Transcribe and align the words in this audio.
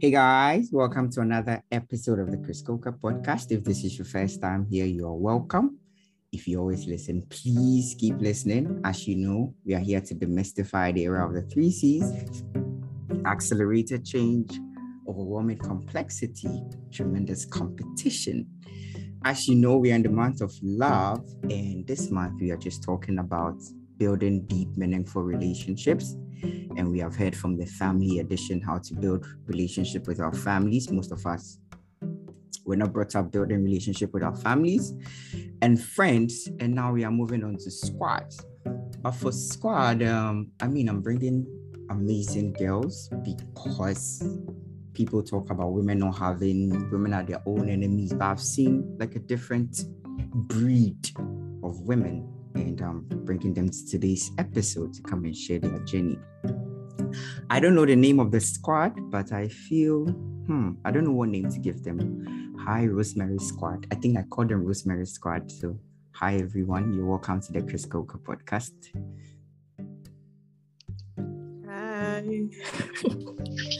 Hey 0.00 0.12
guys, 0.12 0.70
welcome 0.72 1.10
to 1.10 1.20
another 1.20 1.62
episode 1.70 2.20
of 2.20 2.30
the 2.30 2.38
Chris 2.38 2.62
Coker 2.62 2.90
podcast. 2.90 3.52
If 3.52 3.64
this 3.64 3.84
is 3.84 3.98
your 3.98 4.06
first 4.06 4.40
time 4.40 4.64
here, 4.64 4.86
you 4.86 5.06
are 5.06 5.14
welcome. 5.14 5.78
If 6.32 6.48
you 6.48 6.58
always 6.58 6.86
listen, 6.86 7.22
please 7.28 7.94
keep 7.98 8.18
listening. 8.18 8.80
As 8.82 9.06
you 9.06 9.16
know, 9.16 9.52
we 9.62 9.74
are 9.74 9.78
here 9.78 10.00
to 10.00 10.14
demystify 10.14 10.94
the 10.94 11.02
era 11.02 11.28
of 11.28 11.34
the 11.34 11.42
three 11.42 11.70
C's 11.70 12.42
accelerated 13.26 14.06
change, 14.06 14.58
overwhelming 15.06 15.58
complexity, 15.58 16.62
tremendous 16.90 17.44
competition. 17.44 18.46
As 19.26 19.46
you 19.48 19.54
know, 19.54 19.76
we 19.76 19.92
are 19.92 19.96
in 19.96 20.02
the 20.02 20.08
month 20.08 20.40
of 20.40 20.50
love, 20.62 21.22
and 21.50 21.86
this 21.86 22.10
month 22.10 22.40
we 22.40 22.50
are 22.50 22.56
just 22.56 22.82
talking 22.82 23.18
about 23.18 23.60
building 23.98 24.46
deep, 24.46 24.74
meaningful 24.78 25.22
relationships 25.22 26.16
and 26.76 26.90
we 26.90 26.98
have 26.98 27.14
heard 27.14 27.36
from 27.36 27.56
the 27.56 27.66
family 27.66 28.18
edition 28.18 28.60
how 28.60 28.78
to 28.78 28.94
build 28.94 29.26
relationship 29.46 30.06
with 30.06 30.20
our 30.20 30.32
families. 30.32 30.90
Most 30.90 31.12
of 31.12 31.24
us 31.26 31.58
we're 32.64 32.76
not 32.76 32.92
brought 32.92 33.16
up 33.16 33.32
building 33.32 33.64
relationship 33.64 34.12
with 34.12 34.22
our 34.22 34.36
families 34.36 34.94
and 35.62 35.82
friends 35.82 36.48
and 36.60 36.74
now 36.74 36.92
we 36.92 37.04
are 37.04 37.10
moving 37.10 37.42
on 37.42 37.56
to 37.56 37.70
squads. 37.70 38.44
But 39.02 39.12
for 39.12 39.32
squad 39.32 40.02
um 40.02 40.50
i 40.60 40.68
mean 40.68 40.88
i'm 40.88 41.00
bringing 41.00 41.46
amazing 41.90 42.52
girls 42.52 43.10
because 43.24 44.22
people 44.92 45.22
talk 45.22 45.50
about 45.50 45.72
women 45.72 45.98
not 45.98 46.12
having 46.18 46.90
women 46.90 47.14
are 47.14 47.22
their 47.22 47.42
own 47.46 47.68
enemies 47.70 48.12
but 48.12 48.26
i've 48.26 48.40
seen 48.40 48.96
like 48.98 49.16
a 49.16 49.18
different 49.18 49.84
breed 50.48 51.10
of 51.64 51.80
women 51.80 52.28
and 52.54 52.80
um, 52.82 53.06
bringing 53.24 53.54
them 53.54 53.68
to 53.68 53.86
today's 53.86 54.30
episode 54.38 54.94
to 54.94 55.02
come 55.02 55.24
and 55.24 55.36
share 55.36 55.58
their 55.58 55.78
journey. 55.80 56.18
I 57.48 57.60
don't 57.60 57.74
know 57.74 57.86
the 57.86 57.96
name 57.96 58.20
of 58.20 58.30
the 58.30 58.40
squad, 58.40 59.10
but 59.10 59.32
I 59.32 59.48
feel, 59.48 60.06
hmm, 60.06 60.72
I 60.84 60.90
don't 60.90 61.04
know 61.04 61.12
what 61.12 61.28
name 61.28 61.50
to 61.50 61.58
give 61.58 61.82
them. 61.82 62.56
Hi, 62.64 62.86
Rosemary 62.86 63.38
Squad. 63.38 63.86
I 63.90 63.94
think 63.94 64.18
I 64.18 64.22
called 64.22 64.50
them 64.50 64.64
Rosemary 64.64 65.06
Squad. 65.06 65.50
So, 65.50 65.78
hi, 66.12 66.36
everyone. 66.36 66.92
You're 66.92 67.06
welcome 67.06 67.40
to 67.40 67.52
the 67.52 67.62
Chris 67.62 67.86
Coker 67.86 68.18
podcast. 68.18 68.72
Hi. 71.66 72.22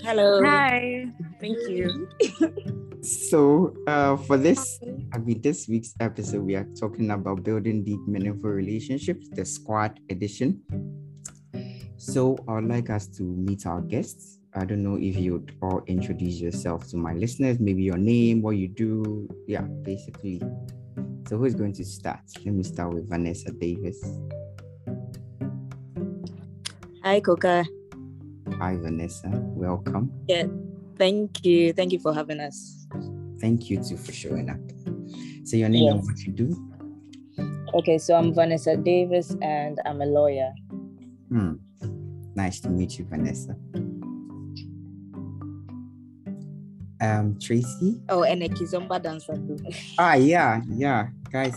Hello. 0.02 0.42
Hi. 0.44 1.06
Thank 1.40 1.58
you. 1.68 2.08
so 3.02 3.74
uh, 3.86 4.16
for 4.16 4.36
this 4.36 4.78
i 5.14 5.18
mean 5.18 5.40
this 5.40 5.68
week's 5.68 5.94
episode 6.00 6.42
we 6.42 6.54
are 6.54 6.66
talking 6.78 7.10
about 7.10 7.42
building 7.42 7.82
deep 7.82 8.00
meaningful 8.06 8.50
relationships 8.50 9.28
the 9.32 9.44
squad 9.44 9.98
edition. 10.10 10.60
So 11.96 12.36
i'd 12.48 12.64
like 12.64 12.90
us 12.90 13.06
to 13.18 13.22
meet 13.22 13.66
our 13.66 13.80
guests. 13.80 14.38
I 14.54 14.64
don't 14.64 14.82
know 14.82 14.96
if 14.96 15.16
you'd 15.16 15.56
all 15.62 15.82
introduce 15.86 16.40
yourself 16.40 16.88
to 16.88 16.96
my 16.96 17.14
listeners 17.14 17.60
maybe 17.60 17.82
your 17.82 17.98
name 17.98 18.42
what 18.42 18.56
you 18.56 18.68
do. 18.68 19.28
Yeah 19.46 19.62
basically. 19.62 20.42
So 21.28 21.38
who's 21.38 21.54
going 21.54 21.74
to 21.74 21.84
start? 21.84 22.20
Let 22.44 22.54
me 22.54 22.64
start 22.64 22.92
with 22.92 23.08
vanessa 23.08 23.52
davis. 23.52 24.02
Hi 27.04 27.20
coca. 27.20 27.64
Hi 28.58 28.76
vanessa. 28.76 29.30
Welcome. 29.32 30.10
Yeah 30.28 30.46
thank 31.00 31.44
you. 31.46 31.72
Thank 31.72 31.92
you 31.92 31.98
for 31.98 32.12
having 32.12 32.40
us 32.40 32.79
Thank 33.40 33.70
you 33.70 33.82
too 33.82 33.96
for 33.96 34.12
showing 34.12 34.50
up. 34.50 34.60
So 35.44 35.56
your 35.56 35.68
name 35.68 35.84
yes. 35.84 35.94
and 35.94 36.04
what 36.04 36.18
you 36.20 36.32
do? 36.32 36.70
Okay, 37.74 37.98
so 37.98 38.14
I'm 38.14 38.34
Vanessa 38.34 38.76
Davis 38.76 39.34
and 39.42 39.80
I'm 39.86 40.02
a 40.02 40.06
lawyer. 40.06 40.52
Hmm. 41.28 41.54
Nice 42.34 42.60
to 42.60 42.68
meet 42.68 42.98
you, 42.98 43.06
Vanessa. 43.06 43.56
Um, 47.00 47.38
Tracy. 47.40 48.00
Oh, 48.10 48.24
and 48.24 48.42
a 48.42 48.48
kizomba 48.48 49.02
dancer 49.02 49.34
too. 49.34 49.56
ah, 49.98 50.14
yeah, 50.14 50.60
yeah, 50.68 51.08
guys. 51.32 51.56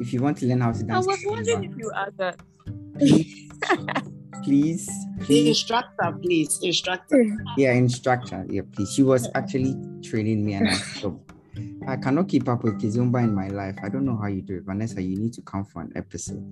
If 0.00 0.14
you 0.14 0.22
want 0.22 0.38
to 0.38 0.46
learn 0.46 0.62
how 0.62 0.72
to 0.72 0.82
dance, 0.82 1.06
I 1.06 1.10
was 1.10 1.22
wondering 1.26 1.64
if 1.64 1.76
you 1.76 1.92
asked 1.94 2.16
that. 2.16 2.40
Please, 2.98 3.44
please, 4.42 4.88
please. 5.20 5.48
Instructor, 5.48 6.12
please. 6.22 6.58
Instructor. 6.62 7.26
Yeah, 7.58 7.72
instructor. 7.72 8.46
Yeah, 8.48 8.62
please. 8.72 8.90
She 8.90 9.02
was 9.02 9.28
actually 9.34 9.74
training 10.02 10.44
me 10.44 10.54
and 10.54 10.68
I 10.68 10.74
stopped. 10.96 11.32
I 11.86 11.96
cannot 11.96 12.28
keep 12.28 12.48
up 12.48 12.62
with 12.62 12.80
Kizomba 12.80 13.22
in 13.22 13.34
my 13.34 13.48
life. 13.48 13.76
I 13.82 13.88
don't 13.88 14.04
know 14.04 14.16
how 14.16 14.28
you 14.28 14.42
do 14.42 14.56
it. 14.56 14.64
Vanessa, 14.64 15.02
you 15.02 15.18
need 15.18 15.32
to 15.34 15.42
come 15.42 15.64
for 15.64 15.82
an 15.82 15.92
episode. 15.96 16.44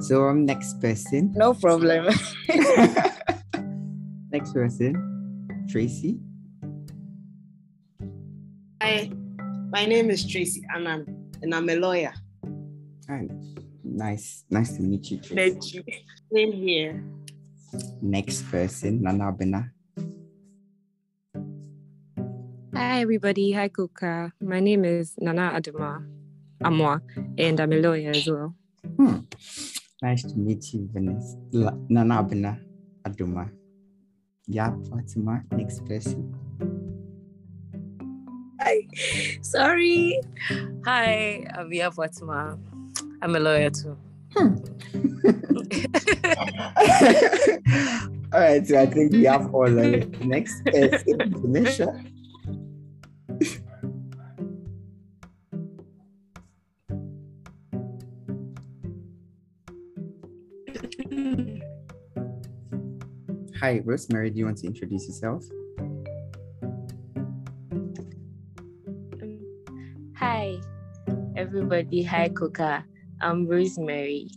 So 0.00 0.24
I'm 0.24 0.38
um 0.38 0.44
next 0.46 0.80
person. 0.80 1.32
No 1.36 1.54
problem. 1.54 2.06
next 4.32 4.52
person. 4.52 5.66
Tracy. 5.68 6.18
Hi, 8.82 9.10
my 9.70 9.86
name 9.86 10.10
is 10.10 10.26
Tracy 10.26 10.62
Annan 10.74 11.32
and 11.42 11.54
I'm 11.54 11.68
a 11.68 11.76
lawyer. 11.76 12.12
Hi. 13.08 13.28
Nice. 13.84 14.44
Nice 14.50 14.76
to 14.76 14.82
meet 14.82 15.10
you. 15.10 15.18
Tracy. 15.18 15.34
Meet 15.34 15.74
you. 15.74 15.82
Same 16.32 16.52
here. 16.52 17.04
Next 18.02 18.42
person, 18.50 19.02
Nana 19.02 19.32
Bena. 19.32 19.73
Hi, 22.76 23.00
everybody. 23.02 23.52
Hi, 23.52 23.68
Kuka. 23.68 24.32
My 24.40 24.58
name 24.58 24.84
is 24.84 25.14
Nana 25.18 25.52
Aduma 25.54 26.04
Amwa, 26.62 27.00
and 27.38 27.60
I'm 27.60 27.72
a 27.72 27.76
lawyer 27.76 28.10
as 28.10 28.26
well. 28.26 28.52
Hmm. 28.96 29.18
Nice 30.02 30.24
to 30.24 30.36
meet 30.36 30.74
you, 30.74 30.88
Vanessa. 30.92 31.36
Nana 31.88 32.22
Abena 32.22 32.58
Aduma. 33.06 33.48
Yeah, 34.48 34.72
Fatima. 34.90 35.42
Next 35.52 35.84
person. 35.86 36.34
Hi. 38.60 38.88
Sorry. 39.40 40.20
Hi, 40.84 41.46
Avia 41.56 41.92
Fatima. 41.92 42.58
I'm 43.22 43.36
a 43.36 43.38
lawyer 43.38 43.70
too. 43.70 43.96
Hmm. 44.36 44.54
all 48.32 48.40
right, 48.40 48.66
so 48.66 48.80
I 48.80 48.86
think 48.86 49.12
we 49.12 49.24
have 49.24 49.54
all 49.54 49.70
the 49.70 50.08
next 50.24 50.64
person, 50.64 51.32
Vanessa. 51.40 52.02
Hi, 63.64 63.80
Rosemary. 63.82 64.28
Do 64.28 64.38
you 64.40 64.44
want 64.44 64.58
to 64.58 64.66
introduce 64.66 65.06
yourself? 65.08 65.42
Hi, 70.18 70.58
everybody. 71.34 72.02
Hi, 72.02 72.28
Coca. 72.28 72.84
I'm 73.22 73.48
Rosemary. 73.48 74.28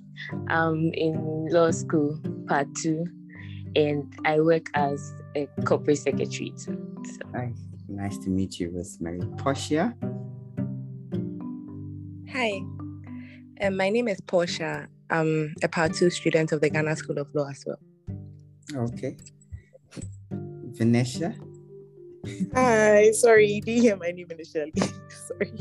I'm 0.48 0.94
in 0.94 1.50
law 1.52 1.72
school, 1.72 2.18
part 2.48 2.74
two, 2.76 3.06
and 3.76 4.16
I 4.24 4.40
work 4.40 4.68
as 4.76 5.12
a 5.36 5.46
corporate 5.66 5.98
secretary. 5.98 6.54
So. 6.56 6.72
Nice. 7.34 7.60
Nice 7.90 8.18
to 8.20 8.30
meet 8.30 8.62
you, 8.62 8.70
Rosemary. 8.70 9.20
Portia? 9.36 9.94
Hi, 12.32 12.62
um, 13.60 13.76
my 13.76 13.90
name 13.90 14.08
is 14.08 14.22
Portia. 14.22 14.88
I'm 15.10 15.54
a 15.62 15.68
part 15.68 15.96
two 15.96 16.12
student 16.12 16.54
of 16.54 16.62
the 16.62 16.70
Ghana 16.70 16.96
School 16.96 17.18
of 17.18 17.28
Law 17.36 17.50
as 17.50 17.66
well. 17.68 17.80
Okay. 18.76 19.18
Vanessa? 20.32 21.34
Hi, 22.54 23.12
sorry, 23.12 23.48
you 23.50 23.62
didn't 23.62 23.82
hear 23.82 23.96
my 23.96 24.12
name 24.12 24.28
initially. 24.30 24.74
sorry. 25.28 25.52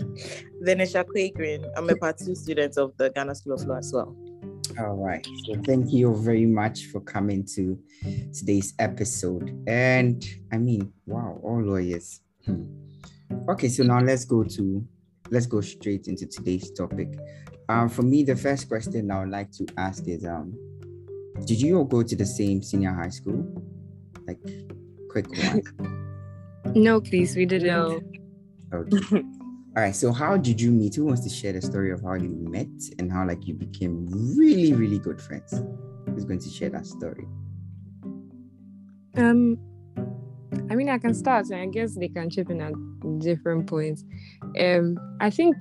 Vanessa 0.61 1.05
Quagrin. 1.05 1.65
I'm 1.77 1.89
a 1.89 1.97
part 1.97 2.19
two 2.19 2.35
student 2.35 2.77
of 2.77 2.97
the 2.97 3.11
Ghana 3.11 3.35
School 3.35 3.55
of 3.55 3.65
Law 3.65 3.77
as 3.77 3.93
well. 3.93 4.17
All 4.79 4.97
right. 4.97 5.27
So 5.45 5.55
thank 5.65 5.93
you 5.93 6.15
very 6.17 6.47
much 6.47 6.87
for 6.87 7.01
coming 7.01 7.45
to 7.55 7.79
today's 8.35 8.75
episode. 8.79 9.63
And 9.69 10.25
I 10.53 10.59
mean, 10.59 10.93
wow, 11.07 11.39
all 11.43 11.63
lawyers. 11.63 12.21
Hmm. 12.45 12.65
Okay, 13.49 13.69
so 13.69 13.85
now 13.85 14.01
let's 14.01 14.25
go 14.25 14.43
to 14.43 14.87
let's 15.31 15.47
go 15.47 15.61
straight 15.61 16.09
into 16.09 16.27
today's 16.27 16.71
topic. 16.73 17.17
Um, 17.69 17.89
for 17.89 18.03
me, 18.03 18.23
the 18.23 18.37
first 18.37 18.69
question 18.69 19.11
I 19.11 19.21
would 19.21 19.31
like 19.31 19.51
to 19.53 19.67
ask 19.77 20.07
is 20.09 20.25
um 20.25 20.55
did 21.45 21.61
you 21.61 21.79
all 21.79 21.85
go 21.85 22.03
to 22.03 22.17
the 22.17 22.27
same 22.27 22.63
senior 22.63 22.93
high 22.93 23.11
school? 23.11 23.47
Like, 24.27 24.39
quick 25.11 25.29
one. 25.31 25.63
No, 26.75 27.01
please, 27.01 27.37
we 27.37 27.47
didn't. 27.47 27.69
No. 27.69 28.01
Okay. 28.73 29.17
All 29.77 29.83
right. 29.83 29.95
So, 29.95 30.13
how 30.13 30.37
did 30.37 30.61
you 30.61 30.71
meet? 30.71 30.97
Who 30.97 31.07
wants 31.07 31.23
to 31.23 31.31
share 31.31 31.53
the 31.53 31.63
story 31.63 31.93
of 31.93 32.03
how 32.03 32.15
you 32.15 32.29
met 32.29 32.67
and 32.99 33.11
how 33.11 33.27
like 33.27 33.47
you 33.47 33.55
became 33.55 34.07
really, 34.37 34.73
really 34.73 34.99
good 34.99 35.21
friends? 35.21 35.63
Who's 36.07 36.25
going 36.25 36.41
to 36.41 36.49
share 36.49 36.71
that 36.71 36.87
story? 36.87 37.27
Um, 39.17 39.59
I 40.71 40.75
mean, 40.75 40.89
I 40.89 40.99
can 40.99 41.15
start, 41.15 41.47
and 41.47 41.61
I 41.61 41.67
guess 41.67 41.95
they 41.95 42.09
can 42.09 42.29
chip 42.31 42.51
in 42.51 42.61
at 42.61 42.73
different 43.21 43.67
points. 43.67 44.05
Um, 44.59 44.99
I 45.21 45.31
think 45.31 45.57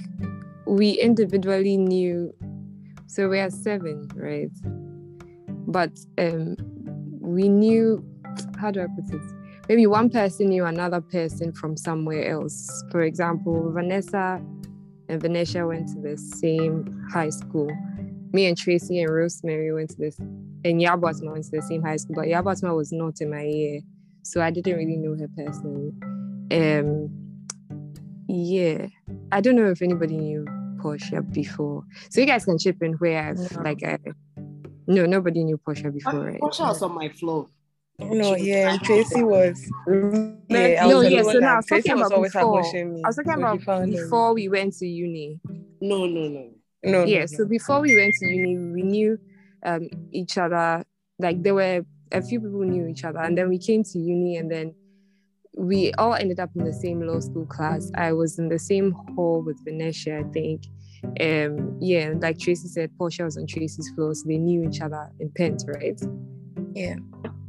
we 0.66 0.92
individually 0.92 1.78
knew. 1.78 2.34
So 3.08 3.30
we 3.30 3.40
are 3.40 3.52
seven, 3.52 4.10
right? 4.16 4.50
But 5.76 5.92
um, 6.18 6.56
we 7.20 7.50
knew 7.50 8.02
how 8.58 8.72
do 8.72 8.82
I 8.82 8.86
put 8.96 9.14
it? 9.14 9.22
maybe 9.68 9.86
one 9.86 10.10
person 10.10 10.48
knew 10.48 10.64
another 10.64 11.02
person 11.02 11.52
from 11.52 11.76
somewhere 11.76 12.32
else. 12.32 12.84
For 12.92 13.02
example, 13.02 13.74
Vanessa 13.74 14.42
and 15.10 15.22
Vanessa 15.22 15.68
went 15.68 15.90
to 15.90 16.00
the 16.00 16.16
same 16.18 17.06
high 17.12 17.30
school. 17.30 17.70
Me 18.32 18.46
and 18.46 18.58
Tracy 18.58 19.02
and 19.02 19.14
Rosemary 19.14 19.74
went 19.74 19.90
to 19.90 19.98
this, 19.98 20.18
and 20.18 20.80
Yabatma 20.80 21.34
went 21.34 21.44
to 21.44 21.52
the 21.52 21.62
same 21.62 21.82
high 21.82 21.98
school, 21.98 22.16
but 22.16 22.28
Yabatma 22.28 22.74
was 22.74 22.94
not 22.94 23.20
in 23.20 23.32
my 23.32 23.44
year, 23.44 23.82
so 24.24 24.42
I 24.42 24.52
didn't 24.52 24.78
really 24.78 24.96
know 24.96 25.18
her 25.18 25.30
personally. 25.36 25.92
Um, 26.52 27.10
yeah, 28.30 28.88
I 29.34 29.42
don't 29.42 29.58
know 29.58 29.72
if 29.72 29.82
anybody 29.82 30.16
knew 30.16 30.46
Portia 30.80 31.22
before, 31.22 31.84
so 32.10 32.22
you 32.22 32.28
guys 32.28 32.46
can 32.46 32.58
chip 32.58 32.82
in 32.82 32.94
where 32.94 33.22
I've 33.22 33.58
like 33.58 33.84
I. 33.84 34.00
No, 34.88 35.06
nobody 35.06 35.44
knew 35.44 35.58
Portia 35.58 35.92
before, 35.92 36.20
right? 36.20 36.40
Portia 36.40 36.64
was 36.64 36.82
on 36.82 36.94
my 36.94 37.10
floor. 37.10 37.48
No, 38.00 38.36
yeah, 38.36 38.78
Tracy 38.78 39.24
was. 39.24 39.72
Yeah, 39.88 40.84
I 40.84 40.88
No, 40.88 41.02
was 41.02 41.12
yeah, 41.12 41.24
so 41.24 41.40
now 41.40 41.54
I 41.54 41.56
was 41.58 41.66
Tracy 41.66 41.90
talking 41.90 42.02
was 42.02 42.12
about 42.12 42.24
before. 42.24 42.60
I 42.60 43.08
was 43.08 43.16
talking 43.16 43.34
about 43.34 43.62
found 43.62 43.86
him. 43.86 43.92
before 43.92 44.34
we 44.34 44.50
went 44.50 44.74
to 44.78 44.88
uni. 44.88 45.40
No, 45.82 46.06
no, 46.06 46.28
no. 46.28 46.52
No, 46.84 46.92
no, 46.92 47.04
yeah 47.06 47.22
no. 47.22 47.26
so 47.26 47.46
before 47.46 47.82
we 47.82 47.96
went 47.96 48.14
to 48.20 48.28
uni 48.28 48.58
we 48.58 48.84
knew 48.84 49.18
um 49.64 49.90
each 50.12 50.38
other 50.38 50.84
like 51.18 51.42
there 51.42 51.56
were 51.56 51.84
a 52.12 52.22
few 52.22 52.40
people 52.40 52.60
who 52.60 52.66
knew 52.66 52.86
each 52.88 53.04
other 53.04 53.20
and 53.20 53.36
then 53.36 53.50
we 53.50 53.58
came 53.58 53.84
to 53.84 53.98
uni 53.98 54.38
and 54.38 54.52
then 54.52 54.76
we 55.58 55.92
all 55.94 56.14
ended 56.14 56.40
up 56.40 56.52
in 56.56 56.64
the 56.64 56.74
same 56.74 57.02
law 57.02 57.20
school 57.20 57.48
class 57.48 57.92
i 57.96 58.14
was 58.14 58.38
in 58.38 58.50
the 58.50 58.60
same 58.60 58.92
hall 59.16 59.42
with 59.42 59.58
venetia 59.66 60.20
i 60.20 60.24
think 60.32 60.62
um 61.22 61.78
yeah 61.80 62.14
like 62.20 62.38
tracy 62.38 62.68
said 62.68 62.92
portia 62.98 63.24
was 63.24 63.38
on 63.38 63.48
tracy's 63.48 63.90
floor 63.96 64.14
so 64.14 64.28
they 64.28 64.38
knew 64.38 64.68
each 64.68 64.82
other 64.82 65.10
in 65.20 65.30
pent 65.32 65.64
right? 65.68 66.00
Yeah. 66.74 66.96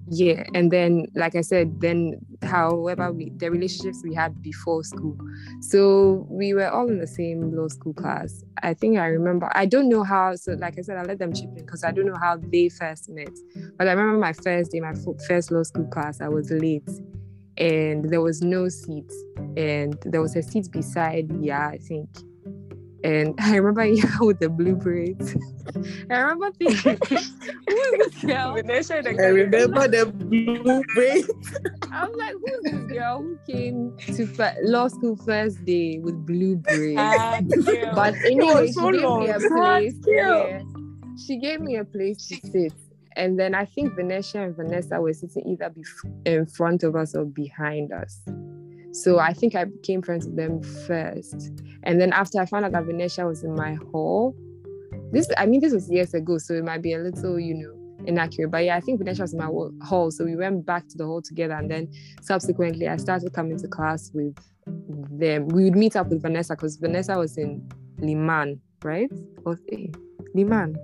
yeah 0.09 0.45
and 0.55 0.71
then 0.71 1.07
like 1.15 1.35
i 1.35 1.41
said 1.41 1.81
then 1.81 2.21
however 2.43 3.13
we 3.13 3.31
the 3.37 3.51
relationships 3.51 4.03
we 4.05 4.15
had 4.15 4.41
before 4.43 4.85
school. 4.85 5.17
So 5.61 6.27
we 6.31 6.55
were 6.55 6.69
all 6.69 6.89
in 6.89 6.99
the 6.99 7.07
same 7.07 7.57
law 7.57 7.69
school 7.69 7.95
class. 7.95 8.45
I 8.63 8.75
think 8.75 8.99
i 8.99 9.07
remember 9.07 9.51
i 9.55 9.67
don't 9.67 9.89
know 9.89 10.05
how 10.05 10.35
so 10.37 10.53
like 10.53 10.79
i 10.79 10.83
said 10.83 10.99
i 10.99 11.03
let 11.03 11.19
them 11.19 11.33
chip 11.33 11.49
in 11.57 11.65
because 11.65 11.85
i 11.85 11.91
don't 11.91 12.07
know 12.07 12.19
how 12.21 12.37
they 12.37 12.69
first 12.69 13.09
met. 13.09 13.33
But 13.79 13.89
i 13.89 13.93
remember 13.93 14.19
my 14.19 14.33
first 14.33 14.71
day 14.71 14.81
my 14.81 14.95
first 15.27 15.51
law 15.51 15.63
school 15.63 15.87
class 15.87 16.21
i 16.21 16.29
was 16.29 16.51
late 16.51 16.89
and 17.59 18.11
there 18.11 18.21
was 18.21 18.43
no 18.43 18.69
seat 18.69 19.11
and 19.57 19.97
there 20.05 20.21
was 20.21 20.37
a 20.37 20.43
seat 20.43 20.71
beside 20.71 21.31
yeah 21.41 21.69
i 21.69 21.79
think 21.79 22.09
and 23.07 23.35
I 23.41 23.57
remember 23.57 23.85
yeah, 23.85 24.05
with 24.21 24.41
the 24.41 24.49
blue 24.49 24.75
braids. 24.75 25.37
I 26.11 26.19
remember 26.19 26.51
thinking, 26.59 26.99
who 27.09 27.17
is 27.17 28.13
this 28.13 28.25
girl? 28.25 28.55
Vanessa, 28.55 29.01
the 29.03 29.11
I 29.11 29.13
girl- 29.15 29.33
remember 29.33 29.89
the 29.89 30.07
blue 30.07 30.83
braid. 30.95 31.25
I 31.93 32.07
was 32.07 32.17
like, 32.17 32.35
who's 32.35 32.63
this 32.73 32.93
girl 32.93 33.23
who 33.23 33.39
came 33.51 33.97
to 34.17 34.27
fir- 34.27 34.57
law 34.63 34.89
school 34.89 35.17
first 35.17 35.65
day 35.65 35.99
with 35.99 36.27
blue 36.27 36.57
braids? 36.57 36.99
Ah, 36.99 37.41
girl. 37.65 37.95
but 37.95 38.15
anyway, 38.25 38.67
was 38.67 38.75
she 38.75 38.91
gave 38.93 39.03
long. 39.03 39.21
me 39.25 39.31
a 39.31 39.39
place. 39.39 39.95
girl. 39.99 40.49
Yeah, 40.49 40.63
she 41.27 41.39
gave 41.39 41.61
me 41.61 41.77
a 41.77 41.85
place 41.85 42.27
to 42.29 42.37
sit. 42.51 42.73
And 43.17 43.39
then 43.41 43.55
I 43.55 43.65
think 43.65 43.95
Vanessa 43.95 44.41
and 44.43 44.55
Vanessa 44.55 45.01
were 45.01 45.13
sitting 45.15 45.47
either 45.49 45.71
bef- 45.71 46.27
in 46.27 46.45
front 46.47 46.83
of 46.83 46.95
us 46.97 47.15
or 47.15 47.25
behind 47.25 47.93
us. 47.93 48.21
So 48.97 49.19
I 49.19 49.35
think 49.35 49.55
I 49.55 49.65
became 49.65 50.01
friends 50.01 50.25
with 50.25 50.37
them 50.37 50.63
first. 50.63 51.53
And 51.83 52.01
then 52.01 52.13
after 52.15 52.41
I 52.41 52.47
found 52.47 52.65
out 52.65 52.73
that 52.73 52.85
Vanessa 52.85 53.27
was 53.27 53.45
in 53.45 53.55
my 53.55 53.75
hall, 53.93 54.35
this 55.13 55.29
I 55.37 55.45
mean 55.45 55.61
this 55.61 55.75
was 55.75 55.91
years 55.91 56.15
ago, 56.15 56.39
so 56.39 56.55
it 56.55 56.65
might 56.65 56.81
be 56.81 56.95
a 56.95 56.99
little, 56.99 57.39
you 57.39 57.55
know, 57.55 57.77
inaccurate. 58.07 58.49
But 58.51 58.65
yeah, 58.65 58.77
I 58.77 58.81
think 58.81 58.99
Vanessa 58.99 59.23
was 59.23 59.35
in 59.35 59.39
my 59.39 59.51
hall. 59.85 60.11
So 60.11 60.25
we 60.25 60.35
went 60.35 60.65
back 60.65 60.89
to 60.89 60.97
the 60.97 61.05
hall 61.05 61.21
together. 61.21 61.55
And 61.55 61.71
then 61.71 61.93
subsequently 62.23 62.89
I 62.89 62.97
started 62.97 63.35
coming 63.35 63.59
to 63.59 63.69
class 63.69 64.11
with 64.15 64.35
them. 64.67 65.49
We 65.49 65.65
would 65.65 65.77
meet 65.77 65.95
up 65.95 66.09
with 66.09 66.23
Vanessa 66.23 66.55
because 66.55 66.77
Vanessa 66.77 67.19
was 67.19 67.37
in 67.37 67.69
Limann, 68.01 68.59
right? 68.83 69.11
Or 69.45 69.59
eh, 69.73 69.89
Limann, 70.35 70.75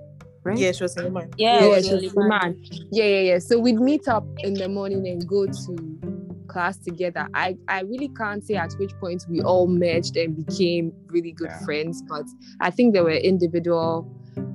right? 0.43 0.57
Yeah, 0.57 0.71
she 0.71 0.83
was 0.83 0.95
in 0.97 1.05
the 1.05 1.09
mind. 1.09 1.33
Yeah, 1.37 1.65
yeah, 1.65 1.77
it 1.77 1.85
she 1.85 1.93
was 1.93 2.03
really 2.03 2.09
Limann. 2.09 2.87
Yeah, 2.91 3.05
yeah, 3.05 3.21
yeah. 3.21 3.39
So 3.39 3.57
we'd 3.57 3.79
meet 3.79 4.07
up 4.07 4.25
in 4.39 4.53
the 4.53 4.69
morning 4.69 5.07
and 5.07 5.27
go 5.27 5.47
to 5.47 6.12
class 6.53 6.77
together. 6.77 7.27
I, 7.33 7.57
I 7.67 7.81
really 7.81 8.09
can't 8.09 8.43
say 8.45 8.55
at 8.55 8.73
which 8.73 8.93
point 8.99 9.25
we 9.27 9.41
all 9.41 9.67
merged 9.67 10.15
and 10.15 10.45
became 10.45 10.93
really 11.07 11.31
good 11.31 11.49
Yeah. 11.49 11.65
friends, 11.65 12.01
but 12.07 12.25
I 12.61 12.69
think 12.69 12.93
there 12.93 13.03
were 13.03 13.11
individual 13.33 14.07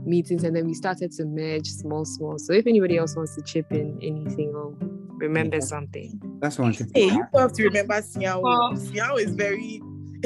meetings 0.04 0.44
and 0.44 0.54
then 0.56 0.66
we 0.66 0.74
started 0.74 1.10
to 1.12 1.24
merge 1.26 1.66
small, 1.68 2.04
small. 2.04 2.38
So 2.38 2.52
if 2.52 2.66
anybody 2.66 2.96
else 2.96 3.14
wants 3.16 3.34
to 3.36 3.42
chip 3.42 3.66
in 3.72 3.98
anything 4.02 4.50
or 4.54 4.74
remember 5.18 5.56
Yeah. 5.56 5.62
something. 5.74 6.20
That's 6.40 6.58
one 6.58 6.72
thing. 6.72 6.88
Hey, 6.94 7.06
you 7.06 7.24
have 7.36 7.52
to 7.54 7.62
remember 7.64 7.94
Siao. 8.00 8.40
Oh. 8.44 8.74
Siao 8.76 9.18
is 9.20 9.32
very 9.34 9.82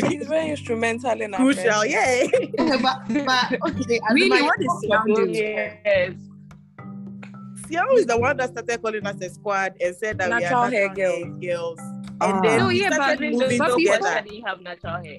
He's 0.08 0.26
very 0.26 0.48
instrumental 0.50 1.20
in 1.20 1.34
our 1.34 1.40
crucial. 1.40 1.64
friendship. 1.64 2.54
Yeah. 2.58 2.76
but, 2.82 2.98
but 3.08 3.70
okay, 3.80 4.00
I 4.08 4.12
Really, 4.14 4.30
remember- 4.30 4.46
what 4.46 4.60
is 4.60 4.84
Siao 4.84 5.14
doing? 5.16 5.34
Yes. 5.34 6.12
Siao 7.72 7.96
is 7.96 8.06
the 8.06 8.18
one 8.18 8.36
that 8.36 8.50
started 8.50 8.82
calling 8.82 9.06
us 9.06 9.20
a 9.22 9.30
squad 9.30 9.72
and 9.80 9.96
said 9.96 10.18
that 10.18 10.28
Natural 10.28 10.60
we 10.62 10.66
are 10.66 10.70
hair 10.70 10.88
natural 10.88 10.94
girls. 11.24 11.42
hair 11.42 11.56
girls. 11.56 11.78
Ah. 12.20 12.28
And 12.36 12.44
then 12.44 12.58
No, 12.58 12.68
yeah, 12.68 12.90
started 12.90 13.18
but- 13.18 13.40
moving 13.40 13.58
but 13.58 13.76
people 13.76 13.94
together. 13.98 14.22
didn't 14.28 14.46
have 14.46 14.60
natural 14.60 15.02
hair. 15.04 15.18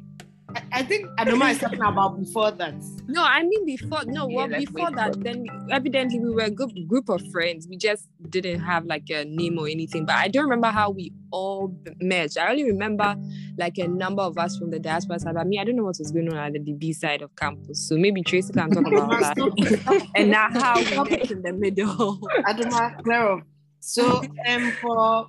I, 0.55 0.83
think 0.83 1.05
I 1.17 1.25
think 1.25 1.41
Adoma 1.41 1.51
is 1.51 1.59
talking 1.59 1.81
about 1.81 2.19
before 2.19 2.51
that. 2.51 2.73
No, 3.07 3.23
I 3.23 3.43
mean 3.43 3.65
before. 3.65 4.03
No, 4.05 4.27
Yeah, 4.27 4.35
well, 4.35 4.47
let's 4.47 4.65
before 4.65 4.91
that, 4.91 5.13
for- 5.15 5.19
then 5.23 5.45
evidently 5.71 6.19
we 6.19 6.29
were 6.31 6.43
a 6.43 6.49
good 6.49 6.71
group 6.87 7.09
of 7.09 7.21
friends. 7.31 7.67
We 7.67 7.77
just 7.77 8.07
didn't 8.29 8.59
have 8.61 8.85
like 8.85 9.09
a 9.09 9.25
name 9.25 9.57
or 9.59 9.67
anything. 9.67 10.05
But 10.05 10.15
I 10.15 10.27
don't 10.27 10.43
remember 10.43 10.67
how 10.67 10.89
we 10.91 11.11
all 11.31 11.67
b- 11.67 11.91
merged. 12.01 12.37
I 12.37 12.49
only 12.51 12.63
remember 12.65 13.15
like 13.57 13.77
a 13.77 13.87
number 13.87 14.21
of 14.23 14.37
us 14.37 14.57
from 14.57 14.71
the 14.71 14.79
diaspora 14.79 15.19
side. 15.19 15.35
But 15.35 15.47
me, 15.47 15.59
I 15.59 15.63
don't 15.63 15.75
know 15.75 15.83
what 15.83 15.97
was 15.99 16.11
going 16.11 16.31
on 16.33 16.37
at 16.37 16.53
the 16.53 16.59
DB 16.59 16.93
side 16.95 17.21
of 17.21 17.35
campus. 17.35 17.87
So 17.87 17.95
maybe 17.97 18.21
Tracy 18.23 18.53
can 18.53 18.69
talk 18.71 18.85
about 18.87 19.09
that. 19.09 20.07
and 20.15 20.31
now 20.31 20.47
how 20.51 20.75
we 21.05 21.09
met 21.17 21.31
in 21.31 21.41
the 21.41 21.53
middle. 21.53 22.19
Adoma, 22.47 23.01
clear 23.03 23.31
up. 23.33 23.39
So 23.79 24.21
um 24.47 24.71
for 24.81 25.27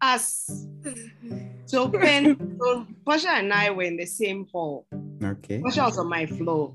us, 0.00 0.66
so 1.68 1.88
Pen, 1.88 2.56
so 2.58 2.86
Portia 3.04 3.28
and 3.30 3.52
I 3.52 3.70
were 3.70 3.82
in 3.82 3.98
the 3.98 4.06
same 4.06 4.46
hall. 4.50 4.86
Okay. 5.22 5.60
Portia 5.60 5.82
was 5.82 5.98
on 5.98 6.08
my 6.08 6.24
floor. 6.24 6.74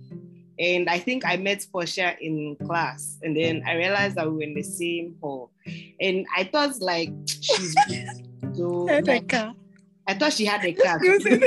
And 0.59 0.87
I 0.87 0.99
think 0.99 1.25
I 1.25 1.35
met 1.35 1.65
Portia 1.71 2.15
in 2.21 2.55
class. 2.63 3.17
And 3.23 3.35
then 3.35 3.63
I 3.65 3.73
realized 3.73 4.15
that 4.17 4.29
we 4.29 4.37
were 4.37 4.43
in 4.43 4.53
the 4.53 4.61
same 4.61 5.15
hall. 5.19 5.49
And 5.99 6.27
I 6.37 6.43
thought 6.43 6.79
like 6.79 7.09
she's 7.25 7.75
so 8.53 8.87
And 8.87 9.07
a 9.09 9.19
car. 9.21 9.55
I 10.07 10.13
thought 10.13 10.33
she 10.33 10.45
had 10.45 10.63
a 10.63 10.73
cat. 10.73 10.99
You 11.01 11.19
see 11.19 11.41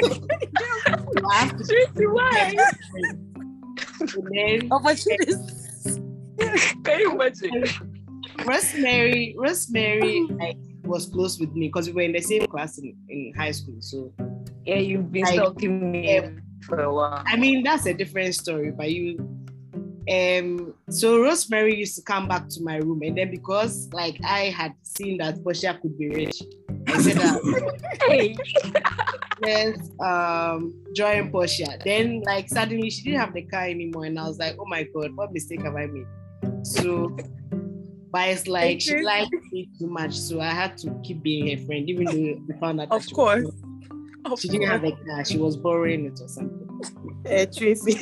I 1.31 1.35
have 1.35 1.57
to 1.57 1.65
Tracy, 1.65 2.07
why? 2.07 2.55
and 4.01 4.29
then 4.33 4.73
Opportunities. 4.73 6.01
Can 6.85 6.99
you 6.99 7.13
imagine? 7.13 7.65
Rosemary, 8.45 9.37
Rosemary 9.39 10.27
like, 10.31 10.57
was 10.87 11.07
close 11.07 11.39
with 11.39 11.53
me 11.55 11.69
because 11.69 11.87
we 11.89 11.93
were 11.93 12.03
in 12.03 12.13
the 12.13 12.21
same 12.21 12.47
class 12.47 12.79
in, 12.79 12.95
in 13.09 13.33
high 13.37 13.53
school. 13.53 13.77
So 13.81 14.13
Yeah, 14.65 14.77
you've 14.77 15.13
been 15.13 15.25
Like, 15.25 15.35
stalking 15.35 15.93
me 15.93 16.15
yeah. 16.15 16.31
for 16.63 16.81
a 16.81 16.93
while. 16.93 17.23
I 17.27 17.37
mean 17.37 17.63
that's 17.63 17.87
a 17.87 17.95
different 17.95 18.35
story. 18.35 18.71
But 18.71 18.91
you 18.91 19.19
um 20.11 20.73
so 20.89 21.21
Rosemary 21.21 21.77
used 21.77 21.97
to 21.97 22.03
come 22.03 22.29
back 22.29 22.49
to 22.49 22.63
my 22.63 22.77
room 22.77 23.03
and 23.03 23.19
then 23.19 23.31
because 23.31 23.89
like 23.93 24.17
I 24.25 24.51
had 24.51 24.73
seen 24.83 25.19
that 25.19 25.43
Portia 25.43 25.79
could 25.83 25.99
be 25.99 26.09
rich, 26.09 26.43
I 26.87 27.01
said 27.03 27.17
that 27.17 27.41
Hey, 28.07 28.37
let's 29.43 29.91
um 30.01 30.75
join 30.95 31.31
Portia. 31.31 31.79
Then 31.85 32.23
like 32.25 32.49
suddenly 32.49 32.91
she 32.91 33.03
didn't 33.03 33.21
have 33.21 33.35
the 33.35 33.43
car 33.43 33.65
anymore 33.67 34.05
and 34.05 34.19
I 34.19 34.29
was 34.29 34.39
like, 34.39 34.57
oh 34.61 34.67
my 34.67 34.85
god, 34.85 35.15
what 35.17 35.33
mistake 35.33 35.63
have 35.63 35.75
I 35.75 35.87
made? 35.87 36.07
So 36.63 37.17
but 38.13 38.29
it's 38.31 38.47
like 38.47 38.81
she 38.81 39.03
liked 39.03 39.35
me 39.57 39.69
too 39.79 39.87
much, 39.87 40.15
so 40.19 40.41
I 40.41 40.51
had 40.51 40.77
to 40.79 40.91
keep 41.03 41.23
being 41.23 41.57
her 41.57 41.65
friend, 41.65 41.89
even 41.89 42.05
though 42.05 42.13
we 42.47 42.61
found 42.61 42.81
out 42.81 42.89
Of 42.93 43.03
she 43.05 43.15
was 43.15 43.17
course. 43.17 43.43
not- 43.45 44.33
Of 44.33 44.41
she 44.41 44.49
didn't 44.49 44.67
have 44.69 44.85
a 44.85 44.93
car, 44.93 45.25
she 45.25 45.39
was 45.39 45.57
borrowing 45.57 46.07
it 46.07 46.21
or 46.21 46.29
something. 46.29 46.63
Eh, 47.27 47.47
Tracy. 47.47 47.97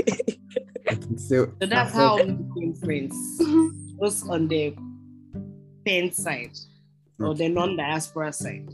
So, 1.17 1.53
So 1.61 1.67
that's 1.67 1.93
how 1.95 2.17
we 2.17 2.33
became 2.33 2.75
friends. 2.75 3.15
was 3.97 4.29
on 4.29 4.49
the 4.49 4.75
pen 5.87 6.13
side 6.13 6.57
or 7.19 7.35
the 7.35 7.49
non-diaspora 7.49 8.33
side. 8.33 8.69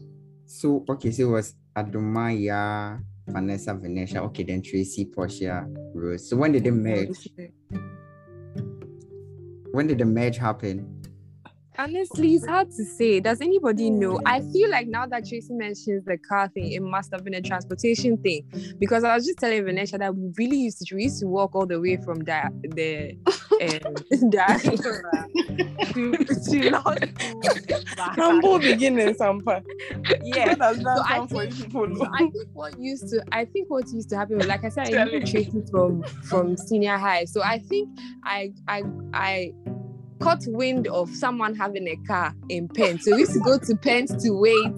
So 0.46 0.84
okay, 0.88 1.10
so 1.12 1.22
it 1.28 1.30
was 1.30 1.54
Adomaya, 1.76 3.00
Vanessa, 3.28 3.74
Venetia. 3.74 4.22
Okay, 4.22 4.42
then 4.42 4.62
Tracy, 4.62 5.04
Portia, 5.04 5.68
Rose. 5.94 6.28
So 6.28 6.36
when 6.36 6.50
did 6.52 6.64
they 6.64 6.70
merge? 6.72 7.28
When 9.70 9.86
did 9.86 9.98
the 9.98 10.04
merge 10.04 10.36
happen? 10.38 10.99
Honestly, 11.84 12.34
it's 12.34 12.46
hard 12.46 12.70
to 12.72 12.84
say. 12.84 13.20
Does 13.20 13.40
anybody 13.40 13.90
know? 13.90 14.20
I 14.26 14.40
feel 14.52 14.70
like 14.70 14.86
now 14.86 15.06
that 15.06 15.26
Tracy 15.26 15.54
mentions 15.54 16.04
the 16.04 16.18
car 16.18 16.48
thing, 16.48 16.72
it 16.72 16.82
must 16.82 17.10
have 17.12 17.24
been 17.24 17.34
a 17.34 17.40
transportation 17.40 18.16
thing. 18.18 18.44
Because 18.78 19.02
I 19.04 19.14
was 19.14 19.24
just 19.26 19.38
telling 19.38 19.64
Vanessa 19.64 19.96
that 19.98 20.14
we 20.14 20.30
really 20.36 20.58
used 20.58 20.78
to 20.86 20.94
we 20.94 21.04
used 21.04 21.20
to 21.20 21.26
walk 21.26 21.54
all 21.54 21.66
the 21.66 21.80
way 21.80 21.96
from 21.96 22.22
di- 22.24 22.48
the 22.62 23.16
um, 24.20 24.30
diaspora 24.30 25.26
to 25.94 26.12
to 26.50 26.70
not 26.70 26.98
Humble 28.16 28.58
beginnings, 28.58 29.18
Sampa. 29.18 29.62
yeah. 30.22 30.54
That 30.54 30.76
So 30.76 31.02
I 31.08 31.26
think- 31.26 31.56
people? 31.56 31.96
So 31.96 32.06
I 32.12 32.18
think 32.18 32.34
what 32.52 32.78
used 32.78 33.08
to 33.08 33.22
I 33.32 33.44
think 33.46 33.70
what 33.70 33.88
used 33.90 34.10
to 34.10 34.16
happen 34.16 34.36
was 34.38 34.46
like 34.46 34.64
I 34.64 34.68
said, 34.68 34.92
I 34.94 35.04
knew. 35.10 35.20
Tracy 35.20 35.62
from 35.70 36.02
from 36.28 36.56
senior 36.56 36.96
high. 36.96 37.24
So 37.24 37.42
I 37.42 37.58
think 37.58 37.88
I 38.24 38.52
I 38.68 38.82
I 39.14 39.52
caught 40.20 40.42
wind 40.46 40.86
of 40.88 41.14
someone 41.14 41.54
having 41.54 41.88
a 41.88 41.96
car 42.06 42.34
in 42.48 42.68
Penn. 42.68 43.00
So 43.00 43.14
we 43.14 43.20
used 43.20 43.32
to 43.32 43.40
go 43.40 43.58
to 43.58 43.76
Penn 43.76 44.06
to 44.06 44.30
wait 44.30 44.74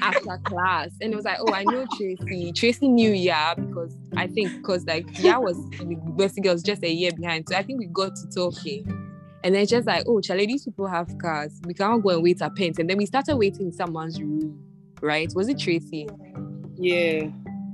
after 0.00 0.38
class. 0.44 0.90
And 1.00 1.12
it 1.12 1.16
was 1.16 1.24
like, 1.24 1.38
oh, 1.40 1.52
I 1.52 1.64
know 1.64 1.86
Tracy. 1.96 2.52
Tracy 2.52 2.88
knew 2.88 3.12
yeah, 3.12 3.54
because 3.54 3.96
I 4.16 4.26
think 4.26 4.52
because 4.56 4.86
like 4.86 5.06
yeah 5.18 5.38
was 5.38 5.58
basically 6.16 6.50
was 6.50 6.62
just 6.62 6.82
a 6.82 6.92
year 6.92 7.12
behind. 7.12 7.48
So 7.48 7.56
I 7.56 7.62
think 7.62 7.80
we 7.80 7.86
got 7.86 8.16
to 8.16 8.28
talking. 8.28 8.86
And 9.44 9.54
then 9.54 9.62
it's 9.62 9.70
just 9.70 9.86
like, 9.86 10.04
oh, 10.08 10.20
Charlie, 10.20 10.46
these 10.46 10.64
people 10.64 10.88
have 10.88 11.16
cars. 11.18 11.60
We 11.64 11.72
can't 11.72 12.02
go 12.02 12.10
and 12.10 12.22
wait 12.22 12.42
at 12.42 12.56
Penn. 12.56 12.72
And 12.78 12.90
then 12.90 12.96
we 12.96 13.06
started 13.06 13.36
waiting 13.36 13.66
in 13.66 13.72
someone's 13.72 14.20
room, 14.20 14.60
right? 15.00 15.32
Was 15.34 15.48
it 15.48 15.60
Tracy? 15.60 16.08
Yeah. 16.76 17.28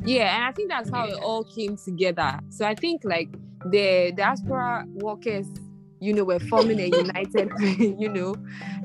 Yeah, 0.04 0.36
and 0.36 0.44
I 0.44 0.52
think 0.52 0.68
that's 0.68 0.90
how 0.90 1.06
it 1.06 1.14
all 1.14 1.44
came 1.44 1.78
together. 1.78 2.38
So 2.50 2.66
I 2.66 2.74
think 2.74 3.02
like 3.04 3.34
the 3.70 4.12
diaspora 4.14 4.84
workers, 4.96 5.46
you 6.00 6.12
know, 6.12 6.24
we're 6.24 6.40
forming 6.40 6.80
a 6.80 6.86
united, 6.86 7.50
you 7.78 8.08
know, 8.08 8.34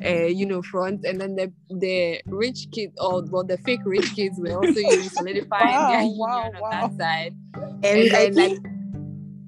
uh, 0.06 0.26
you 0.28 0.46
know, 0.46 0.62
front, 0.62 1.04
and 1.06 1.20
then 1.20 1.36
the 1.36 1.52
the 1.70 2.22
rich 2.28 2.68
kids 2.72 2.94
or 3.00 3.24
well, 3.24 3.44
the 3.44 3.58
fake 3.58 3.82
rich 3.86 4.14
kids 4.16 4.40
were 4.40 4.56
also 4.56 4.80
you 4.80 5.00
know, 5.02 5.08
solidifying 5.14 5.88
their 5.88 6.02
Wow, 6.02 6.02
union 6.04 6.20
wow, 6.20 6.52
on 6.56 6.62
wow. 6.62 6.70
that 6.72 6.98
side. 6.98 7.36
And, 7.84 7.84
And 7.84 8.12
then, 8.12 8.34
think 8.34 8.66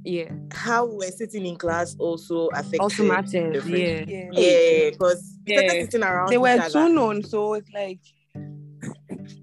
Yeah, 0.04 0.32
how 0.52 0.86
we're 0.86 1.12
sitting 1.12 1.46
in 1.46 1.56
class 1.58 1.96
also 2.00 2.48
affected. 2.48 2.82
also 2.82 3.04
mattered. 3.04 3.54
the 3.56 3.62
friendship. 3.62 4.10
Yeah, 4.10 4.30
Yeah. 4.32 4.40
Yeah, 4.42 4.90
because 4.90 5.38
we 5.46 5.54
started 5.54 5.76
Yeah. 5.76 5.82
sitting 5.86 6.04
around 6.04 6.30
They 6.30 6.36
each 6.38 6.42
were 6.42 6.48
other. 6.48 6.70
too 6.70 6.90
known, 6.94 7.24
so 7.24 7.54
it's 7.54 7.72
like 7.72 8.00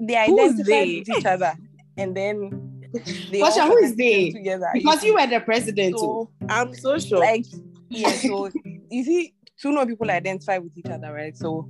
they 0.01 0.15
Who's 0.27 0.53
identified 0.53 0.67
they? 0.67 0.99
with 0.99 1.09
each 1.09 1.27
other, 1.27 1.53
and 1.97 2.17
then 2.17 2.81
they 3.31 3.41
Portia, 3.41 3.63
who 3.67 3.77
is 3.79 3.91
came 3.91 3.99
they? 3.99 4.31
together. 4.31 4.71
Because 4.73 5.05
you 5.05 5.15
were 5.15 5.27
the 5.27 5.41
president. 5.41 5.95
too. 5.95 6.01
so 6.01 6.31
I'm 6.49 6.75
so 6.75 6.99
sure. 6.99 7.19
like 7.21 7.45
yeah. 7.91 8.17
So 8.17 8.51
you 8.91 9.05
see, 9.05 9.35
two 9.61 9.73
known 9.73 9.87
people 9.89 10.11
identify 10.11 10.59
with 10.59 10.73
each 10.77 10.87
other, 10.91 11.13
right? 11.13 11.37
So 11.37 11.69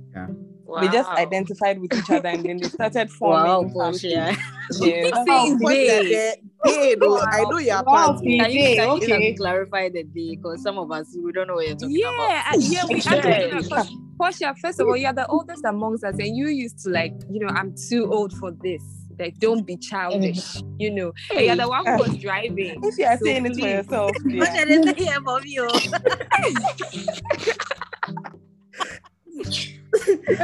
they 0.81 0.87
just 0.89 1.09
identified 1.09 1.79
with 1.79 1.93
each 1.93 2.09
other, 2.09 2.29
and 2.29 2.45
then 2.45 2.57
they 2.57 2.67
started 2.69 3.09
forming. 3.19 3.43
Wow, 3.43 3.59
forming. 3.61 3.73
Portia. 3.73 4.37
Yeah. 4.79 5.03
That's 5.11 5.17
how 5.17 5.25
saying 5.25 5.51
important 5.53 5.79
they. 5.87 5.87
that 5.87 6.03
they- 6.09 6.43
they 6.65 6.95
know. 6.97 7.17
I 7.31 7.45
know 7.45 7.57
you're 7.57 7.81
Wow, 7.83 7.83
part. 7.85 8.17
Can 8.19 8.51
you, 8.51 8.75
can 8.75 8.89
Okay. 8.89 9.29
you 9.29 9.35
clarify 9.37 9.87
the 9.87 10.03
day? 10.03 10.35
Because 10.35 10.61
some 10.61 10.77
of 10.77 10.91
us 10.91 11.07
we 11.23 11.31
don't 11.31 11.47
know 11.47 11.55
what 11.55 11.65
you're 11.65 11.73
talking 11.75 11.95
Yeah, 11.97 12.09
about. 12.09 12.53
uh, 12.53 12.57
yeah, 12.59 12.85
we 12.85 13.01
Yeah. 13.01 13.57
actually. 13.57 13.99
Portia, 14.17 14.53
first 14.61 14.79
of 14.81 14.87
all, 14.87 14.97
you're 14.97 15.13
the 15.13 15.25
oldest 15.27 15.63
amongst 15.63 16.03
us, 16.03 16.15
and 16.19 16.35
you 16.35 16.47
used 16.49 16.79
to 16.83 16.89
like, 16.89 17.13
you 17.31 17.39
know, 17.39 17.47
I'm 17.47 17.73
too 17.89 18.11
old 18.11 18.33
for 18.33 18.51
this. 18.51 18.83
Like, 19.19 19.39
don't 19.39 19.67
be 19.67 19.77
childish, 19.77 20.63
you 20.79 20.91
know. 20.91 21.13
And 21.35 21.45
you're 21.45 21.57
the 21.57 21.69
one 21.69 21.85
who 21.85 21.95
was 21.97 22.17
driving. 22.21 22.79
If 22.83 22.97
you 22.97 23.05
are 23.05 23.17
So 23.17 23.25
saying 23.25 23.45
it 23.47 23.57
for 23.57 23.67
please. 23.67 23.71
yourself, 23.71 24.17
What 24.35 24.49
yeah. 24.53 24.69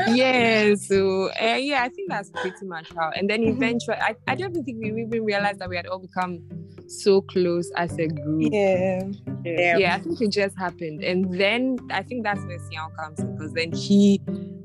yeah, 0.08 0.76
so 0.76 1.30
uh, 1.42 1.56
yeah, 1.56 1.84
I 1.84 1.90
think 1.90 2.10
that's 2.10 2.30
pretty 2.32 2.66
much 2.66 2.92
how. 2.96 3.12
And 3.16 3.30
then 3.30 3.44
eventually, 3.44 3.98
I, 3.98 4.16
I 4.28 4.36
don't 4.36 4.54
think 4.54 4.78
we 4.82 4.90
even 4.90 5.24
realized 5.24 5.60
that 5.60 5.70
we 5.70 5.76
had 5.76 5.88
all 5.88 6.00
become 6.00 6.40
so 6.88 7.22
close 7.22 7.72
as 7.78 7.98
a 7.98 8.08
group. 8.08 8.50
yeah. 8.52 9.02
Yeah, 9.44 9.78
yeah 9.78 9.96
I 9.96 10.00
think 10.00 10.22
it 10.22 10.32
just 10.32 10.58
happened. 10.58 11.04
And 11.04 11.40
then 11.40 11.78
I 11.92 12.02
think 12.04 12.24
that's 12.24 12.42
where 12.42 12.58
Xiao 12.58 12.96
comes 12.96 13.20
in 13.20 13.36
because 13.36 13.54
then 13.54 13.72
he 13.72 14.22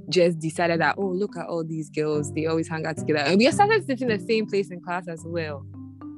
just 0.09 0.39
decided 0.39 0.81
that, 0.81 0.97
oh, 0.99 1.07
look 1.07 1.37
at 1.37 1.47
all 1.47 1.65
these 1.65 1.91
girls, 1.91 2.33
they 2.33 2.47
always 2.47 2.69
hang 2.69 2.87
out 2.87 2.97
together. 2.97 3.21
And 3.21 3.39
we 3.39 3.51
started 3.51 3.87
sitting 3.87 4.11
in 4.11 4.19
the 4.19 4.27
same 4.27 4.47
place 4.47 4.71
in 4.71 4.81
class 4.81 5.07
as 5.09 5.23
well, 5.27 5.65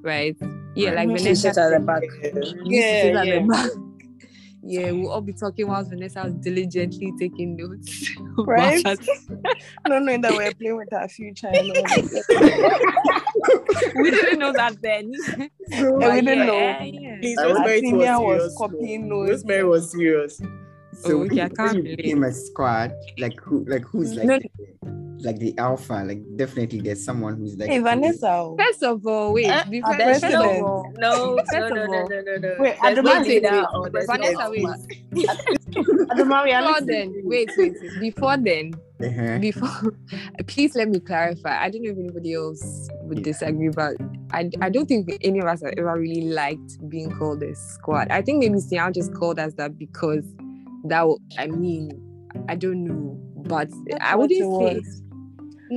right? 0.02 0.36
Yeah, 0.74 0.92
like 0.92 1.08
She 1.08 1.16
Vanessa. 1.16 1.34
sits 1.36 1.58
at 1.58 1.70
the 1.70 1.80
back. 1.80 2.02
we 2.02 2.08
used 2.08 2.24
to 2.24 3.00
sit 3.02 3.14
Yeah, 3.14 3.22
yeah. 3.24 3.66
Back. 4.62 4.70
Yeah, 4.70 4.90
we'll 4.92 5.10
all 5.10 5.20
be 5.20 5.32
talking 5.32 5.66
whilst 5.68 5.90
Vanessa 5.90 6.22
was 6.24 6.34
diligently 6.34 7.12
taking 7.18 7.56
notes. 7.56 8.10
Right? 8.38 8.82
But- 8.82 8.98
Not 9.88 10.02
knowing 10.04 10.22
that 10.22 10.32
we're 10.32 10.54
playing 10.54 10.76
with 10.76 10.92
our 10.94 11.06
future. 11.08 11.48
And 11.48 11.76
all 11.76 11.84
we 14.02 14.10
didn't 14.10 14.38
know 14.38 14.52
that 14.52 14.80
then. 14.82 15.12
And 15.72 16.00
But 16.00 16.12
we 16.12 16.20
didn't 16.22 16.38
yeah, 16.38 16.44
know. 16.46 16.84
yeah. 16.84 17.16
Please, 17.20 17.38
Rosemary 17.42 17.92
was 17.92 18.20
was 18.20 18.40
serious. 18.40 18.56
copying 18.58 19.08
notes. 19.08 19.30
Rosemary 19.30 19.64
was 19.64 19.90
serious. 19.92 20.40
So 20.94 21.20
Oh, 21.20 21.24
okay, 21.24 21.42
I 21.42 21.48
can't 21.48 21.76
you 21.76 21.82
believe. 21.82 21.96
became 21.98 22.22
a 22.24 22.32
squad, 22.32 22.92
like 23.18 23.38
who, 23.40 23.64
like 23.66 23.82
who's 23.84 24.14
like, 24.14 24.26
No. 24.26 24.38
The, 25.22 25.28
like 25.28 25.38
the 25.38 25.56
alpha? 25.58 26.02
Like 26.06 26.20
definitely, 26.36 26.80
there's 26.80 27.04
someone 27.04 27.36
who's 27.36 27.56
like. 27.56 27.68
Hey, 27.70 27.78
Vanessa. 27.78 28.54
First 28.58 28.82
of 28.82 29.06
all, 29.06 29.32
wait, 29.32 29.46
Eh, 29.46 29.64
before, 29.70 29.96
there's 29.96 30.20
first 30.20 30.34
of 30.34 30.42
no- 30.42 30.66
all, 30.66 30.92
No, 30.98 31.36
First 31.38 31.52
no, 31.52 31.66
of 31.66 31.70
no, 31.72 31.86
no, 31.86 32.06
no, 32.06 32.20
no, 32.20 32.36
no. 32.36 32.54
Wait, 32.58 32.76
There's 32.82 32.96
no 32.96 33.02
wait, 33.20 33.26
leader 33.26 33.50
wait. 33.50 33.66
or 33.74 33.90
there's 33.90 34.08
no 34.08 34.14
Vanessa, 34.14 34.50
wait. 34.50 34.64
alpha. 34.64 34.86
Adama, 36.12 36.44
we 36.44 36.52
are 36.52 36.62
Before 36.62 36.80
then, 36.86 37.12
wait, 37.24 37.50
wait, 37.56 37.74
wait. 37.80 38.00
Before 38.00 38.36
then, 38.36 38.72
Uh-huh. 39.02 39.38
before, 39.38 39.94
please 40.46 40.74
let 40.74 40.88
me 40.88 41.00
clarify. 41.00 41.62
I 41.64 41.70
don't 41.70 41.82
know 41.82 41.90
if 41.90 41.98
anybody 41.98 42.34
else 42.34 42.88
would 43.02 43.18
Yeah. 43.18 43.24
disagree, 43.24 43.68
but 43.70 43.94
I, 44.32 44.50
I 44.60 44.68
don't 44.70 44.86
think 44.86 45.10
any 45.22 45.38
of 45.40 45.46
us 45.46 45.62
have 45.62 45.74
ever 45.76 45.98
really 45.98 46.28
liked 46.28 46.88
being 46.88 47.10
called 47.18 47.42
a 47.42 47.54
squad. 47.54 48.10
I 48.10 48.22
think 48.22 48.40
maybe 48.40 48.60
Sian 48.60 48.92
just 48.92 49.14
called 49.14 49.38
us 49.38 49.54
that 49.54 49.78
because 49.78 50.24
that, 50.84 51.00
w- 51.00 51.18
I 51.38 51.46
mean, 51.48 51.90
I 52.48 52.54
don't 52.54 52.84
know, 52.84 53.18
but 53.46 53.68
I 54.00 54.16
wouldn't 54.16 54.38
say. 54.40 54.82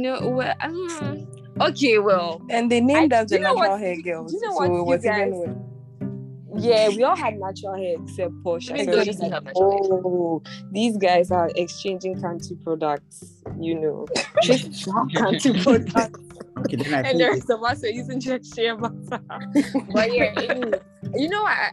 Was. 0.04 0.22
No, 0.22 0.30
well, 0.30 0.54
um, 0.62 1.28
okay, 1.62 1.98
well, 2.00 2.42
And 2.50 2.70
they 2.72 2.82
named 2.82 3.14
I- 3.14 3.22
us 3.22 3.30
the 3.30 3.40
natural 3.40 3.56
what- 3.72 3.80
hair 3.80 3.96
do 3.96 4.02
girls. 4.04 4.34
you 4.34 4.42
know 4.42 4.52
so 4.52 4.56
what, 4.56 4.70
it 4.70 4.74
you 4.74 4.84
was 4.84 5.04
guys- 5.04 5.32
with 5.34 5.58
yeah, 6.58 6.88
we 6.88 7.04
all 7.04 7.18
had 7.18 7.38
natural 7.38 7.76
hair 7.76 7.96
except 8.02 8.32
Portia. 8.42 8.76
Even 8.76 8.86
So 8.86 8.92
though 8.92 8.98
you 9.00 9.06
didn't 9.06 9.22
like, 9.24 9.32
have 9.34 9.44
natural 9.44 9.72
hair. 9.72 10.02
oh, 10.06 10.42
these 10.72 10.96
guys 10.96 11.30
are 11.30 11.52
exchanging 11.56 12.22
country 12.22 12.56
products, 12.64 13.44
you 13.60 13.76
know. 13.78 14.06
country 15.14 15.54
products. 15.64 16.20
Okay, 16.60 16.78
then 16.78 16.94
I 16.94 16.98
and 17.00 17.06
think 17.08 17.18
the 17.18 17.24
it's- 17.26 17.30
rest 17.40 17.50
of 17.50 17.62
us 17.64 17.84
are 17.84 17.90
using 17.90 18.20
just 18.22 18.56
shea 18.56 18.72
butter. 18.72 18.96
but 19.94 20.16
yeah, 20.16 20.32
anyway, 20.38 20.80
you 21.14 21.25
know, 21.25 21.25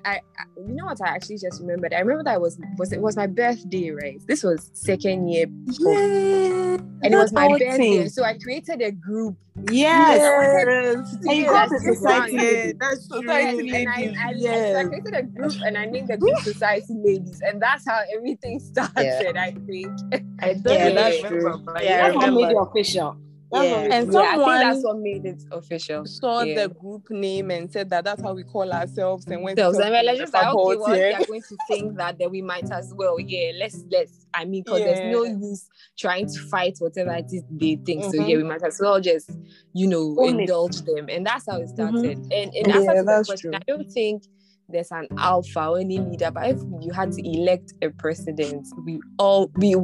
I, 0.05 0.11
I, 0.11 0.15
I, 0.39 0.45
you 0.57 0.75
know 0.75 0.87
what 0.87 1.01
I 1.03 1.09
actually 1.11 1.39
just 1.39 1.61
remembered. 1.61 1.93
I 1.93 2.01
remember 2.01 2.25
that 2.25 2.41
was 2.41 2.59
was 2.79 2.93
it 2.93 3.01
was 3.01 3.17
my 3.17 3.27
birthday, 3.27 3.91
right? 3.91 4.21
This 4.27 4.43
was 4.43 4.71
second 4.73 5.29
year, 5.29 5.47
Yeah. 5.67 6.79
and 7.03 7.15
it 7.15 7.17
was 7.17 7.33
my 7.33 7.49
birthday. 7.49 7.77
thing. 7.77 8.09
So 8.09 8.25
I 8.25 8.39
created 8.39 8.81
a 8.81 8.91
group. 8.93 9.37
Yes. 9.71 10.19
Yes. 10.21 11.15
And 11.29 11.37
you 11.37 11.45
Yeah, 11.45 11.51
got 11.53 11.69
the 11.69 11.79
society. 11.81 12.37
Yeah, 12.37 12.73
that's 12.81 13.07
true. 13.09 13.21
Society 13.21 13.71
and 13.71 13.89
I, 13.89 13.97
ladies, 14.01 14.17
I, 14.19 14.29
I, 14.29 14.33
yes. 14.37 14.73
so 14.73 14.79
I 14.81 14.85
created 14.85 15.15
a 15.15 15.23
group 15.23 15.53
and 15.67 15.77
I 15.79 15.85
named 15.87 16.09
the 16.09 16.17
group 16.17 16.39
Society 16.39 16.95
Ladies, 17.05 17.41
and 17.47 17.61
that's 17.61 17.85
how 17.87 18.01
everything 18.17 18.61
started. 18.73 19.37
I 19.37 19.53
think. 19.67 19.93
I 20.41 20.55
don't 20.65 20.75
Yeah, 20.75 20.85
really 20.85 20.95
that's 20.95 21.17
remember, 21.23 21.51
true. 21.53 21.63
but 21.67 21.85
Yeah, 21.85 22.07
I 22.07 22.13
That's 22.13 22.17
what 22.17 22.33
made 22.35 22.51
it 22.51 22.57
official. 22.57 23.17
That's 23.53 23.65
Yeah. 23.69 23.97
And 23.97 24.09
it 24.09 24.15
Yeah, 24.15 24.21
I 24.21 24.37
think 24.37 24.47
that's 24.61 24.83
what 24.85 24.99
made 24.99 25.27
it 25.27 25.43
official. 25.53 26.07
saw 26.07 26.43
Yeah. 26.43 26.55
the 26.67 26.75
group 26.75 27.11
name 27.11 27.51
and 27.51 27.71
said 27.71 27.91
that 27.91 28.05
that's 28.05 28.23
how 28.23 28.33
we 28.35 28.45
call 28.45 28.73
ourselves 28.73 29.27
and 29.27 29.43
went 29.43 29.59
So 29.59 29.73
to 29.73 29.79
I 29.79 29.83
talk 29.83 29.93
mean, 29.93 30.01
to 30.01 30.07
let's 30.07 30.19
the 30.19 30.23
just 30.25 30.35
like, 30.35 30.47
okay, 30.55 30.77
well, 30.79 30.97
yeah. 30.97 31.19
they're 31.19 31.27
going 31.27 31.43
to 31.43 31.57
think 31.69 31.97
that, 31.99 32.19
then 32.19 32.31
we 32.31 32.41
might 32.43 32.71
as 32.71 32.93
well. 32.97 33.21
Yeah, 33.21 33.53
let's 33.59 33.85
let's. 33.91 34.27
I 34.35 34.47
mean, 34.47 34.63
because 34.65 34.81
there's 34.81 35.01
no 35.13 35.25
use 35.25 35.69
trying 35.99 36.27
to 36.27 36.39
fight 36.51 36.77
whatever 36.79 37.13
it 37.13 37.27
is 37.31 37.43
they 37.51 37.77
think. 37.85 38.05
So 38.05 38.13
Mhm. 38.13 38.29
yeah, 38.29 38.37
we 38.39 38.45
might 38.45 38.63
as 38.63 38.79
well 38.81 38.99
just, 38.99 39.31
you 39.75 39.87
know, 39.87 40.17
Own 40.19 40.37
it. 40.37 40.41
indulge 40.43 40.81
them, 40.83 41.07
and 41.11 41.27
that's 41.27 41.45
how 41.47 41.59
it 41.61 41.69
started. 41.69 42.19
And 42.33 42.55
in 42.55 42.71
Yeah, 42.71 42.77
answer 42.77 42.93
to 42.93 42.99
the 43.01 43.05
that's 43.05 43.29
question, 43.29 43.51
true. 43.51 43.59
I 43.61 43.63
don't 43.67 43.93
think 43.93 44.23
there's 44.73 44.91
an 44.91 45.07
alpha 45.19 45.69
or 45.69 45.79
any 45.79 45.99
leader, 45.99 46.31
but 46.31 46.49
if 46.51 46.59
you 46.81 46.93
had 46.93 47.13
to 47.13 47.23
elect 47.29 47.75
a 47.83 47.91
president, 47.91 48.67
we 48.85 49.01
all 49.19 49.51
we 49.57 49.75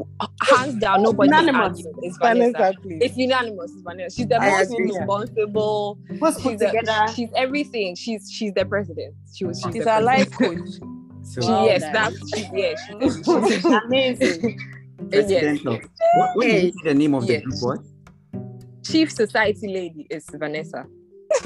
hands 0.43 0.75
down 0.77 1.03
nobody 1.03 1.29
Unanimous. 1.29 1.61
argue. 1.85 1.93
It's 2.03 2.17
Vanessa. 2.19 2.53
Vanessa. 2.83 3.05
It's 3.05 3.17
unanimous. 3.17 3.73
It's 3.73 3.83
Vanessa. 3.83 4.17
She's 4.17 4.27
the 4.29 4.41
I 4.41 4.51
most 4.51 4.73
agree. 4.73 4.87
responsible. 4.87 5.99
Let's 6.21 6.37
She's, 6.37 6.43
put 6.45 6.59
the- 6.59 6.67
together. 6.67 7.13
she's 7.15 7.29
everything. 7.37 7.95
She's 7.95 8.31
she's 8.31 8.53
the 8.55 8.65
president. 8.65 9.15
She 9.35 9.45
was. 9.45 9.61
She's 9.61 9.75
She's 9.75 9.85
the 9.85 9.91
our 9.93 10.03
life 10.03 10.31
coach. 10.33 10.59
so 11.23 11.41
She, 11.43 11.49
Wow, 11.49 11.65
yes, 11.67 11.83
guys. 11.83 11.93
that's 11.93 12.35
she, 12.39 12.49
yeah. 12.55 12.75
She, 12.87 13.01
she's, 13.01 13.65
Amazing. 13.85 14.59
yes. 14.59 15.09
president 15.11 15.67
of 15.67 15.75
what, 16.15 16.37
what 16.37 16.45
did 16.47 16.65
you 16.65 16.73
say 16.73 16.79
the 16.85 16.95
name 16.95 17.15
of 17.15 17.27
the 17.27 17.35
Yes. 17.35 17.43
group 17.43 17.79
was? 17.79 17.93
Chief 18.85 19.13
Society 19.13 19.69
Lady 19.69 20.07
is 20.11 20.25
Vanessa. 20.33 20.87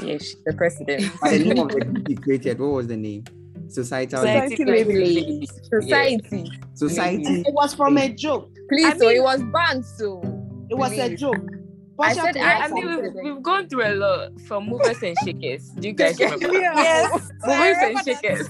Yeah, 0.01 0.17
she's 0.17 0.35
the 0.45 0.53
president. 0.53 1.11
The 1.23 1.39
name 1.39 1.59
of 1.59 1.69
the 1.69 1.79
group 1.85 2.09
you 2.09 2.17
created, 2.17 2.59
what 2.59 2.71
was 2.71 2.87
the 2.87 2.97
name? 2.97 3.23
Societal 3.67 4.19
Society 4.19 4.55
Society 4.55 4.83
Lady. 4.83 5.21
Lady. 5.21 5.47
Society. 5.69 6.51
Society. 6.73 7.41
It 7.41 7.53
was 7.53 7.73
from 7.73 7.97
a 7.97 8.09
joke. 8.09 8.49
Please, 8.69 8.85
I 8.85 8.97
so 8.97 9.07
mean- 9.07 9.17
it 9.17 9.23
was 9.23 9.43
banned. 9.43 9.85
So 9.85 10.21
It 10.69 10.75
was 10.75 10.91
a 10.93 11.09
Please. 11.09 11.19
joke. 11.19 11.45
I 11.99 12.13
said 12.13 12.37
I- 12.37 12.65
I 12.65 12.67
mean, 12.69 12.87
we've, 12.87 13.13
we've 13.23 13.43
gone 13.43 13.69
through 13.69 13.85
a 13.85 13.93
lot 13.95 14.41
from 14.41 14.67
movers 14.67 15.01
and 15.03 15.15
shakers. 15.23 15.69
Do 15.69 15.87
you 15.87 15.93
guys 15.93 16.19
remember? 16.19 16.51
Yes. 16.51 17.31
Movers 17.45 17.77
and 17.81 17.99
shakers. 18.05 18.47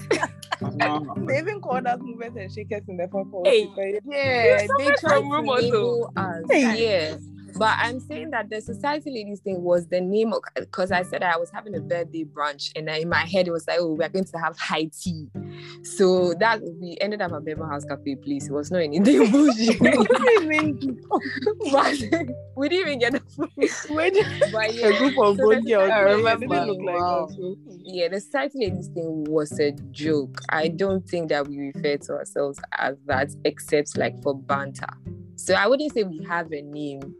they 1.28 1.38
even 1.38 1.60
called 1.60 1.86
us 1.86 1.98
movers 2.00 2.28
and 2.28 2.38
uh-huh. 2.38 2.54
shakers 2.54 2.82
in 2.88 2.96
the 2.96 3.06
purple. 3.08 3.42
Hey, 3.44 3.68
yeah, 3.76 4.66
they 4.78 4.86
tried 4.98 5.20
to 5.20 5.40
label 5.40 6.12
us. 6.16 6.42
Hey. 6.50 7.16
But 7.56 7.76
I'm 7.78 8.00
saying 8.00 8.30
that 8.30 8.50
the 8.50 8.60
society 8.60 9.10
ladies 9.10 9.40
thing 9.40 9.62
was 9.62 9.86
the 9.86 10.00
name 10.00 10.32
of 10.32 10.42
because 10.56 10.90
I 10.90 11.02
said 11.02 11.22
I 11.22 11.36
was 11.36 11.50
having 11.50 11.74
a 11.76 11.80
birthday 11.80 12.24
brunch 12.24 12.72
and 12.74 12.88
in 12.88 13.08
my 13.08 13.24
head 13.24 13.46
it 13.46 13.52
was 13.52 13.66
like, 13.66 13.78
oh, 13.80 13.92
we're 13.92 14.08
going 14.08 14.24
to 14.24 14.38
have 14.38 14.58
high 14.58 14.90
tea. 14.92 15.28
So 15.82 16.34
that 16.40 16.60
we 16.80 16.96
ended 17.00 17.22
up 17.22 17.32
at 17.32 17.44
Beverly 17.44 17.68
House 17.68 17.84
Cafe, 17.84 18.16
please. 18.16 18.48
It 18.48 18.52
was 18.52 18.70
not 18.70 18.82
anything 18.82 19.30
bullshit. 19.30 19.78
but 21.72 21.94
we 22.56 22.68
didn't 22.68 22.88
even 22.88 22.98
get 22.98 23.12
the 23.12 23.20
food. 23.20 23.52
but 24.52 24.74
yeah, 24.74 24.88
a 24.88 24.98
group 24.98 25.18
of 25.18 25.36
so 25.36 25.48
good 25.48 25.64
girls. 25.66 25.90
I 25.90 26.00
remember. 26.00 26.46
Like 26.46 26.78
wow. 26.78 27.28
Yeah, 27.84 28.08
the 28.08 28.20
society 28.20 28.58
ladies 28.60 28.88
thing 28.88 29.24
was 29.28 29.58
a 29.60 29.72
joke. 29.92 30.40
I 30.48 30.68
don't 30.68 31.08
think 31.08 31.28
that 31.28 31.46
we 31.46 31.58
refer 31.58 31.96
to 31.98 32.12
ourselves 32.14 32.58
as 32.78 32.96
that 33.06 33.30
except 33.44 33.96
like 33.96 34.20
for 34.22 34.36
banter. 34.36 34.86
So 35.36 35.54
I 35.54 35.66
wouldn't 35.66 35.92
say 35.92 36.04
we 36.04 36.24
have 36.24 36.52
a 36.52 36.62
name 36.62 37.14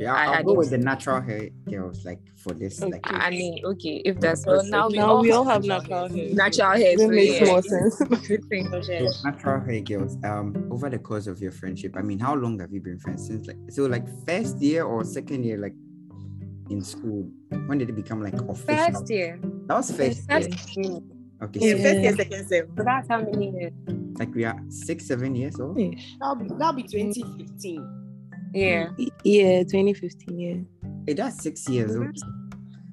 yeah, 0.00 0.14
I'll, 0.14 0.34
I'll 0.34 0.44
go 0.44 0.54
with 0.54 0.70
the 0.70 0.78
natural 0.78 1.20
hair 1.20 1.50
girls, 1.68 2.04
like 2.06 2.20
for 2.36 2.54
this. 2.54 2.82
Okay. 2.82 2.92
Like, 2.92 3.12
I 3.12 3.30
mean, 3.30 3.62
okay, 3.64 4.00
if 4.04 4.18
that's 4.18 4.46
well, 4.46 4.64
now, 4.64 4.88
we, 4.88 4.96
now 4.96 5.08
all 5.08 5.20
we 5.20 5.30
all 5.30 5.44
have 5.44 5.64
natural 5.64 6.08
hair. 6.08 6.32
Natural 6.32 6.72
hair, 6.72 6.96
so 6.96 7.08
makes 7.08 7.46
more 7.46 7.62
sense. 7.62 8.00
natural 9.24 9.60
hair 9.60 9.80
girls. 9.80 10.16
Um, 10.24 10.68
over 10.70 10.88
the 10.88 10.98
course 10.98 11.26
of 11.26 11.40
your 11.40 11.52
friendship, 11.52 11.96
I 11.96 12.02
mean, 12.02 12.18
how 12.18 12.34
long 12.34 12.58
have 12.60 12.72
you 12.72 12.80
been 12.80 12.98
friends 12.98 13.26
since? 13.26 13.46
Like, 13.46 13.58
so 13.68 13.84
like 13.84 14.06
first 14.26 14.58
year 14.60 14.84
or 14.84 15.04
second 15.04 15.44
year, 15.44 15.58
like 15.58 15.74
in 16.70 16.82
school. 16.82 17.28
When 17.66 17.76
did 17.78 17.90
it 17.90 17.96
become 17.96 18.22
like 18.22 18.40
official? 18.40 18.92
First 18.92 19.10
year. 19.10 19.38
That 19.66 19.76
was 19.76 19.90
first, 19.90 20.30
first 20.30 20.76
year. 20.76 21.00
Okay. 21.42 21.60
Yeah, 21.60 21.76
so 21.76 21.82
first 21.82 22.00
year, 22.00 22.16
second 22.16 22.50
year. 22.50 22.68
So 22.76 22.84
that's 22.84 23.08
how 23.08 23.20
many 23.20 23.50
years? 23.50 23.72
Like 24.18 24.34
we 24.34 24.44
are 24.44 24.58
six, 24.68 25.06
seven 25.06 25.34
years 25.34 25.60
old. 25.60 25.76
That'll 25.76 26.36
be 26.36 26.48
that'll 26.56 26.72
be 26.72 26.84
2015. 26.84 28.09
Yeah. 28.52 28.90
Yeah, 29.24 29.62
2015. 29.62 30.38
Yeah. 30.38 30.56
It 31.06 31.14
does 31.14 31.38
six 31.40 31.68
years. 31.68 31.96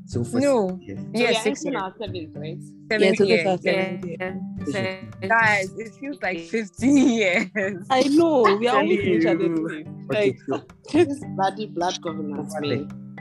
So 0.08 0.24
for 0.24 0.40
no, 0.40 0.80
years. 0.82 1.00
yeah, 1.14 1.34
so 1.34 1.42
six 1.42 1.66
years. 1.66 1.76
Our 1.76 1.94
seventh, 2.00 2.36
right? 2.38 2.58
Seven 2.90 3.14
yeah, 3.14 3.24
years. 3.26 3.60
Yeah. 3.62 4.36
yeah. 4.70 5.28
Guys, 5.28 5.78
it 5.78 5.94
feels 6.00 6.22
like 6.22 6.40
15 6.40 7.08
years. 7.10 7.86
I 7.90 8.04
know. 8.04 8.58
We 8.58 8.70
are 8.70 8.78
always 8.78 9.00
each 9.02 9.26
other. 9.26 9.52
Okay, 9.52 10.38
like, 10.48 10.72
this 10.94 11.22
bloody 11.36 11.66
blood 11.66 12.02
governance. 12.02 12.56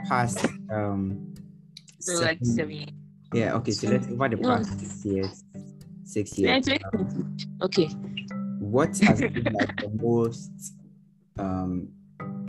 Past 0.07 0.45
um. 0.71 1.33
So 1.99 2.21
like 2.21 2.39
seven. 2.41 2.87
Yeah. 3.33 3.55
Okay. 3.55 3.71
So 3.71 3.89
let's 3.89 4.07
over 4.07 4.29
the 4.29 4.37
past 4.37 4.71
no. 4.71 4.77
six 4.77 5.05
years. 5.05 5.43
Six 6.05 6.37
years. 6.37 6.69
Okay. 7.63 7.87
What 8.59 8.97
has 8.99 9.19
been 9.19 9.43
like 9.51 9.75
the 9.75 9.89
most 10.01 10.51
um 11.37 11.89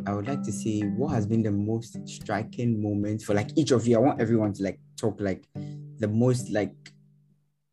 I 0.08 0.14
would 0.14 0.26
like 0.26 0.42
to 0.44 0.52
see 0.52 0.80
what 0.80 1.08
has 1.12 1.26
been 1.26 1.42
the 1.42 1.52
most 1.52 1.98
striking 2.08 2.80
moment 2.80 3.20
for 3.20 3.34
like 3.34 3.50
each 3.56 3.72
of 3.72 3.86
you. 3.86 3.96
I 3.96 4.00
want 4.00 4.22
everyone 4.22 4.54
to 4.54 4.62
like 4.62 4.80
talk 4.96 5.20
like 5.20 5.44
the 5.98 6.08
most 6.08 6.48
like 6.50 6.74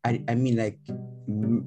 I 0.04 0.22
I 0.28 0.34
mean 0.34 0.56
like 0.56 0.78
m- 1.26 1.64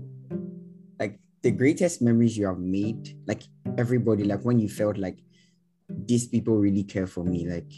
like 1.00 1.20
the 1.42 1.50
greatest 1.50 2.04
memories 2.04 2.38
you 2.38 2.46
have 2.46 2.60
made. 2.60 3.18
Like 3.26 3.44
everybody, 3.80 4.26
like 4.26 4.44
when 4.44 4.60
you 4.60 4.70
felt 4.70 4.98
like 4.98 5.18
these 5.90 6.28
people 6.28 6.56
really 6.58 6.84
care 6.84 7.08
for 7.08 7.24
me. 7.24 7.50
Like 7.50 7.72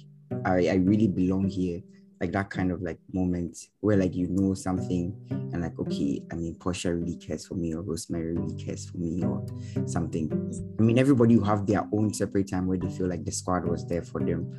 I 0.46 0.68
I 0.68 0.76
really 0.76 1.08
belong 1.08 1.48
here 1.48 1.82
like 2.22 2.32
that 2.32 2.52
kind 2.52 2.72
of 2.72 2.82
like 2.84 3.00
moment 3.12 3.58
where 3.80 3.98
like 3.98 4.16
you 4.16 4.28
know 4.30 4.54
something 4.54 5.14
and 5.32 5.64
like 5.64 5.78
okay 5.80 6.22
i 6.32 6.36
mean 6.36 6.54
portia 6.56 6.94
really 6.94 7.16
cares 7.16 7.48
for 7.48 7.56
me 7.56 7.74
or 7.74 7.82
rosemary 7.82 8.38
really 8.38 8.56
cares 8.64 8.88
for 8.88 8.98
me 8.98 9.24
or 9.26 9.44
something. 9.88 10.32
I 10.80 10.84
mean 10.84 11.00
everybody 11.00 11.36
will 11.36 11.46
have 11.46 11.66
their 11.66 11.84
own 11.92 12.14
separate 12.14 12.50
time 12.50 12.68
where 12.68 12.78
they 12.78 12.90
feel 12.90 13.08
like 13.08 13.26
the 13.26 13.32
squad 13.32 13.66
was 13.66 13.88
there 13.88 14.04
for 14.04 14.22
them 14.22 14.54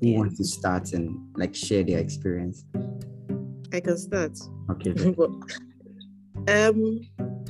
who 0.00 0.08
yeah. 0.08 0.18
wants 0.18 0.38
to 0.38 0.44
start 0.44 0.92
and 0.92 1.18
like 1.36 1.54
share 1.54 1.82
their 1.82 1.98
experience. 1.98 2.64
I 3.72 3.80
can 3.80 3.98
start. 3.98 4.38
Okay. 4.70 4.94
Um 6.48 7.00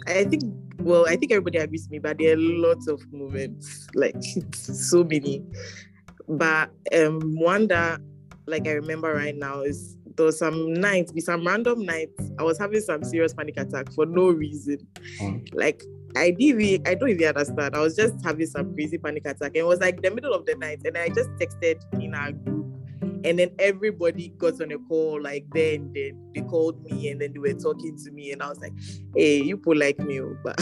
i 0.07 0.25
think 0.25 0.45
well 0.79 1.05
i 1.07 1.17
think 1.17 1.31
everybody 1.31 1.59
agrees 1.59 1.83
with 1.83 1.91
me 1.91 1.99
but 1.99 2.17
there 2.17 2.33
are 2.33 2.41
lots 2.41 2.87
of 2.87 3.03
moments 3.13 3.89
like 3.95 4.17
so 4.55 5.05
many. 5.05 5.45
But 6.27 6.71
um 6.95 7.21
one 7.37 7.67
that 7.67 8.01
like 8.47 8.67
I 8.67 8.73
remember 8.73 9.15
right 9.15 9.37
now 9.37 9.63
is 9.63 9.97
there 10.17 10.27
was 10.27 10.39
some 10.39 10.73
nights, 10.73 11.13
be 11.13 11.21
some 11.21 11.47
random 11.47 11.85
nights, 11.85 12.31
I 12.39 12.43
was 12.43 12.59
having 12.59 12.81
some 12.81 13.05
serious 13.05 13.35
panic 13.35 13.59
attack 13.59 13.93
for 13.93 14.07
no 14.07 14.31
reason. 14.31 14.79
Mm. 15.21 15.55
Like 15.55 15.83
I 16.17 16.31
didn't 16.31 16.87
I 16.87 16.95
don't 16.95 17.11
even 17.11 17.29
understand. 17.29 17.77
I 17.77 17.81
was 17.81 17.97
just 17.97 18.25
having 18.25 18.47
some 18.47 18.75
crazy 18.75 18.99
panic 18.99 19.27
attack. 19.27 19.49
And 19.49 19.57
it 19.57 19.67
was 19.67 19.81
like 19.81 20.03
the 20.03 20.11
middle 20.11 20.33
of 20.33 20.47
the 20.47 20.55
night. 20.55 20.81
And 20.85 20.97
I 20.97 21.09
just 21.09 21.31
texted 21.33 21.81
in 22.01 22.15
our 22.15 22.33
group. 22.33 22.67
And 23.25 23.39
then 23.39 23.51
everybody 23.59 24.29
got 24.39 24.61
on 24.63 24.71
a 24.71 24.79
call 24.79 25.21
like 25.21 25.47
then 25.53 25.91
they, 25.93 26.13
they 26.35 26.43
called 26.43 26.83
me 26.85 27.11
and 27.11 27.21
then 27.21 27.33
they 27.33 27.41
were 27.41 27.55
talking 27.55 27.99
to 28.05 28.11
me 28.13 28.33
and 28.33 28.43
I 28.43 28.49
was 28.49 28.61
like, 28.61 28.73
hey, 29.15 29.43
you 29.43 29.57
put 29.57 29.79
like 29.79 29.99
me, 29.99 30.21
oh, 30.21 30.37
but 30.45 30.57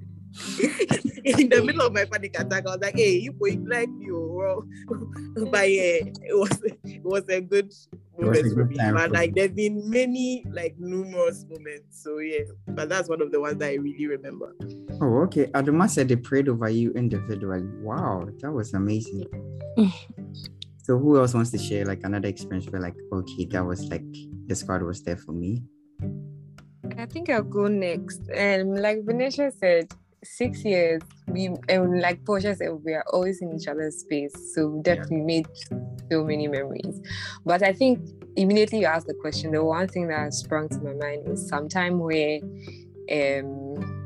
in 1.24 1.48
the 1.48 1.62
middle 1.64 1.82
of 1.82 1.92
my 1.92 2.04
panic 2.04 2.38
attack, 2.38 2.66
I 2.66 2.70
was 2.70 2.80
like, 2.80 2.94
"Hey, 2.94 3.18
you 3.18 3.32
boy, 3.32 3.58
like 3.66 3.88
you, 3.98 4.16
oh, 4.16 4.62
bro." 4.86 5.50
but 5.50 5.70
yeah, 5.70 6.06
it 6.06 6.36
was 6.38 6.62
it 6.84 7.02
was 7.02 7.28
a 7.28 7.40
good 7.40 7.74
moment 8.18 8.52
for 8.54 8.64
me. 8.64 8.76
But 8.78 9.10
like, 9.10 9.34
there's 9.34 9.50
been 9.50 9.90
many 9.90 10.44
like 10.52 10.76
numerous 10.78 11.44
moments. 11.48 12.02
So 12.02 12.18
yeah, 12.18 12.44
but 12.68 12.88
that's 12.88 13.08
one 13.08 13.20
of 13.20 13.32
the 13.32 13.40
ones 13.40 13.58
that 13.58 13.70
I 13.70 13.74
really 13.74 14.06
remember. 14.06 14.54
Oh, 15.00 15.22
okay. 15.24 15.46
Adama 15.46 15.88
said 15.90 16.08
they 16.08 16.16
prayed 16.16 16.48
over 16.48 16.68
you 16.68 16.92
individually. 16.92 17.66
Wow, 17.82 18.28
that 18.40 18.52
was 18.52 18.72
amazing. 18.74 19.26
so 20.82 20.98
who 20.98 21.18
else 21.18 21.34
wants 21.34 21.50
to 21.50 21.58
share 21.58 21.84
like 21.84 22.00
another 22.04 22.28
experience 22.28 22.70
where 22.70 22.80
like, 22.80 22.96
okay, 23.12 23.46
that 23.46 23.64
was 23.64 23.88
like 23.88 24.06
this 24.46 24.60
squad 24.60 24.82
was 24.82 25.02
there 25.02 25.16
for 25.16 25.32
me? 25.32 25.62
I 26.98 27.06
think 27.06 27.30
I'll 27.30 27.42
go 27.42 27.66
next. 27.66 28.20
And 28.34 28.80
like 28.80 29.04
Vanessa 29.04 29.50
said, 29.58 29.92
six 30.22 30.64
years, 30.64 31.02
we 31.26 31.54
and 31.68 32.00
like 32.00 32.24
Portia 32.24 32.54
said, 32.54 32.70
we 32.84 32.92
are 32.92 33.04
always 33.12 33.40
in 33.40 33.52
each 33.54 33.68
other's 33.68 33.98
space. 33.98 34.34
So 34.54 34.68
we 34.68 34.82
definitely 34.82 35.18
yeah. 35.18 35.24
made 35.24 35.46
so 36.10 36.24
many 36.24 36.48
memories. 36.48 37.00
But 37.44 37.62
I 37.62 37.72
think 37.72 38.00
immediately 38.36 38.80
you 38.80 38.86
asked 38.86 39.06
the 39.06 39.14
question, 39.14 39.52
the 39.52 39.64
one 39.64 39.88
thing 39.88 40.08
that 40.08 40.34
sprung 40.34 40.68
to 40.70 40.78
my 40.80 40.94
mind 40.94 41.28
was 41.28 41.48
sometime 41.48 41.98
where 41.98 42.40
um 43.10 44.00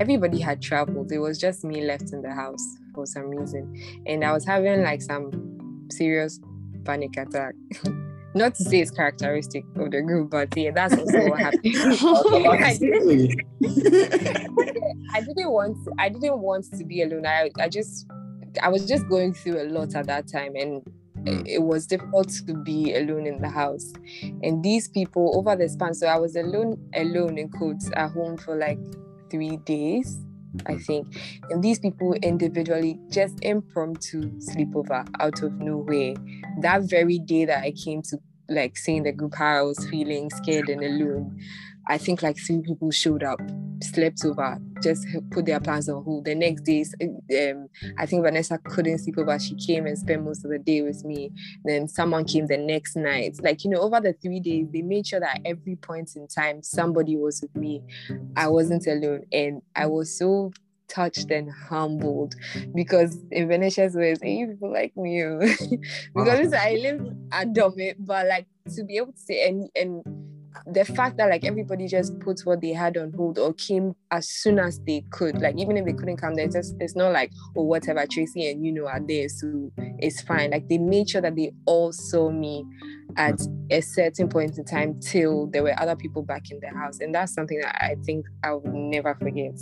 everybody 0.00 0.40
had 0.40 0.62
traveled. 0.62 1.12
It 1.12 1.18
was 1.18 1.38
just 1.38 1.64
me 1.64 1.84
left 1.84 2.12
in 2.12 2.22
the 2.22 2.32
house 2.32 2.64
for 2.94 3.06
some 3.06 3.28
reason. 3.28 3.74
And 4.06 4.24
I 4.24 4.32
was 4.32 4.44
having 4.44 4.82
like 4.82 5.02
some 5.02 5.86
serious 5.90 6.40
panic 6.84 7.16
attack. 7.16 7.54
Not 8.36 8.54
to 8.56 8.64
say 8.64 8.80
it's 8.80 8.90
characteristic 8.90 9.64
of 9.76 9.90
the 9.90 10.02
group, 10.02 10.30
but 10.30 10.54
yeah, 10.54 10.70
that's 10.70 10.92
also 10.92 11.30
what 11.30 11.40
happened. 11.40 11.62
I, 12.62 12.76
didn't, 12.78 13.42
I 15.14 15.20
didn't 15.22 15.50
want 15.50 15.82
to, 15.84 15.92
I 15.98 16.10
didn't 16.10 16.38
want 16.40 16.66
to 16.76 16.84
be 16.84 17.02
alone. 17.02 17.24
I, 17.26 17.50
I 17.58 17.70
just 17.70 18.06
I 18.62 18.68
was 18.68 18.86
just 18.86 19.08
going 19.08 19.32
through 19.32 19.62
a 19.62 19.64
lot 19.64 19.94
at 19.94 20.06
that 20.06 20.28
time 20.28 20.54
and 20.54 20.82
mm. 21.18 21.46
it 21.46 21.62
was 21.62 21.86
difficult 21.86 22.28
to 22.46 22.54
be 22.54 22.94
alone 22.94 23.26
in 23.26 23.40
the 23.40 23.48
house. 23.48 23.90
And 24.42 24.62
these 24.62 24.88
people 24.88 25.32
over 25.34 25.56
the 25.56 25.68
span, 25.68 25.94
so 25.94 26.06
I 26.06 26.18
was 26.18 26.36
alone 26.36 26.78
alone 26.94 27.38
in 27.38 27.48
quotes 27.48 27.90
at 27.94 28.10
home 28.10 28.36
for 28.36 28.54
like 28.54 28.78
three 29.30 29.56
days. 29.64 30.18
I 30.66 30.78
think. 30.78 31.08
And 31.50 31.62
these 31.62 31.78
people 31.78 32.14
individually 32.14 32.98
just 33.10 33.38
impromptu 33.42 34.30
sleepover 34.38 35.06
out 35.20 35.42
of 35.42 35.52
nowhere. 35.54 36.14
That 36.60 36.82
very 36.82 37.18
day 37.18 37.44
that 37.44 37.62
I 37.62 37.72
came 37.72 38.02
to 38.02 38.18
like 38.48 38.76
seeing 38.76 39.02
the 39.02 39.12
group 39.12 39.34
how 39.34 39.58
I 39.58 39.62
was 39.62 39.84
feeling 39.90 40.30
scared 40.30 40.68
and 40.68 40.82
alone. 40.82 41.38
I 41.88 41.98
think 41.98 42.22
like 42.22 42.36
three 42.36 42.62
people 42.62 42.90
showed 42.90 43.22
up, 43.22 43.40
slept 43.82 44.24
over, 44.24 44.58
just 44.82 45.06
put 45.30 45.46
their 45.46 45.60
plans 45.60 45.88
on 45.88 46.02
hold. 46.02 46.24
The 46.24 46.34
next 46.34 46.62
day, 46.62 46.84
um, 47.02 47.68
I 47.98 48.06
think 48.06 48.22
Vanessa 48.22 48.58
couldn't 48.58 48.98
sleep 48.98 49.18
over. 49.18 49.38
She 49.38 49.54
came 49.54 49.86
and 49.86 49.96
spent 49.96 50.24
most 50.24 50.44
of 50.44 50.50
the 50.50 50.58
day 50.58 50.82
with 50.82 51.04
me. 51.04 51.30
Then 51.64 51.86
someone 51.88 52.24
came 52.24 52.46
the 52.46 52.56
next 52.56 52.96
night. 52.96 53.36
Like, 53.42 53.64
you 53.64 53.70
know, 53.70 53.80
over 53.80 54.00
the 54.00 54.14
three 54.14 54.40
days, 54.40 54.66
they 54.72 54.82
made 54.82 55.06
sure 55.06 55.20
that 55.20 55.40
every 55.44 55.76
point 55.76 56.10
in 56.16 56.26
time, 56.26 56.62
somebody 56.62 57.16
was 57.16 57.40
with 57.40 57.54
me. 57.54 57.82
I 58.36 58.48
wasn't 58.48 58.86
alone. 58.86 59.24
And 59.32 59.62
I 59.74 59.86
was 59.86 60.16
so 60.16 60.52
touched 60.88 61.30
and 61.30 61.50
humbled 61.50 62.34
because 62.74 63.16
in 63.30 63.48
Venetia's 63.48 63.94
words, 63.94 64.20
hey, 64.22 64.46
people 64.46 64.72
like 64.72 64.96
me. 64.96 65.22
because 66.14 66.52
I 66.52 66.78
live 66.80 67.14
at 67.32 67.52
Dome, 67.52 67.92
but 67.98 68.26
like 68.26 68.46
to 68.74 68.84
be 68.84 68.96
able 68.96 69.12
to 69.12 69.18
say 69.18 69.48
and 69.48 69.68
and 69.76 70.02
the 70.66 70.84
fact 70.84 71.16
that 71.16 71.30
like 71.30 71.44
everybody 71.44 71.86
just 71.86 72.18
puts 72.20 72.46
what 72.46 72.60
they 72.60 72.72
had 72.72 72.96
on 72.96 73.12
hold 73.12 73.38
or 73.38 73.52
came 73.54 73.94
as 74.10 74.28
soon 74.28 74.58
as 74.58 74.80
they 74.86 75.04
could, 75.10 75.40
like 75.40 75.56
even 75.58 75.76
if 75.76 75.84
they 75.84 75.92
couldn't 75.92 76.16
come 76.16 76.34
there, 76.34 76.46
it's 76.46 76.54
just 76.54 76.74
it's 76.80 76.96
not 76.96 77.12
like 77.12 77.32
oh 77.56 77.62
whatever 77.62 78.06
Tracy 78.06 78.50
and 78.50 78.64
you 78.64 78.72
know 78.72 78.86
are 78.86 79.00
there, 79.00 79.28
so 79.28 79.70
it's 79.98 80.20
fine. 80.22 80.50
Like 80.50 80.68
they 80.68 80.78
made 80.78 81.10
sure 81.10 81.20
that 81.20 81.36
they 81.36 81.52
all 81.66 81.92
saw 81.92 82.30
me 82.30 82.64
at 83.16 83.40
a 83.70 83.80
certain 83.80 84.28
point 84.28 84.58
in 84.58 84.64
time 84.64 85.00
till 85.00 85.46
there 85.48 85.62
were 85.62 85.78
other 85.78 85.96
people 85.96 86.22
back 86.22 86.50
in 86.50 86.60
the 86.60 86.68
house, 86.68 87.00
and 87.00 87.14
that's 87.14 87.34
something 87.34 87.60
that 87.60 87.76
I 87.82 87.96
think 88.04 88.26
I 88.42 88.52
will 88.52 88.72
never 88.72 89.14
forget. 89.14 89.58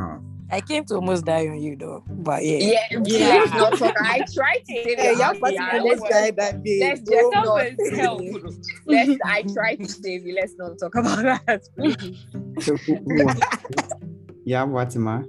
Oh. 0.00 0.35
I 0.50 0.60
came 0.60 0.84
to 0.86 0.94
almost 0.96 1.24
die 1.24 1.48
on 1.48 1.60
you 1.60 1.76
though, 1.76 2.04
but 2.08 2.44
yeah, 2.44 2.78
yeah, 2.90 3.00
yeah. 3.04 3.44
Not 3.54 3.82
I 3.82 4.24
tried 4.32 4.64
to 4.66 4.82
save 4.84 4.98
yeah, 4.98 5.10
yeah, 5.12 5.32
but 5.40 5.52
yeah, 5.52 5.80
let's, 5.82 6.02
die 6.02 6.30
that 6.30 6.62
day. 6.62 6.78
Let's 6.80 7.00
just 7.00 7.32
not 7.32 7.66
help. 7.96 8.22
Let's. 8.86 9.18
I 9.24 9.42
tried 9.42 9.76
to 9.76 9.88
save 9.88 10.24
you. 10.24 10.34
Let's 10.34 10.54
not 10.56 10.78
talk 10.78 10.94
about 10.94 11.18
that. 11.46 11.66
yeah, 14.44 14.64
Watima. 14.66 15.26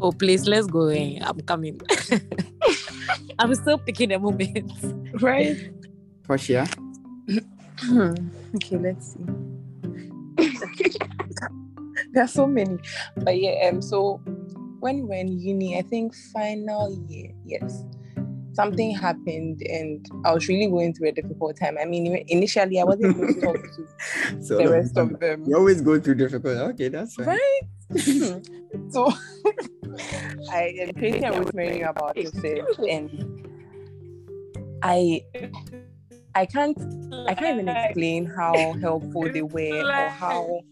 Oh 0.00 0.12
please, 0.12 0.46
let's 0.46 0.68
go 0.68 0.88
in. 0.88 1.22
I'm 1.24 1.40
coming. 1.40 1.80
I'm 3.38 3.54
still 3.56 3.78
picking 3.78 4.10
the 4.10 4.20
moment, 4.20 4.72
right? 5.20 5.56
Portia. 6.22 6.68
okay, 7.90 8.76
let's 8.76 9.14
see. 9.14 10.98
There's 12.16 12.32
so 12.32 12.46
many. 12.46 12.78
But 13.14 13.38
yeah, 13.38 13.68
um, 13.68 13.82
so 13.82 14.22
when 14.80 15.06
we're 15.06 15.20
in 15.20 15.38
uni, 15.38 15.78
I 15.78 15.82
think 15.82 16.14
final 16.32 16.90
year, 17.08 17.30
yes, 17.44 17.84
something 18.54 18.96
happened 18.96 19.60
and 19.68 20.08
I 20.24 20.32
was 20.32 20.48
really 20.48 20.66
going 20.66 20.94
through 20.94 21.08
a 21.08 21.12
difficult 21.12 21.58
time. 21.58 21.76
I 21.78 21.84
mean, 21.84 22.24
initially 22.28 22.80
I 22.80 22.84
wasn't 22.84 23.16
able 23.16 23.34
to 23.34 23.40
talk 23.40 23.56
to 23.56 24.42
so 24.42 24.56
the 24.56 24.70
rest 24.70 24.96
of 24.96 25.20
them. 25.20 25.44
You 25.46 25.56
always 25.56 25.82
go 25.82 26.00
through 26.00 26.14
difficult. 26.14 26.56
Okay, 26.72 26.88
that's 26.88 27.14
fine. 27.16 27.26
Right. 27.26 27.60
so 28.90 29.12
I 30.50 30.74
am 30.80 30.94
Tracy 30.94 31.22
and 31.22 31.36
Rosemary 31.36 31.82
about 31.82 32.16
it, 32.16 32.32
and 32.88 33.46
I 34.82 35.20
I 36.34 36.46
can't 36.46 36.78
I 37.28 37.34
can't 37.34 37.60
even 37.60 37.68
explain 37.68 38.24
how 38.24 38.72
helpful 38.80 39.30
they 39.30 39.42
were 39.42 39.84
or 39.84 40.08
how 40.08 40.62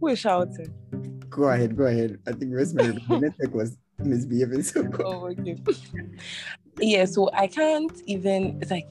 who 0.00 0.08
is 0.08 0.18
shouting? 0.18 0.74
Go 1.28 1.44
ahead, 1.44 1.76
go 1.76 1.84
ahead. 1.84 2.18
I 2.26 2.32
think 2.32 2.54
Rosemary, 2.54 2.98
network 3.08 3.54
was 3.54 3.76
misbehaving. 3.98 4.62
So 4.62 4.82
go. 4.84 5.04
Oh, 5.04 5.26
okay. 5.28 5.56
yeah, 6.78 7.04
so 7.04 7.30
I 7.32 7.46
can't 7.46 7.92
even, 8.06 8.58
it's 8.60 8.70
like, 8.70 8.88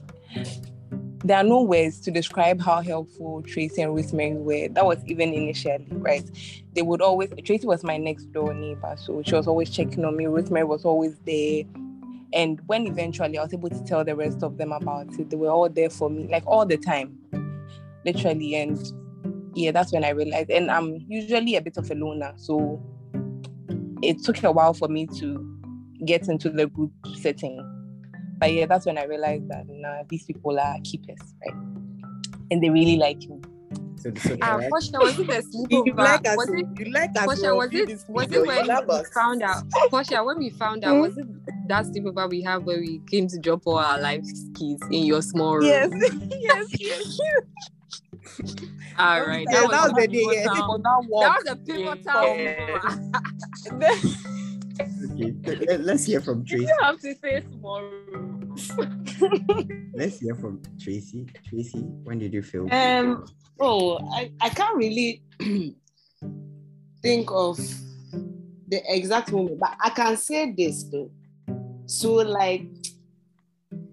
there 1.24 1.36
are 1.36 1.44
no 1.44 1.62
words 1.62 2.00
to 2.00 2.10
describe 2.10 2.60
how 2.60 2.80
helpful 2.80 3.42
Tracy 3.42 3.82
and 3.82 3.94
Rosemary 3.94 4.34
were. 4.34 4.68
That 4.68 4.86
was 4.86 4.98
even 5.06 5.34
initially, 5.34 5.86
right? 5.90 6.24
They 6.74 6.82
would 6.82 7.02
always, 7.02 7.30
Tracy 7.44 7.66
was 7.66 7.82
my 7.82 7.96
next 7.96 8.32
door 8.32 8.54
neighbor, 8.54 8.94
so 8.96 9.22
she 9.24 9.34
was 9.34 9.48
always 9.48 9.70
checking 9.70 10.04
on 10.04 10.16
me. 10.16 10.26
Rosemary 10.26 10.64
was 10.64 10.84
always 10.84 11.18
there. 11.26 11.64
And 12.32 12.60
when 12.66 12.86
eventually 12.86 13.38
I 13.38 13.42
was 13.42 13.52
able 13.52 13.70
to 13.70 13.84
tell 13.84 14.04
the 14.04 14.14
rest 14.14 14.42
of 14.42 14.58
them 14.58 14.70
about 14.70 15.18
it, 15.18 15.30
they 15.30 15.36
were 15.36 15.48
all 15.48 15.68
there 15.68 15.90
for 15.90 16.08
me, 16.08 16.28
like 16.28 16.46
all 16.46 16.64
the 16.64 16.76
time, 16.76 17.18
literally. 18.04 18.54
And 18.54 18.78
yeah, 19.58 19.72
that's 19.72 19.92
when 19.92 20.04
I 20.04 20.10
realized. 20.10 20.50
And 20.50 20.70
I'm 20.70 21.04
usually 21.08 21.56
a 21.56 21.60
bit 21.60 21.76
of 21.76 21.90
a 21.90 21.94
loner, 21.94 22.32
so 22.36 22.80
it 24.02 24.22
took 24.22 24.42
a 24.44 24.52
while 24.52 24.72
for 24.72 24.86
me 24.88 25.06
to 25.18 25.58
get 26.04 26.28
into 26.28 26.48
the 26.48 26.68
group 26.68 26.92
setting. 27.16 27.58
But 28.38 28.52
yeah, 28.52 28.66
that's 28.66 28.86
when 28.86 28.98
I 28.98 29.04
realized 29.04 29.48
that 29.48 29.66
nah, 29.68 30.04
these 30.08 30.24
people 30.24 30.58
are 30.60 30.76
keepers, 30.84 31.18
right? 31.44 31.56
And 32.50 32.62
they 32.62 32.70
really 32.70 32.96
like 32.96 33.18
me. 33.18 33.40
So, 33.96 34.12
so 34.14 34.36
ah, 34.42 34.54
like, 34.54 34.70
Portia, 34.70 34.98
was 35.00 35.18
it 35.18 35.26
the 35.26 35.32
sleepover? 35.68 35.86
You 35.86 35.94
like 35.94 36.28
us, 36.28 36.36
was 36.36 36.48
it, 36.50 36.66
you 36.78 36.92
like 36.92 37.10
us 37.18 37.24
Portia, 37.24 37.54
was 37.54 37.68
it, 37.72 38.04
was 38.08 38.30
it 38.30 38.46
when 38.46 38.68
we 38.68 39.04
found 39.12 39.42
out? 39.42 39.64
Portia, 39.90 40.22
when 40.22 40.38
we 40.38 40.50
found 40.50 40.84
out, 40.84 41.00
was 41.00 41.18
it 41.18 41.26
that 41.66 41.84
sleepover 41.86 42.30
we 42.30 42.42
have 42.42 42.62
where 42.62 42.78
we 42.78 43.00
came 43.10 43.26
to 43.26 43.40
drop 43.40 43.62
all 43.66 43.78
our 43.78 44.00
life 44.00 44.24
keys 44.54 44.78
in 44.92 45.04
your 45.04 45.20
small 45.20 45.56
room? 45.56 45.66
Yes, 45.66 45.90
yes, 46.30 46.66
yes. 46.78 47.70
All 48.98 49.26
right. 49.26 49.46
Yeah, 49.50 49.66
that, 49.66 49.70
was, 49.70 49.92
the 49.92 50.08
day. 50.08 50.26
Yeah. 50.32 50.44
That, 50.44 51.04
was 51.08 51.44
a 51.46 51.56
pivotal 51.56 52.36
yeah. 52.36 52.78
okay, 55.46 55.76
let's 55.78 56.04
hear 56.04 56.20
from 56.20 56.44
Tracy. 56.44 56.64
You 56.64 56.76
have 56.80 57.00
to 57.00 57.14
say 57.16 57.40
tomorrow. 57.40 57.90
let's 59.94 60.20
hear 60.20 60.34
from 60.34 60.62
Tracy. 60.80 61.26
Tracy, 61.48 61.80
when 62.04 62.18
did 62.18 62.32
you 62.32 62.42
feel? 62.42 62.72
Um. 62.72 63.24
Oh, 63.60 63.98
I, 64.12 64.30
I 64.40 64.50
can't 64.50 64.76
really 64.76 65.22
think 67.02 67.30
of 67.30 67.56
the 68.68 68.82
exact 68.86 69.32
moment, 69.32 69.58
but 69.58 69.76
I 69.82 69.90
can 69.90 70.16
say 70.16 70.52
this 70.52 70.84
though. 70.84 71.10
So, 71.86 72.14
like, 72.14 72.66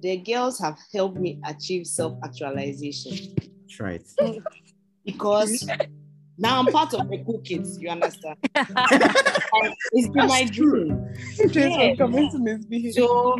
the 0.02 0.18
girls 0.18 0.60
have 0.60 0.78
helped 0.94 1.18
me 1.18 1.40
achieve 1.46 1.88
self 1.88 2.18
actualization. 3.66 4.16
That's 4.18 4.38
right 4.38 4.62
because 5.06 5.68
now 6.38 6.60
I'm 6.60 6.66
part 6.66 6.94
of 6.94 7.08
the 7.10 7.24
cool 7.24 7.40
kids. 7.40 7.80
You 7.80 7.90
understand? 7.90 8.38
it's 8.56 10.10
been 10.10 10.28
my 10.28 10.44
dream. 10.46 11.14
Yeah. 11.54 11.94
So, 12.92 13.36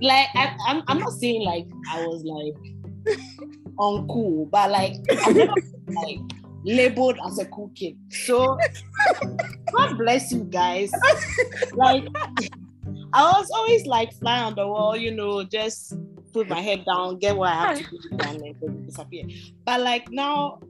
like, 0.00 0.28
I, 0.34 0.56
I'm, 0.66 0.82
I'm 0.86 0.98
not 0.98 1.12
saying 1.12 1.42
like 1.42 1.66
I 1.90 2.06
was 2.06 2.22
like 2.24 2.54
uncool, 3.78 4.48
but 4.50 4.70
like 4.70 4.94
I'm 5.26 5.34
never 5.34 5.52
like 5.88 6.20
labeled 6.64 7.18
as 7.26 7.38
a 7.38 7.44
cool 7.46 7.70
kid. 7.74 7.98
So, 8.10 8.58
God 9.76 9.98
bless 9.98 10.32
you 10.32 10.44
guys. 10.44 10.90
Like, 11.74 12.04
I 13.12 13.22
was 13.22 13.50
always 13.54 13.86
like 13.86 14.12
flying 14.14 14.44
on 14.44 14.54
the 14.54 14.66
wall, 14.66 14.96
you 14.96 15.10
know, 15.10 15.44
just 15.44 15.94
put 16.36 16.48
my 16.52 16.60
head 16.60 16.84
down, 16.84 17.16
get 17.16 17.32
what 17.34 17.48
I 17.48 17.72
have 17.72 17.78
to 17.78 17.84
do, 17.84 17.98
and 18.28 18.36
then 18.60 18.84
disappear. 18.84 19.24
But 19.64 19.80
like 19.80 20.12
now, 20.12 20.60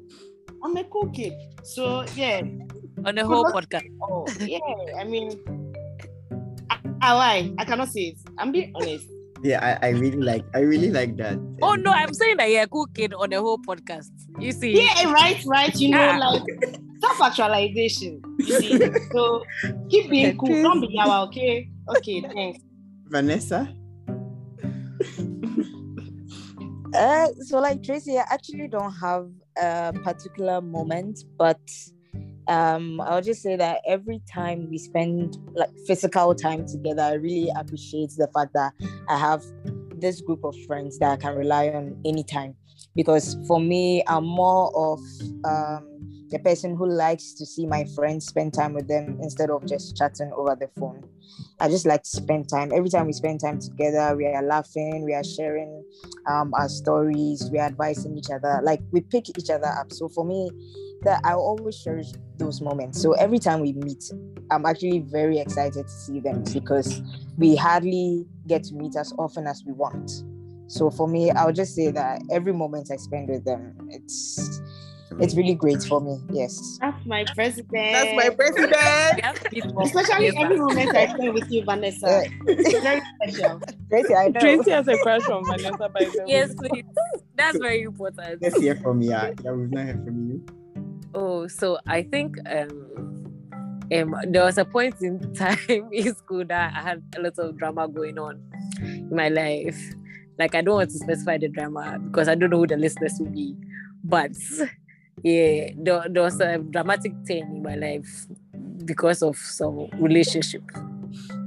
I'm 0.62 0.76
a 0.76 0.84
cool 0.84 1.10
kid. 1.10 1.34
So 1.64 2.06
yeah. 2.14 2.46
On 3.04 3.14
the 3.14 3.26
whole 3.26 3.50
podcast. 3.50 3.90
Oh 4.00 4.26
yeah. 4.38 4.62
I 4.94 5.02
mean, 5.02 5.34
I, 6.70 6.78
I 7.02 7.12
lie. 7.12 7.52
I 7.58 7.64
cannot 7.64 7.90
say 7.90 8.14
it. 8.14 8.18
I'm 8.38 8.52
being 8.52 8.70
honest. 8.78 9.10
Yeah, 9.42 9.58
I, 9.60 9.88
I 9.88 9.90
really 9.90 10.22
like 10.22 10.46
I 10.54 10.60
really 10.60 10.90
like 10.90 11.18
that. 11.18 11.34
Oh 11.60 11.74
no, 11.74 11.90
I'm 11.90 12.14
saying 12.14 12.38
that 12.38 12.48
you're 12.50 12.62
a 12.62 12.70
cool 12.70 12.86
kid 12.86 13.12
on 13.12 13.30
the 13.30 13.40
whole 13.42 13.58
podcast. 13.58 14.14
You 14.38 14.52
see? 14.52 14.78
Yeah, 14.78 15.10
right, 15.10 15.42
right. 15.46 15.74
You 15.74 15.90
know, 15.90 15.98
yeah. 15.98 16.18
like 16.18 16.46
self-actualization. 17.02 18.22
You 18.38 18.60
see? 18.60 18.78
so 19.12 19.44
keep 19.90 20.10
being 20.10 20.38
cool. 20.38 20.62
Don't 20.62 20.80
be 20.80 20.94
yawa, 20.96 21.26
okay? 21.26 21.68
Okay, 21.98 22.22
thanks. 22.22 22.62
Vanessa? 23.10 23.68
Uh, 26.96 27.28
so 27.40 27.60
like 27.60 27.82
Tracy, 27.82 28.16
I 28.16 28.24
actually 28.30 28.68
don't 28.68 28.92
have 28.94 29.28
a 29.58 29.92
particular 30.02 30.60
moment, 30.62 31.24
but 31.38 31.60
um, 32.48 33.00
I'll 33.02 33.22
just 33.22 33.42
say 33.42 33.56
that 33.56 33.80
every 33.86 34.22
time 34.32 34.68
we 34.70 34.78
spend 34.78 35.36
like 35.54 35.70
physical 35.86 36.34
time 36.34 36.66
together, 36.66 37.02
I 37.02 37.14
really 37.14 37.50
appreciate 37.54 38.12
the 38.16 38.28
fact 38.32 38.54
that 38.54 38.72
I 39.08 39.18
have 39.18 39.42
this 39.96 40.20
group 40.20 40.44
of 40.44 40.54
friends 40.66 40.98
that 40.98 41.10
I 41.12 41.16
can 41.16 41.34
rely 41.34 41.68
on 41.68 42.00
anytime. 42.04 42.54
Because 42.94 43.36
for 43.46 43.60
me, 43.60 44.02
I'm 44.06 44.24
more 44.24 44.70
of 44.74 45.00
um, 45.44 46.15
the 46.30 46.38
person 46.38 46.76
who 46.76 46.88
likes 46.88 47.32
to 47.34 47.46
see 47.46 47.66
my 47.66 47.84
friends 47.94 48.26
spend 48.26 48.54
time 48.54 48.74
with 48.74 48.88
them 48.88 49.18
instead 49.22 49.50
of 49.50 49.66
just 49.66 49.96
chatting 49.96 50.32
over 50.36 50.56
the 50.58 50.68
phone. 50.78 51.08
I 51.60 51.68
just 51.68 51.86
like 51.86 52.02
to 52.02 52.10
spend 52.10 52.48
time. 52.48 52.72
Every 52.72 52.90
time 52.90 53.06
we 53.06 53.12
spend 53.12 53.40
time 53.40 53.60
together, 53.60 54.16
we 54.16 54.26
are 54.26 54.42
laughing, 54.42 55.04
we 55.04 55.14
are 55.14 55.24
sharing 55.24 55.84
um, 56.26 56.52
our 56.54 56.68
stories, 56.68 57.48
we 57.52 57.58
are 57.58 57.66
advising 57.66 58.16
each 58.16 58.30
other. 58.30 58.60
Like 58.62 58.80
we 58.92 59.00
pick 59.00 59.28
each 59.38 59.50
other 59.50 59.66
up. 59.66 59.92
So 59.92 60.08
for 60.08 60.24
me, 60.24 60.50
that 61.04 61.20
I 61.24 61.34
always 61.34 61.78
cherish 61.82 62.08
those 62.36 62.60
moments. 62.60 63.00
So 63.00 63.12
every 63.12 63.38
time 63.38 63.60
we 63.60 63.72
meet, 63.72 64.02
I'm 64.50 64.66
actually 64.66 65.00
very 65.00 65.38
excited 65.38 65.86
to 65.86 65.92
see 65.92 66.20
them 66.20 66.42
because 66.52 67.00
we 67.36 67.56
hardly 67.56 68.26
get 68.46 68.64
to 68.64 68.74
meet 68.74 68.96
as 68.96 69.12
often 69.18 69.46
as 69.46 69.62
we 69.66 69.72
want. 69.72 70.10
So 70.68 70.90
for 70.90 71.06
me, 71.06 71.30
I'll 71.30 71.52
just 71.52 71.74
say 71.74 71.90
that 71.92 72.22
every 72.30 72.52
moment 72.52 72.90
I 72.90 72.96
spend 72.96 73.28
with 73.28 73.44
them, 73.44 73.76
it's 73.88 74.60
it's 75.18 75.34
really 75.34 75.54
great 75.54 75.82
for 75.82 76.00
me. 76.00 76.18
Yes. 76.30 76.78
That's 76.80 77.06
my 77.06 77.24
president. 77.34 77.70
That's 77.70 78.16
my 78.16 78.30
president. 78.30 78.74
Especially 79.82 80.36
every 80.36 80.58
moment 80.58 80.94
I 80.94 81.14
spend 81.14 81.34
with 81.34 81.50
you, 81.50 81.64
Vanessa. 81.64 82.24
It's 82.46 82.82
very 82.82 83.02
special. 83.22 83.60
Tracy, 83.90 84.14
I 84.14 84.28
know. 84.28 84.40
Tracy 84.40 84.70
has 84.70 84.88
a 84.88 84.98
crush 84.98 85.28
on 85.28 85.44
Vanessa, 85.46 85.88
by 85.88 86.04
the 86.04 86.18
way. 86.18 86.24
Yes, 86.26 86.54
please. 86.54 86.84
That's 87.34 87.58
very 87.58 87.82
important. 87.82 88.42
Let's 88.42 88.60
hear 88.60 88.76
from 88.76 89.00
you. 89.02 89.10
Yeah, 89.10 89.32
we've 89.52 89.70
not 89.70 89.86
heard 89.86 90.04
from 90.04 90.28
you. 90.28 90.46
Oh, 91.14 91.46
so 91.46 91.78
I 91.86 92.02
think 92.02 92.36
um, 92.50 93.32
um, 93.94 94.14
there 94.28 94.44
was 94.44 94.58
a 94.58 94.64
point 94.64 94.96
in 95.00 95.32
time 95.34 95.58
in 95.92 96.14
school 96.14 96.44
that 96.44 96.74
I 96.76 96.82
had 96.82 97.02
a 97.16 97.22
lot 97.22 97.38
of 97.38 97.56
drama 97.56 97.88
going 97.88 98.18
on 98.18 98.42
in 98.80 99.14
my 99.14 99.28
life. 99.28 99.78
Like 100.38 100.54
I 100.54 100.60
don't 100.60 100.74
want 100.74 100.90
to 100.90 100.98
specify 100.98 101.38
the 101.38 101.48
drama 101.48 101.98
because 101.98 102.28
I 102.28 102.34
don't 102.34 102.50
know 102.50 102.58
who 102.58 102.66
the 102.66 102.76
listeners 102.76 103.14
will 103.18 103.30
be. 103.30 103.56
but 104.04 104.32
yeah, 105.26 105.70
there, 105.76 106.04
there 106.08 106.22
was 106.22 106.40
a 106.40 106.58
dramatic 106.58 107.12
turn 107.26 107.56
in 107.56 107.62
my 107.62 107.74
life 107.74 108.26
because 108.84 109.22
of 109.22 109.36
some 109.36 109.88
relationship. 109.98 110.62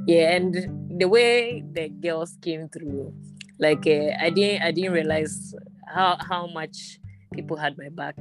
Yeah, 0.06 0.36
and 0.36 1.00
the 1.00 1.08
way 1.08 1.64
the 1.72 1.88
girls 1.88 2.38
came 2.42 2.68
through, 2.68 3.14
like 3.58 3.88
uh, 3.88 4.20
I 4.20 4.32
didn't 4.32 4.62
I 4.64 4.72
didn't 4.72 4.92
realize 4.92 5.56
how 5.88 6.18
how 6.20 6.48
much 6.48 7.00
people 7.32 7.56
had 7.56 7.78
my 7.78 7.88
back 7.88 8.18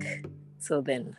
till 0.64 0.80
then. 0.80 1.16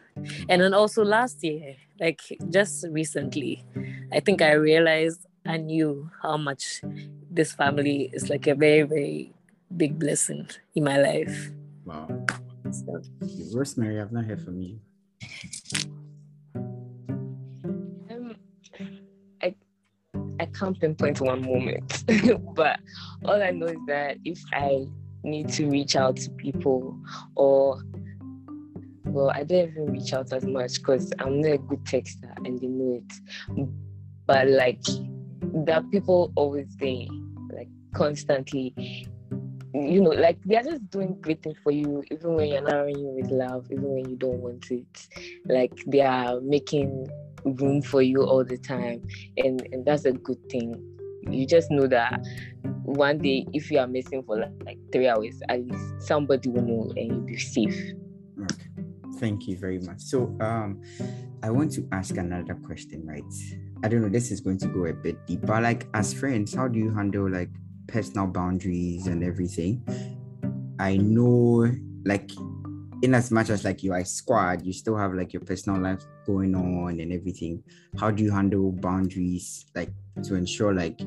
And 0.47 0.62
then 0.62 0.73
also 0.73 1.04
last 1.04 1.43
year, 1.43 1.75
like 1.99 2.21
just 2.49 2.86
recently, 2.91 3.65
I 4.13 4.21
think 4.21 4.41
I 4.41 4.54
realized 4.54 5.25
I 5.45 5.58
knew 5.58 6.10
how 6.21 6.38
much 6.38 6.80
this 7.30 7.52
family 7.52 8.10
is 8.13 8.30
like 8.30 8.47
a 8.47 8.56
very, 8.56 8.84
very 8.84 9.34
big 9.75 9.99
blessing 9.99 10.47
in 10.75 10.86
my 10.86 10.97
life. 10.97 11.52
Wow. 11.84 12.25
So. 12.71 13.01
Rosemary, 13.53 13.99
I've 13.99 14.12
not 14.12 14.25
heard 14.25 14.41
from 14.41 14.62
you. 14.62 14.79
Um, 18.10 18.36
I 19.41 19.55
I 20.39 20.45
can't 20.45 20.79
pinpoint 20.79 21.19
one 21.19 21.41
moment, 21.41 22.03
but 22.55 22.79
all 23.25 23.41
I 23.41 23.51
know 23.51 23.67
is 23.67 23.79
that 23.88 24.17
if 24.23 24.39
I 24.53 24.86
need 25.23 25.49
to 25.49 25.67
reach 25.67 25.95
out 25.95 26.17
to 26.17 26.29
people 26.32 26.97
or 27.36 27.82
well, 29.05 29.32
I 29.32 29.43
don't 29.43 29.69
even 29.69 29.91
reach 29.91 30.13
out 30.13 30.32
as 30.32 30.45
much 30.45 30.75
because 30.75 31.12
I'm 31.17 31.41
not 31.41 31.51
a 31.53 31.58
good 31.58 31.84
texter 31.86 32.32
and 32.45 32.60
they 32.60 32.67
know 32.67 33.01
it. 33.01 33.69
But 34.27 34.47
like 34.47 34.84
there 35.41 35.77
are 35.77 35.84
people 35.84 36.32
always 36.36 36.75
there, 36.77 37.08
like 37.51 37.69
constantly 37.93 39.08
you 39.73 40.01
know, 40.01 40.10
like 40.10 40.41
they 40.43 40.58
are 40.58 40.63
just 40.63 40.89
doing 40.89 41.19
great 41.21 41.43
things 41.43 41.58
for 41.63 41.71
you, 41.71 42.03
even 42.12 42.36
when 42.36 42.49
you're 42.49 42.62
not 42.62 42.86
with 42.88 43.32
love, 43.32 43.67
even 43.71 43.84
when 43.84 44.10
you 44.10 44.15
don't 44.15 44.39
want 44.39 44.69
it. 44.71 45.08
Like 45.45 45.73
they 45.88 46.01
are 46.01 46.39
making 46.41 47.08
room 47.45 47.82
for 47.82 48.01
you 48.01 48.23
all 48.23 48.43
the 48.43 48.58
time, 48.58 49.01
and 49.38 49.62
and 49.71 49.86
that's 49.86 50.05
a 50.05 50.13
good 50.13 50.49
thing. 50.49 50.75
You 51.29 51.45
just 51.45 51.69
know 51.69 51.86
that 51.88 52.25
one 52.84 53.19
day, 53.19 53.45
if 53.53 53.69
you 53.69 53.79
are 53.79 53.88
missing 53.88 54.23
for 54.23 54.39
like, 54.39 54.51
like 54.65 54.77
three 54.91 55.08
hours, 55.08 55.41
at 55.49 55.65
least 55.65 56.01
somebody 56.01 56.49
will 56.49 56.63
know 56.63 56.93
and 56.95 57.12
you'll 57.12 57.19
be 57.21 57.38
safe. 57.38 57.93
Okay. 58.41 58.69
Thank 59.19 59.47
you 59.47 59.58
very 59.58 59.79
much. 59.79 59.99
So, 59.99 60.36
um, 60.39 60.82
I 61.43 61.51
want 61.51 61.71
to 61.73 61.88
ask 61.91 62.15
another 62.17 62.55
question, 62.55 63.05
right? 63.05 63.23
I 63.84 63.88
don't 63.88 64.01
know, 64.01 64.10
this 64.10 64.32
is 64.32 64.39
going 64.39 64.58
to 64.60 64.67
go 64.67 64.86
a 64.86 64.93
bit 64.93 65.25
deep, 65.27 65.45
but 65.45 65.62
like 65.62 65.88
as 65.93 66.13
friends, 66.13 66.53
how 66.53 66.67
do 66.67 66.79
you 66.79 66.93
handle 66.93 67.29
like 67.29 67.49
personal 67.91 68.28
boundaries 68.28 69.08
and 69.08 69.23
everything. 69.23 69.84
I 70.80 70.97
know, 70.97 71.69
like, 72.06 72.32
in 73.02 73.13
as 73.15 73.32
much 73.32 73.49
as 73.49 73.63
like 73.63 73.82
you 73.84 73.93
are 73.93 73.99
a 73.99 74.06
squad, 74.06 74.65
you 74.65 74.73
still 74.73 74.95
have 74.97 75.13
like 75.13 75.34
your 75.34 75.41
personal 75.41 75.82
life 75.82 76.04
going 76.25 76.56
on 76.56 76.99
and 76.99 77.13
everything. 77.13 77.63
How 77.97 78.12
do 78.12 78.23
you 78.23 78.32
handle 78.32 78.71
boundaries, 78.71 79.65
like 79.75 79.91
to 80.23 80.36
ensure 80.36 80.73
like 80.73 80.99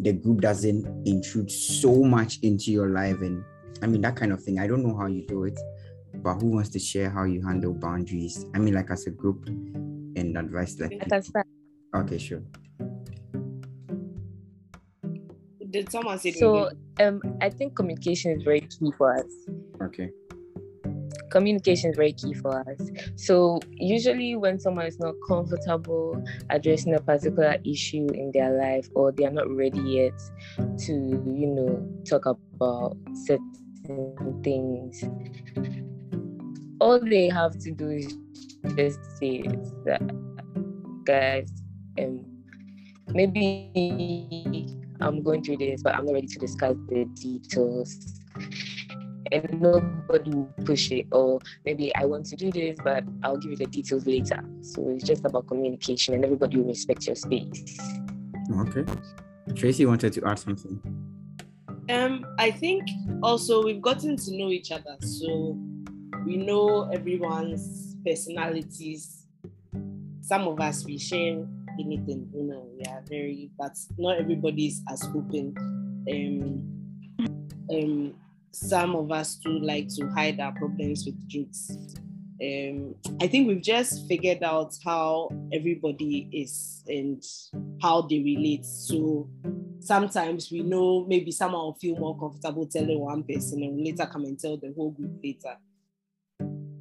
the 0.00 0.12
group 0.12 0.40
doesn't 0.40 1.06
intrude 1.06 1.50
so 1.50 2.02
much 2.02 2.38
into 2.42 2.72
your 2.72 2.88
life 2.88 3.20
and 3.20 3.44
I 3.82 3.86
mean 3.86 4.00
that 4.02 4.16
kind 4.16 4.32
of 4.32 4.42
thing. 4.42 4.58
I 4.58 4.66
don't 4.66 4.84
know 4.84 4.96
how 4.96 5.06
you 5.06 5.24
do 5.26 5.44
it, 5.44 5.58
but 6.14 6.34
who 6.34 6.46
wants 6.46 6.70
to 6.70 6.78
share 6.78 7.10
how 7.10 7.24
you 7.24 7.46
handle 7.46 7.74
boundaries? 7.74 8.44
I 8.54 8.58
mean, 8.58 8.74
like 8.74 8.90
as 8.90 9.06
a 9.06 9.10
group 9.10 9.46
and 9.46 10.36
advice 10.36 10.80
like. 10.80 10.92
Okay, 11.94 12.18
sure. 12.18 12.42
Did 15.70 15.90
someone 15.90 16.18
say 16.18 16.32
so 16.32 16.70
um 17.00 17.20
i 17.40 17.48
think 17.48 17.74
communication 17.74 18.32
is 18.32 18.42
very 18.42 18.60
key 18.60 18.92
for 18.96 19.16
us. 19.16 19.32
Okay. 19.82 20.10
Communication 21.30 21.90
is 21.90 21.96
very 21.96 22.12
key 22.12 22.32
for 22.34 22.60
us. 22.60 22.90
So 23.16 23.58
usually 23.72 24.36
when 24.36 24.58
someone 24.58 24.86
is 24.86 24.98
not 25.00 25.14
comfortable 25.26 26.22
addressing 26.50 26.94
a 26.94 27.00
particular 27.00 27.56
issue 27.64 28.06
in 28.14 28.30
their 28.32 28.56
life 28.56 28.88
or 28.94 29.12
they 29.12 29.24
are 29.24 29.32
not 29.32 29.50
ready 29.50 29.80
yet 29.80 30.18
to 30.86 30.92
you 30.92 31.48
know 31.48 31.86
talk 32.08 32.26
about 32.26 32.96
certain 33.26 34.40
things 34.42 35.04
all 36.80 37.00
they 37.00 37.28
have 37.28 37.58
to 37.58 37.70
do 37.70 37.88
is 37.88 38.16
just 38.76 39.00
say 39.18 39.42
that 39.84 40.02
guys 41.04 41.50
um 41.98 42.24
maybe 43.08 44.66
I'm 45.00 45.22
going 45.22 45.42
through 45.42 45.58
this, 45.58 45.82
but 45.82 45.94
I'm 45.94 46.06
not 46.06 46.14
ready 46.14 46.26
to 46.26 46.38
discuss 46.38 46.76
the 46.88 47.04
details. 47.14 48.20
And 49.32 49.60
nobody 49.60 50.30
will 50.30 50.54
push 50.64 50.92
it, 50.92 51.06
or 51.10 51.40
maybe 51.64 51.94
I 51.96 52.04
want 52.04 52.26
to 52.26 52.36
do 52.36 52.52
this, 52.52 52.78
but 52.84 53.02
I'll 53.24 53.36
give 53.36 53.50
you 53.50 53.56
the 53.56 53.66
details 53.66 54.06
later. 54.06 54.44
So 54.60 54.88
it's 54.90 55.04
just 55.04 55.24
about 55.24 55.48
communication, 55.48 56.14
and 56.14 56.24
everybody 56.24 56.58
will 56.58 56.68
respect 56.68 57.06
your 57.06 57.16
space. 57.16 57.78
Okay. 58.60 58.84
Tracy 59.54 59.84
wanted 59.84 60.12
to 60.12 60.24
add 60.24 60.38
something. 60.38 60.80
Um, 61.88 62.26
I 62.38 62.50
think 62.50 62.88
also 63.22 63.64
we've 63.64 63.82
gotten 63.82 64.16
to 64.16 64.36
know 64.36 64.48
each 64.50 64.70
other, 64.70 64.96
so 65.00 65.58
we 66.24 66.36
know 66.36 66.90
everyone's 66.90 67.96
personalities. 68.04 69.26
Some 70.20 70.48
of 70.48 70.60
us 70.60 70.84
we 70.84 70.98
share 70.98 71.46
anything. 71.78 72.28
You 72.34 72.42
know, 72.44 72.68
we 72.76 72.84
are 72.90 73.02
very, 73.08 73.50
but 73.58 73.72
not 73.98 74.18
everybody 74.18 74.66
is 74.66 74.82
as 74.90 75.02
open. 75.14 75.54
Um, 76.10 76.76
um, 77.72 78.14
some 78.52 78.94
of 78.94 79.10
us 79.12 79.36
do 79.36 79.58
like 79.58 79.88
to 79.96 80.08
hide 80.08 80.40
our 80.40 80.52
problems 80.52 81.04
with 81.04 81.28
jokes. 81.28 81.70
Um, 82.42 82.94
I 83.20 83.26
think 83.28 83.48
we've 83.48 83.62
just 83.62 84.06
figured 84.08 84.42
out 84.42 84.74
how 84.84 85.30
everybody 85.52 86.28
is 86.32 86.82
and 86.86 87.22
how 87.80 88.02
they 88.02 88.18
relate. 88.18 88.64
So 88.64 89.28
sometimes 89.80 90.50
we 90.50 90.60
know 90.62 91.06
maybe 91.06 91.32
someone 91.32 91.62
will 91.62 91.74
feel 91.74 91.96
more 91.96 92.18
comfortable 92.18 92.66
telling 92.66 93.00
one 93.00 93.22
person 93.22 93.62
and 93.62 93.82
later 93.82 94.06
come 94.06 94.24
and 94.24 94.38
tell 94.38 94.56
the 94.56 94.72
whole 94.76 94.90
group 94.90 95.12
later 95.22 95.56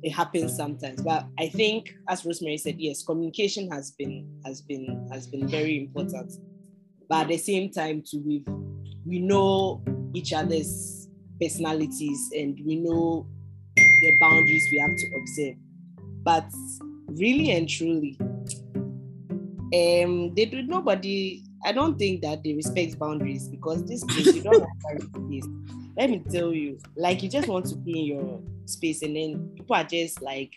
it 0.05 0.11
happens 0.11 0.55
sometimes. 0.55 1.01
But 1.01 1.25
i 1.39 1.47
think 1.49 1.93
as 2.07 2.25
rosemary 2.25 2.57
said 2.57 2.75
yes 2.77 3.03
communication 3.03 3.69
has 3.71 3.91
been 3.91 4.39
has 4.45 4.61
been 4.61 5.07
has 5.11 5.27
been 5.27 5.47
very 5.47 5.77
important. 5.79 6.31
But 7.09 7.23
at 7.23 7.27
the 7.29 7.37
same 7.37 7.71
time 7.71 8.03
too 8.07 8.21
we 8.23 8.45
we 9.05 9.19
know 9.19 9.83
each 10.13 10.31
other's 10.31 11.09
personalities 11.41 12.29
and 12.35 12.57
we 12.65 12.75
know 12.75 13.27
the 13.75 14.17
boundaries 14.21 14.63
we 14.71 14.77
have 14.77 14.95
to 14.95 15.07
observe. 15.19 15.55
But 16.23 16.49
really 17.07 17.51
and 17.51 17.67
truly 17.67 18.17
um 19.73 20.33
they 20.35 20.45
do 20.45 20.61
nobody 20.61 21.41
i 21.65 21.71
don't 21.71 21.97
think 21.97 22.21
that 22.21 22.43
they 22.43 22.53
respect 22.53 22.99
boundaries 22.99 23.47
because 23.47 23.83
this 23.85 24.03
place 24.03 24.35
you 24.35 24.43
don't 24.43 24.61
have 24.61 25.01
space 25.01 25.45
let 25.97 26.09
me 26.09 26.23
tell 26.29 26.53
you 26.53 26.77
like 26.95 27.23
you 27.23 27.29
just 27.29 27.47
want 27.47 27.65
to 27.65 27.75
be 27.77 27.99
in 28.01 28.05
your 28.05 28.41
space 28.65 29.01
and 29.01 29.15
then 29.15 29.51
people 29.55 29.75
are 29.75 29.83
just 29.83 30.21
like 30.21 30.53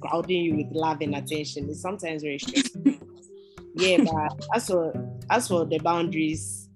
crowding 0.00 0.44
you 0.44 0.56
with 0.56 0.72
love 0.72 1.00
and 1.00 1.14
attention. 1.14 1.68
It's 1.68 1.80
sometimes 1.80 2.22
very 2.22 2.38
stressful. 2.38 2.82
yeah, 3.74 3.98
but 3.98 4.46
as 4.54 4.66
for 4.66 4.92
as 5.30 5.48
for 5.48 5.64
the 5.64 5.78
boundaries, 5.78 6.68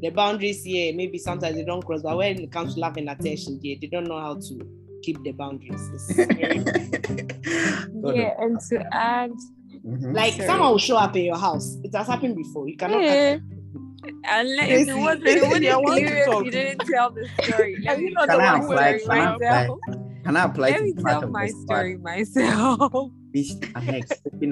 the 0.00 0.10
boundaries, 0.10 0.66
yeah, 0.66 0.92
maybe 0.92 1.18
sometimes 1.18 1.56
they 1.56 1.64
don't 1.64 1.84
cross, 1.84 2.02
but 2.02 2.16
when 2.16 2.40
it 2.40 2.50
comes 2.50 2.74
to 2.74 2.80
love 2.80 2.96
and 2.96 3.08
attention, 3.08 3.60
yeah, 3.62 3.76
they 3.80 3.86
don't 3.86 4.08
know 4.08 4.20
how 4.20 4.34
to 4.34 4.60
keep 5.02 5.22
the 5.22 5.32
boundaries. 5.32 5.90
yeah, 6.18 6.26
and 8.38 8.60
to 8.60 8.86
add 8.92 9.30
mm-hmm. 9.30 10.12
like 10.12 10.34
Sorry. 10.34 10.46
someone 10.46 10.70
will 10.70 10.78
show 10.78 10.96
up 10.96 11.16
in 11.16 11.24
your 11.24 11.38
house. 11.38 11.76
It 11.84 11.94
has 11.94 12.06
happened 12.06 12.36
before. 12.36 12.68
You 12.68 12.76
cannot 12.76 13.02
yeah. 13.02 13.38
Unless 14.24 14.68
if 14.68 14.88
it 14.88 14.96
wasn't, 14.96 15.26
it 15.26 15.80
wasn't 15.80 16.46
you 16.46 16.50
didn't 16.50 16.86
tell 16.86 17.10
the 17.10 17.28
story. 17.42 17.76
Let 17.84 18.00
me 18.00 18.10
know 18.10 18.26
the 18.26 18.38
one 18.38 18.62
story 18.62 19.00
myself. 19.06 19.78
Can 20.24 20.36
I 20.36 20.44
apply 20.44 20.70
Let 20.70 20.82
me 20.82 20.92
tell 20.94 21.28
my 21.28 21.48
story 21.48 21.98
myself. 21.98 23.10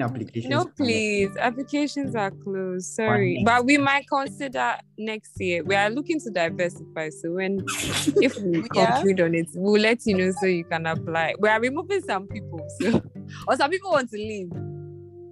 applications. 0.01 0.49
No, 0.49 0.65
please. 0.65 1.29
Applications 1.37 2.15
are 2.15 2.31
closed. 2.31 2.93
Sorry. 2.93 3.41
But 3.45 3.65
we 3.65 3.77
might 3.77 4.07
consider 4.07 4.75
next 4.97 5.39
year. 5.39 5.63
We 5.63 5.75
are 5.75 5.89
looking 5.89 6.19
to 6.21 6.29
diversify. 6.29 7.09
So 7.09 7.31
when 7.33 7.63
if 7.67 8.37
we 8.37 8.63
yeah. 8.73 8.91
conclude 8.91 9.21
on 9.21 9.35
it, 9.35 9.47
we'll 9.53 9.81
let 9.81 10.05
you 10.05 10.17
know 10.17 10.31
so 10.39 10.47
you 10.47 10.65
can 10.65 10.85
apply. 10.85 11.35
We 11.39 11.49
are 11.49 11.59
removing 11.59 12.01
some 12.01 12.27
people. 12.27 12.65
So 12.79 13.01
or 13.47 13.55
some 13.55 13.69
people 13.69 13.91
want 13.91 14.09
to 14.09 14.17
leave 14.17 14.51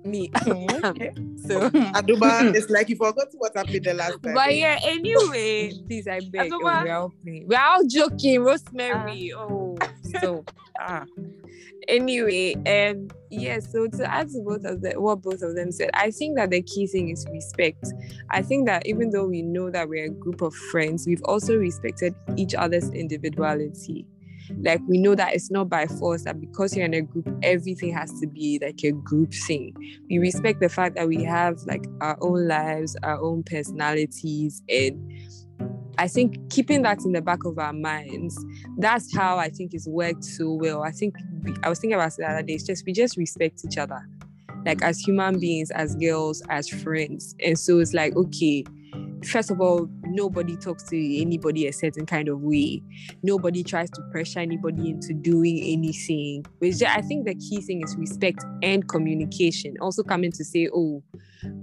me. 0.06 0.32
Okay. 0.46 1.12
so 1.48 1.70
Aduba, 1.70 2.56
it's 2.56 2.70
like 2.70 2.90
you 2.90 2.96
forgot 2.96 3.28
what 3.34 3.56
happened 3.56 3.84
the 3.84 3.94
last 3.94 4.22
time. 4.24 4.34
But 4.34 4.56
yeah, 4.56 4.80
anyway, 4.84 5.74
please 5.88 6.08
I 6.08 6.22
beg. 6.32 6.52
Oh, 6.54 6.60
we're 6.64 6.94
all. 6.94 7.14
We're 7.24 7.60
all 7.60 7.86
joking, 7.86 8.42
Rosemary. 8.42 9.34
Uh, 9.34 9.40
oh, 9.40 9.78
so 10.22 10.46
ah. 10.80 11.06
Anyway, 11.88 12.56
um, 12.68 13.10
yeah. 13.32 13.60
So 13.60 13.88
to 13.88 14.14
add 14.14 14.30
to 14.30 14.42
both 14.46 14.66
of 14.66 14.82
the 14.82 14.94
what 15.00 15.22
both 15.22 15.42
of 15.42 15.56
them 15.56 15.72
said, 15.72 15.90
I 15.94 16.12
think 16.12 16.38
that 16.38 16.52
the 16.52 16.62
key 16.62 16.88
thing 16.88 17.10
is 17.10 17.26
respect. 17.32 17.86
I 18.30 18.42
think 18.42 18.68
that 18.68 18.86
even 18.88 19.10
though 19.12 19.26
we 19.26 19.42
know 19.42 19.72
that 19.72 19.90
we're 19.90 20.06
a 20.06 20.10
group 20.10 20.42
of 20.42 20.54
friends, 20.72 21.08
we've 21.08 21.24
also 21.26 21.58
respected 21.58 22.16
each 22.38 22.54
other's 22.56 22.90
individuality 22.90 24.06
Like 24.58 24.82
we 24.88 24.98
know 24.98 25.16
that 25.16 25.34
it's 25.34 25.52
not 25.52 25.70
by 25.70 25.88
force 25.88 26.24
that 26.24 26.40
because 26.40 26.76
you're 26.76 26.86
in 26.86 26.94
a 26.94 27.02
group, 27.02 27.30
everything 27.44 27.94
has 27.94 28.12
to 28.20 28.28
be 28.28 28.60
like 28.62 28.84
a 28.84 28.92
group 28.92 29.34
thing. 29.48 29.74
We 30.10 30.18
respect 30.20 30.60
the 30.60 30.70
fact 30.70 30.96
that 30.96 31.08
we 31.08 31.24
have 31.24 31.60
like 31.68 31.86
our 32.02 32.18
own 32.22 32.48
lives, 32.48 32.96
our 33.04 33.22
own 33.22 33.44
personalities, 33.44 34.62
and 34.70 35.00
I 35.98 36.08
think 36.08 36.50
keeping 36.50 36.82
that 36.84 37.04
in 37.04 37.12
the 37.12 37.22
back 37.22 37.44
of 37.46 37.58
our 37.58 37.74
minds, 37.74 38.38
that's 38.78 39.16
how 39.16 39.38
I 39.38 39.50
think 39.50 39.74
it's 39.74 39.88
worked 39.88 40.24
so 40.24 40.54
well. 40.54 40.84
I 40.84 40.92
think 40.92 41.16
we, 41.44 41.54
I 41.64 41.70
was 41.70 41.80
thinking 41.80 41.96
about 41.96 42.16
the 42.16 42.26
other 42.26 42.44
day. 42.44 42.54
It's 42.54 42.64
just 42.64 42.86
we 42.86 42.94
just 42.94 43.18
respect 43.18 43.62
each 43.66 43.78
other, 43.78 44.08
like 44.66 44.82
as 44.82 45.00
human 45.00 45.40
beings, 45.40 45.72
as 45.72 45.96
girls, 45.96 46.42
as 46.50 46.70
friends, 46.70 47.36
and 47.44 47.58
so 47.58 47.80
it's 47.80 47.94
like 47.94 48.16
okay 48.16 48.64
first 49.26 49.52
of 49.52 49.60
all, 49.62 49.88
nobody 50.04 50.56
talks 50.56 50.84
to 50.84 51.22
anybody 51.22 51.68
a 51.68 51.74
certain 51.74 52.06
kind 52.06 52.28
of 52.28 52.42
way. 52.42 52.82
Nobody 53.24 53.64
tries 53.64 53.90
to 53.92 54.02
pressure 54.12 54.40
anybody 54.40 54.90
into 54.90 55.14
doing 55.14 55.60
anything. 55.62 56.46
Which 56.60 56.82
I 56.84 57.02
think 57.02 57.26
the 57.26 57.36
key 57.36 57.62
thing 57.62 57.84
is 57.84 57.96
respect 57.98 58.44
and 58.62 58.88
communication. 58.88 59.76
Also 59.82 60.04
coming 60.04 60.32
to 60.34 60.44
say, 60.44 60.70
oh, 60.74 61.04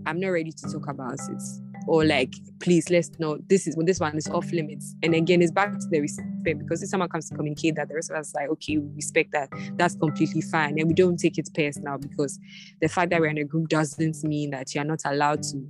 I'm 0.07 0.21
not 0.21 0.29
ready 0.29 0.53
to 0.53 0.73
talk 0.73 0.89
about 0.89 1.15
it. 1.15 1.43
Or 1.87 2.05
like, 2.05 2.35
please, 2.61 2.91
let's 2.91 3.17
know 3.19 3.39
This 3.49 3.67
is 3.67 3.77
when 3.77 3.87
this 3.87 4.01
one 4.01 4.17
is 4.17 4.29
off 4.29 4.51
limits. 4.53 4.95
And 5.03 5.15
again, 5.15 5.43
it's 5.43 5.53
back 5.53 5.73
to 5.73 5.87
the 5.91 6.01
respect 6.01 6.59
because 6.59 6.83
if 6.83 6.89
someone 6.89 7.09
comes 7.09 7.29
to 7.29 7.37
communicate 7.37 7.77
that, 7.77 7.89
the 7.89 7.95
rest 7.95 8.11
of 8.11 8.17
us 8.17 8.35
like, 8.35 8.49
okay, 8.51 8.79
we 8.79 8.89
respect 8.97 9.33
that. 9.33 9.51
That's 9.75 9.95
completely 9.95 10.41
fine, 10.43 10.79
and 10.79 10.89
we 10.89 10.95
don't 10.95 11.17
take 11.17 11.39
it 11.39 11.49
personal 11.55 11.99
because 11.99 12.39
the 12.81 12.89
fact 12.89 13.11
that 13.11 13.21
we're 13.21 13.29
in 13.29 13.39
a 13.39 13.45
group 13.45 13.69
doesn't 13.69 14.23
mean 14.25 14.51
that 14.51 14.75
you're 14.75 14.85
not 14.85 15.01
allowed 15.05 15.43
to 15.45 15.67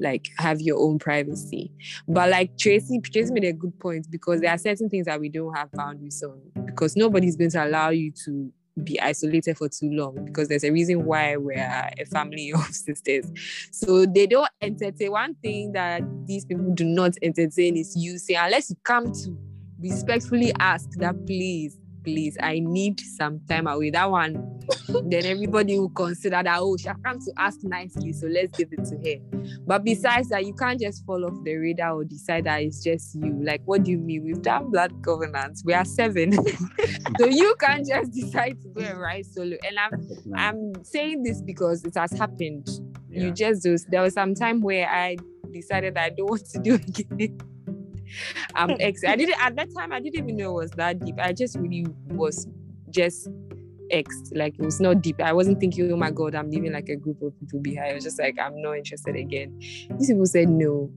like 0.00 0.28
have 0.38 0.60
your 0.60 0.78
own 0.78 0.98
privacy. 0.98 1.72
But 2.08 2.30
like 2.30 2.58
Tracy, 2.58 3.00
Tracy 3.00 3.32
made 3.32 3.44
a 3.44 3.52
good 3.52 3.78
point 3.78 4.10
because 4.10 4.40
there 4.40 4.50
are 4.50 4.58
certain 4.58 4.88
things 4.88 5.06
that 5.06 5.20
we 5.20 5.28
don't 5.28 5.54
have 5.54 5.70
boundaries 5.72 6.22
on 6.22 6.40
because 6.66 6.96
nobody's 6.96 7.36
going 7.36 7.50
to 7.50 7.64
allow 7.64 7.90
you 7.90 8.12
to 8.24 8.52
be 8.82 9.00
isolated 9.00 9.56
for 9.56 9.68
too 9.68 9.90
long 9.90 10.24
because 10.24 10.48
there's 10.48 10.64
a 10.64 10.70
reason 10.70 11.04
why 11.04 11.36
we're 11.36 11.56
a 11.98 12.04
family 12.06 12.52
of 12.54 12.64
sisters. 12.66 13.26
So 13.70 14.06
they 14.06 14.26
don't 14.26 14.50
entertain. 14.60 15.12
One 15.12 15.34
thing 15.36 15.72
that 15.72 16.02
these 16.26 16.44
people 16.44 16.72
do 16.74 16.84
not 16.84 17.14
entertain 17.22 17.76
is 17.76 17.94
you 17.96 18.18
say, 18.18 18.34
unless 18.34 18.70
you 18.70 18.76
come 18.84 19.12
to 19.12 19.38
respectfully 19.78 20.52
ask 20.58 20.90
that 20.98 21.26
please 21.26 21.78
please, 22.06 22.38
I 22.40 22.60
need 22.60 23.00
some 23.00 23.40
time 23.48 23.66
away. 23.66 23.90
That 23.90 24.08
one, 24.08 24.60
then 24.88 25.26
everybody 25.26 25.76
will 25.76 25.90
consider 25.90 26.40
that, 26.40 26.58
oh, 26.60 26.76
she 26.76 26.88
come 27.04 27.18
to 27.18 27.32
ask 27.36 27.64
nicely, 27.64 28.12
so 28.12 28.28
let's 28.28 28.56
give 28.56 28.68
it 28.70 28.84
to 28.84 28.96
her. 28.96 29.58
But 29.66 29.82
besides 29.82 30.28
that, 30.28 30.46
you 30.46 30.54
can't 30.54 30.80
just 30.80 31.04
fall 31.04 31.24
off 31.24 31.34
the 31.42 31.56
radar 31.56 31.94
or 31.94 32.04
decide 32.04 32.44
that 32.44 32.62
it's 32.62 32.82
just 32.82 33.16
you. 33.16 33.36
Like, 33.42 33.62
what 33.64 33.82
do 33.82 33.90
you 33.90 33.98
mean? 33.98 34.22
We've 34.24 34.40
done 34.40 34.70
blood 34.70 35.02
covenant. 35.02 35.58
We 35.64 35.74
are 35.74 35.84
seven. 35.84 36.32
so 37.18 37.26
you 37.26 37.56
can't 37.58 37.84
just 37.84 38.12
decide 38.12 38.62
to 38.62 38.68
go 38.68 38.82
and 38.82 39.00
ride 39.00 39.26
solo. 39.26 39.56
And 39.66 39.78
I'm 39.78 40.08
I'm 40.36 40.84
saying 40.84 41.24
this 41.24 41.42
because 41.42 41.84
it 41.84 41.94
has 41.96 42.12
happened. 42.12 42.68
Yeah. 43.10 43.24
You 43.24 43.30
just 43.32 43.64
do. 43.64 43.76
There 43.88 44.02
was 44.02 44.14
some 44.14 44.34
time 44.34 44.60
where 44.60 44.88
I 44.88 45.16
decided 45.52 45.94
that 45.94 46.04
I 46.04 46.10
don't 46.10 46.30
want 46.30 46.46
to 46.46 46.58
do 46.60 46.74
it 46.74 47.00
again 47.00 47.38
um 48.54 48.76
ex 48.80 49.04
I 49.04 49.16
didn't 49.16 49.40
at 49.40 49.56
that 49.56 49.68
time 49.76 49.92
I 49.92 50.00
didn't 50.00 50.16
even 50.16 50.36
know 50.36 50.50
it 50.58 50.62
was 50.62 50.70
that 50.72 51.04
deep. 51.04 51.16
I 51.18 51.32
just 51.32 51.56
really 51.56 51.86
was 52.08 52.46
just 52.90 53.28
ex 53.90 54.30
like 54.34 54.54
it 54.58 54.64
was 54.64 54.80
not 54.80 55.02
deep. 55.02 55.20
I 55.20 55.32
wasn't 55.32 55.60
thinking, 55.60 55.90
oh 55.92 55.96
my 55.96 56.10
god, 56.10 56.34
I'm 56.34 56.50
leaving 56.50 56.72
like 56.72 56.88
a 56.88 56.96
group 56.96 57.22
of 57.22 57.38
people 57.40 57.60
behind. 57.60 57.90
I 57.90 57.94
was 57.94 58.04
just 58.04 58.18
like, 58.18 58.38
I'm 58.38 58.60
not 58.60 58.72
interested 58.72 59.16
again. 59.16 59.58
These 59.58 60.08
people 60.08 60.26
said 60.26 60.48
no. 60.48 60.90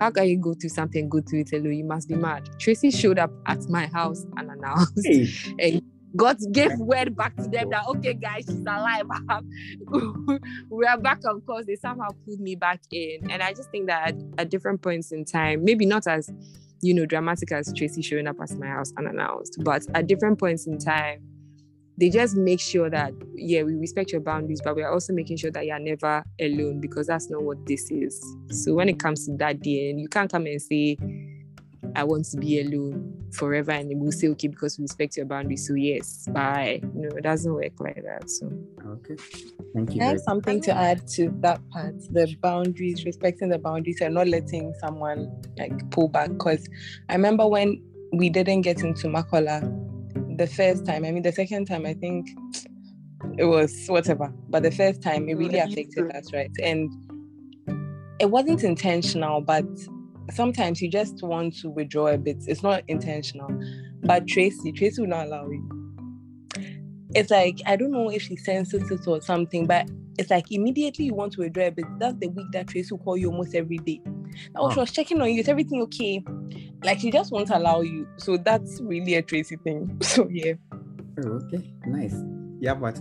How 0.00 0.10
can 0.10 0.28
you 0.28 0.36
go 0.36 0.52
through 0.52 0.70
something, 0.70 1.08
go 1.08 1.22
through 1.22 1.40
it 1.40 1.52
alone? 1.54 1.72
You 1.72 1.84
must 1.84 2.08
be 2.08 2.16
mad. 2.16 2.48
Tracy 2.58 2.90
showed 2.90 3.18
up 3.18 3.30
at 3.46 3.66
my 3.70 3.86
house 3.86 4.26
unannounced. 4.36 4.92
Hey. 5.02 5.28
and 5.58 5.82
God 6.16 6.38
gave 6.52 6.78
word 6.78 7.16
back 7.16 7.36
to 7.36 7.48
them 7.48 7.70
that 7.70 7.86
okay, 7.88 8.14
guys, 8.14 8.44
she's 8.48 8.60
alive. 8.60 9.06
we 10.70 10.86
are 10.86 10.98
back 10.98 11.20
on 11.26 11.40
course. 11.42 11.66
They 11.66 11.76
somehow 11.76 12.08
pulled 12.24 12.40
me 12.40 12.54
back 12.54 12.80
in, 12.90 13.30
and 13.30 13.42
I 13.42 13.52
just 13.52 13.70
think 13.70 13.86
that 13.86 14.14
at 14.38 14.48
different 14.48 14.82
points 14.82 15.12
in 15.12 15.24
time, 15.24 15.64
maybe 15.64 15.86
not 15.86 16.06
as 16.06 16.30
you 16.80 16.94
know 16.94 17.06
dramatic 17.06 17.52
as 17.52 17.72
Tracy 17.74 18.02
showing 18.02 18.26
up 18.26 18.36
at 18.40 18.50
my 18.58 18.66
house 18.66 18.92
unannounced, 18.98 19.58
but 19.62 19.82
at 19.94 20.06
different 20.06 20.38
points 20.38 20.66
in 20.66 20.78
time, 20.78 21.22
they 21.98 22.10
just 22.10 22.36
make 22.36 22.60
sure 22.60 22.90
that 22.90 23.12
yeah, 23.34 23.62
we 23.62 23.74
respect 23.74 24.12
your 24.12 24.20
boundaries, 24.20 24.60
but 24.62 24.76
we 24.76 24.82
are 24.82 24.92
also 24.92 25.12
making 25.12 25.36
sure 25.36 25.50
that 25.50 25.66
you're 25.66 25.78
never 25.78 26.24
alone 26.40 26.80
because 26.80 27.06
that's 27.06 27.30
not 27.30 27.42
what 27.42 27.64
this 27.66 27.90
is. 27.90 28.22
So 28.50 28.74
when 28.74 28.88
it 28.88 28.98
comes 28.98 29.26
to 29.26 29.36
that 29.36 29.60
day, 29.60 29.92
you 29.96 30.08
can't 30.08 30.30
come 30.30 30.46
and 30.46 30.60
say 30.60 30.96
I 31.96 32.04
want 32.04 32.26
to 32.26 32.36
be 32.36 32.60
alone 32.60 33.16
forever 33.32 33.70
and 33.70 33.90
we'll 33.94 34.12
say 34.12 34.28
okay 34.28 34.48
because 34.48 34.78
we 34.78 34.82
respect 34.82 35.16
your 35.16 35.24
boundaries. 35.24 35.66
So 35.66 35.72
yes, 35.74 36.28
bye. 36.30 36.82
No, 36.92 37.08
it 37.16 37.22
doesn't 37.22 37.52
work 37.52 37.72
like 37.80 38.02
that. 38.04 38.28
So 38.28 38.52
okay. 38.86 39.16
Thank 39.74 39.94
you. 39.94 40.02
I 40.02 40.04
have 40.04 40.20
something 40.20 40.60
to 40.62 40.72
add 40.72 41.08
to 41.14 41.30
that 41.40 41.58
part. 41.70 41.94
The 42.10 42.36
boundaries, 42.42 43.06
respecting 43.06 43.48
the 43.48 43.58
boundaries 43.58 44.02
and 44.02 44.14
not 44.14 44.28
letting 44.28 44.74
someone 44.78 45.42
like 45.58 45.90
pull 45.90 46.08
back. 46.08 46.28
Because 46.28 46.68
I 47.08 47.14
remember 47.14 47.48
when 47.48 47.82
we 48.12 48.28
didn't 48.28 48.60
get 48.60 48.82
into 48.82 49.08
Makola 49.08 49.62
the 50.36 50.46
first 50.46 50.84
time, 50.84 51.06
I 51.06 51.12
mean 51.12 51.22
the 51.22 51.32
second 51.32 51.64
time 51.64 51.86
I 51.86 51.94
think 51.94 52.28
it 53.38 53.44
was 53.44 53.86
whatever. 53.86 54.30
But 54.50 54.64
the 54.64 54.70
first 54.70 55.02
time 55.02 55.30
it 55.30 55.36
mm, 55.36 55.38
really 55.38 55.58
affected 55.60 56.14
us, 56.14 56.30
right? 56.34 56.50
And 56.62 56.90
it 58.18 58.30
wasn't 58.30 58.64
intentional, 58.64 59.40
but 59.40 59.64
sometimes 60.30 60.80
you 60.80 60.90
just 60.90 61.22
want 61.22 61.56
to 61.58 61.70
withdraw 61.70 62.08
a 62.08 62.18
bit. 62.18 62.44
It's 62.46 62.62
not 62.62 62.82
intentional. 62.88 63.50
But 64.02 64.26
Tracy, 64.26 64.72
Tracy 64.72 65.02
will 65.02 65.08
not 65.08 65.26
allow 65.26 65.48
you. 65.48 65.76
It's 67.14 67.30
like 67.30 67.60
I 67.66 67.76
don't 67.76 67.92
know 67.92 68.10
if 68.10 68.22
she 68.22 68.36
senses 68.36 68.90
it 68.90 69.06
or 69.06 69.20
something, 69.20 69.66
but 69.66 69.88
it's 70.18 70.30
like 70.30 70.50
immediately 70.50 71.06
you 71.06 71.14
want 71.14 71.32
to 71.34 71.40
withdraw 71.42 71.66
a 71.66 71.70
bit. 71.70 71.86
That's 71.98 72.18
the 72.18 72.28
week 72.28 72.46
that 72.52 72.68
Tracy 72.68 72.92
will 72.92 72.98
call 72.98 73.16
you 73.16 73.30
almost 73.30 73.54
every 73.54 73.78
day. 73.78 74.00
Oh, 74.54 74.70
she 74.70 74.78
was 74.78 74.90
checking 74.90 75.20
on 75.20 75.32
you. 75.32 75.40
Is 75.40 75.48
everything 75.48 75.80
okay? 75.82 76.22
Like 76.82 77.00
she 77.00 77.10
just 77.10 77.32
won't 77.32 77.50
allow 77.50 77.80
you. 77.80 78.06
So 78.18 78.36
that's 78.36 78.80
really 78.82 79.14
a 79.14 79.22
Tracy 79.22 79.56
thing. 79.56 79.98
So 80.02 80.28
yeah. 80.28 80.54
Oh, 81.24 81.40
okay, 81.46 81.72
nice. 81.86 82.14
Yeah, 82.60 82.74
but 82.74 82.98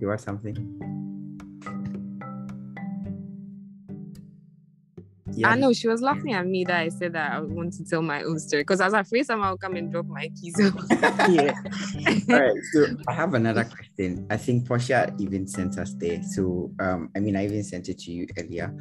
you 0.00 0.08
want 0.08 0.20
something? 0.20 1.05
Yeah. 5.32 5.50
I 5.50 5.56
know 5.56 5.72
she 5.72 5.88
was 5.88 6.00
laughing 6.02 6.32
at 6.34 6.46
me 6.46 6.64
that 6.64 6.80
I 6.80 6.88
said 6.88 7.12
that 7.14 7.32
I 7.32 7.40
want 7.40 7.72
to 7.74 7.84
tell 7.84 8.02
my 8.02 8.22
own 8.22 8.38
story 8.38 8.62
because 8.62 8.80
I 8.80 8.84
was 8.84 8.94
afraid 8.94 9.26
someone 9.26 9.50
will 9.50 9.58
come 9.58 9.76
and 9.76 9.90
drop 9.90 10.06
my 10.06 10.30
keys. 10.40 10.54
yeah. 10.60 11.52
All 12.30 12.40
right. 12.40 12.56
So 12.72 12.86
I 13.08 13.12
have 13.12 13.34
another 13.34 13.64
question. 13.64 14.26
I 14.30 14.36
think 14.36 14.66
Portia 14.66 15.12
even 15.18 15.46
sent 15.46 15.78
us 15.78 15.94
there. 15.94 16.22
So 16.22 16.70
um, 16.78 17.10
I 17.16 17.20
mean, 17.20 17.36
I 17.36 17.44
even 17.44 17.64
sent 17.64 17.88
it 17.88 17.98
to 18.00 18.12
you 18.12 18.26
earlier 18.38 18.72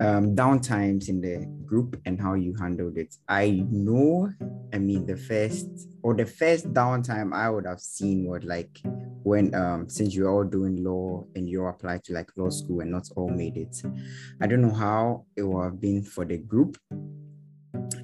um, 0.00 0.34
downtimes 0.34 1.08
in 1.08 1.20
the 1.20 1.46
group 1.66 2.00
and 2.04 2.20
how 2.20 2.34
you 2.34 2.54
handled 2.60 2.96
it. 2.96 3.14
I 3.28 3.64
know, 3.70 4.30
I 4.72 4.78
mean, 4.78 5.06
the 5.06 5.16
first 5.16 5.68
or 6.02 6.14
the 6.14 6.26
first 6.26 6.72
downtime 6.72 7.34
I 7.34 7.50
would 7.50 7.66
have 7.66 7.80
seen 7.80 8.26
was 8.26 8.44
like 8.44 8.80
when, 9.22 9.54
um, 9.54 9.88
since 9.88 10.14
you're 10.14 10.30
all 10.30 10.44
doing 10.44 10.82
law 10.82 11.24
and 11.34 11.48
you 11.48 11.66
applied 11.66 12.04
to 12.04 12.14
like 12.14 12.30
law 12.36 12.50
school 12.50 12.80
and 12.80 12.90
not 12.90 13.08
all 13.16 13.28
made 13.28 13.56
it. 13.56 13.82
I 14.40 14.46
don't 14.46 14.62
know 14.62 14.74
how 14.74 15.24
it 15.36 15.42
would 15.42 15.64
have 15.64 15.80
been 15.80 16.02
for 16.02 16.24
the 16.24 16.38
group. 16.38 16.78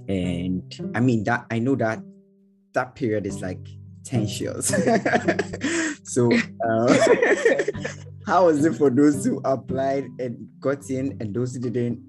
And 0.09 0.75
I 0.95 1.01
mean, 1.01 1.25
that 1.25 1.47
I 1.51 1.59
know 1.59 1.77
that 1.77 2.01
that 2.75 2.95
period 2.95 3.27
is 3.27 3.41
like 3.41 3.67
10 4.05 4.27
years. 4.27 4.67
so, 6.05 6.31
uh, 6.69 6.97
how 8.27 8.47
was 8.47 8.65
it 8.65 8.75
for 8.75 8.91
those 8.91 9.25
who 9.25 9.41
applied 9.45 10.09
and 10.19 10.49
got 10.61 10.89
in 10.91 11.17
and 11.21 11.35
those 11.35 11.55
who 11.55 11.61
didn't 11.61 12.01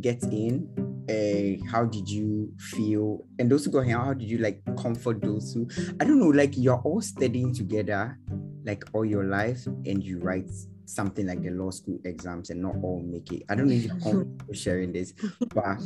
get 0.00 0.22
in? 0.24 0.68
Uh, 1.08 1.62
how 1.70 1.84
did 1.84 2.08
you 2.08 2.50
feel? 2.58 3.26
And 3.38 3.50
those 3.50 3.64
who 3.64 3.70
got 3.70 3.82
here, 3.82 3.98
how 3.98 4.14
did 4.14 4.28
you 4.28 4.38
like 4.38 4.62
comfort 4.76 5.20
those 5.20 5.52
who 5.52 5.68
I 6.00 6.04
don't 6.04 6.18
know, 6.18 6.28
like 6.28 6.56
you're 6.56 6.80
all 6.80 7.02
studying 7.02 7.52
together 7.54 8.18
like 8.64 8.84
all 8.94 9.04
your 9.04 9.24
life 9.24 9.66
and 9.66 10.02
you 10.02 10.18
write 10.18 10.48
something 10.86 11.26
like 11.26 11.42
the 11.42 11.50
law 11.50 11.70
school 11.70 11.98
exams 12.04 12.50
and 12.50 12.60
not 12.62 12.74
all 12.82 13.02
make 13.04 13.32
it. 13.32 13.42
I 13.48 13.54
don't 13.54 13.68
know 13.68 13.74
if 13.74 13.84
you're 14.04 14.26
sharing 14.54 14.92
this, 14.92 15.12
but 15.54 15.78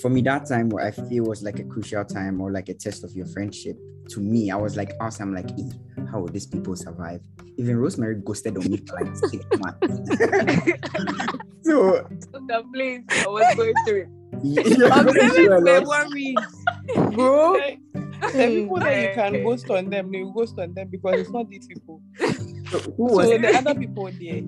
for 0.00 0.08
me 0.08 0.22
that 0.22 0.46
time 0.48 0.68
what 0.68 0.84
i 0.84 0.90
feel 0.90 1.24
was 1.24 1.42
like 1.42 1.58
a 1.58 1.64
crucial 1.64 2.04
time 2.04 2.40
or 2.40 2.50
like 2.50 2.68
a 2.68 2.74
test 2.74 3.04
of 3.04 3.12
your 3.12 3.26
friendship 3.26 3.76
to 4.08 4.20
me 4.20 4.50
i 4.50 4.56
was 4.56 4.76
like 4.76 4.92
awesome. 5.00 5.34
Like 5.34 5.50
e, 5.58 5.70
how 6.10 6.20
will 6.20 6.28
these 6.28 6.46
people 6.46 6.76
survive? 6.76 7.22
Even 7.56 7.76
rosemary 7.76 8.16
ghosted 8.16 8.56
on 8.56 8.70
me 8.70 8.78
for 8.78 9.00
like 9.00 9.16
six 9.16 9.44
months. 9.58 10.08
So 11.64 12.06
the 12.32 12.64
place 12.74 13.02
i 13.10 13.26
was 13.28 13.54
going 13.54 13.74
through 13.86 14.10
I'm 14.42 15.84
worried. 15.86 16.36
Bro, 17.14 17.52
the 17.52 18.48
people 18.48 18.80
that 18.80 19.00
you 19.00 19.14
can 19.14 19.44
ghost 19.44 19.70
on 19.70 19.90
them, 19.90 20.12
you 20.12 20.32
ghost 20.34 20.58
on 20.58 20.74
them 20.74 20.88
because 20.88 21.20
it's 21.20 21.30
not 21.30 21.48
these 21.48 21.66
people. 21.66 22.02
So, 22.18 22.78
who 22.96 23.04
was 23.04 23.28
so 23.28 23.38
the 23.38 23.56
other 23.56 23.74
people 23.74 24.10
there? 24.18 24.42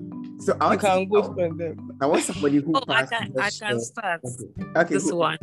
So 0.45 0.55
I 0.61 0.67
want 0.67 0.81
can 0.81 1.09
go 1.09 1.33
spend 1.33 1.57
them. 1.57 1.97
I 1.99 2.05
want 2.05 2.23
somebody 2.23 2.57
who. 2.57 2.73
Oh, 2.75 2.83
I 2.87 3.05
can. 3.05 3.33
I 3.39 3.49
can 3.49 3.79
start 3.81 4.21
okay. 4.23 4.69
Okay, 4.77 4.93
this 4.93 5.09
who, 5.09 5.15
one. 5.17 5.37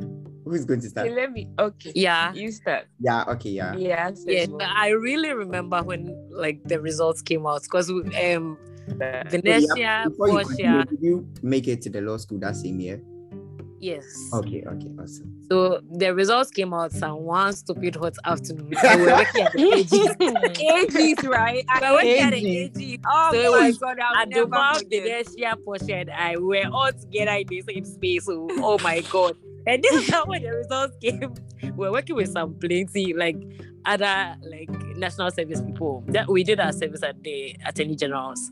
Who's 0.44 0.64
going 0.64 0.80
to 0.80 0.88
start? 0.88 1.08
Okay, 1.08 1.16
let 1.16 1.32
me. 1.32 1.48
Okay. 1.58 1.92
Yeah. 1.96 2.32
You 2.32 2.52
start. 2.52 2.86
Yeah, 3.00 3.24
okay, 3.34 3.50
yeah. 3.50 3.74
Yeah. 3.74 4.12
Yeah, 4.26 4.46
so- 4.46 4.58
I 4.60 4.90
really 4.90 5.32
remember 5.34 5.82
when 5.82 6.14
like 6.30 6.62
the 6.64 6.80
results 6.80 7.20
came 7.20 7.46
out 7.46 7.62
because 7.62 7.90
um 7.90 8.58
So, 8.86 8.96
yeah, 9.00 9.22
Venetia, 9.26 10.04
you 10.06 10.10
Portia, 10.10 10.86
you 11.00 11.26
make 11.42 11.66
it 11.66 11.82
to 11.82 11.90
the 11.90 12.00
law 12.00 12.16
school 12.16 12.38
that 12.40 12.54
same 12.54 12.78
year? 12.78 13.02
Yes. 13.82 14.30
Okay, 14.32 14.64
okay, 14.66 14.88
awesome. 14.98 15.42
So 15.50 15.80
the 15.92 16.14
results 16.14 16.50
came 16.50 16.72
out 16.72 16.92
some 16.92 17.20
one 17.20 17.52
stupid 17.52 17.96
hot 17.96 18.14
afternoon. 18.24 18.72
So 18.80 18.96
we 18.96 19.02
were 19.04 19.12
working 19.12 19.42
at 19.42 19.52
the 19.52 19.58
AGs. 19.58 20.16
AGs, 20.56 21.28
right? 21.28 21.64
We 21.80 21.86
were 21.88 21.94
working 21.94 22.18
at 22.18 22.30
the 22.32 22.42
AGs. 22.42 22.72
AGs. 22.76 23.00
Oh 23.06 23.30
So 23.32 23.50
my 23.60 23.70
god, 23.72 23.98
I'll 24.00 24.26
never 24.26 24.46
Adoma, 24.46 24.76
forget. 24.78 25.02
Venetia, 25.02 25.56
Portia, 25.64 25.96
and 25.96 26.10
I 26.10 26.36
were 26.38 26.64
all 26.72 26.92
together 26.92 27.32
in 27.32 27.46
the 27.48 27.60
same 27.62 27.84
space. 27.84 28.24
So, 28.26 28.48
oh 28.50 28.78
my 28.82 29.00
god. 29.10 29.36
And 29.66 29.82
this 29.82 29.92
is 29.94 30.10
how 30.10 30.24
when 30.26 30.42
the 30.42 30.50
results 30.52 30.96
came. 31.02 31.34
We 31.62 31.70
were 31.76 31.92
working 31.92 32.16
with 32.16 32.32
some 32.32 32.54
plenty 32.54 33.14
like 33.14 33.36
other 33.84 34.36
like 34.50 34.70
national 34.96 35.30
service 35.30 35.60
people. 35.60 36.02
That 36.08 36.28
we 36.30 36.44
did 36.44 36.60
our 36.60 36.72
service 36.72 37.02
at 37.02 37.22
the 37.22 37.56
attorney 37.66 37.94
general's. 37.96 38.50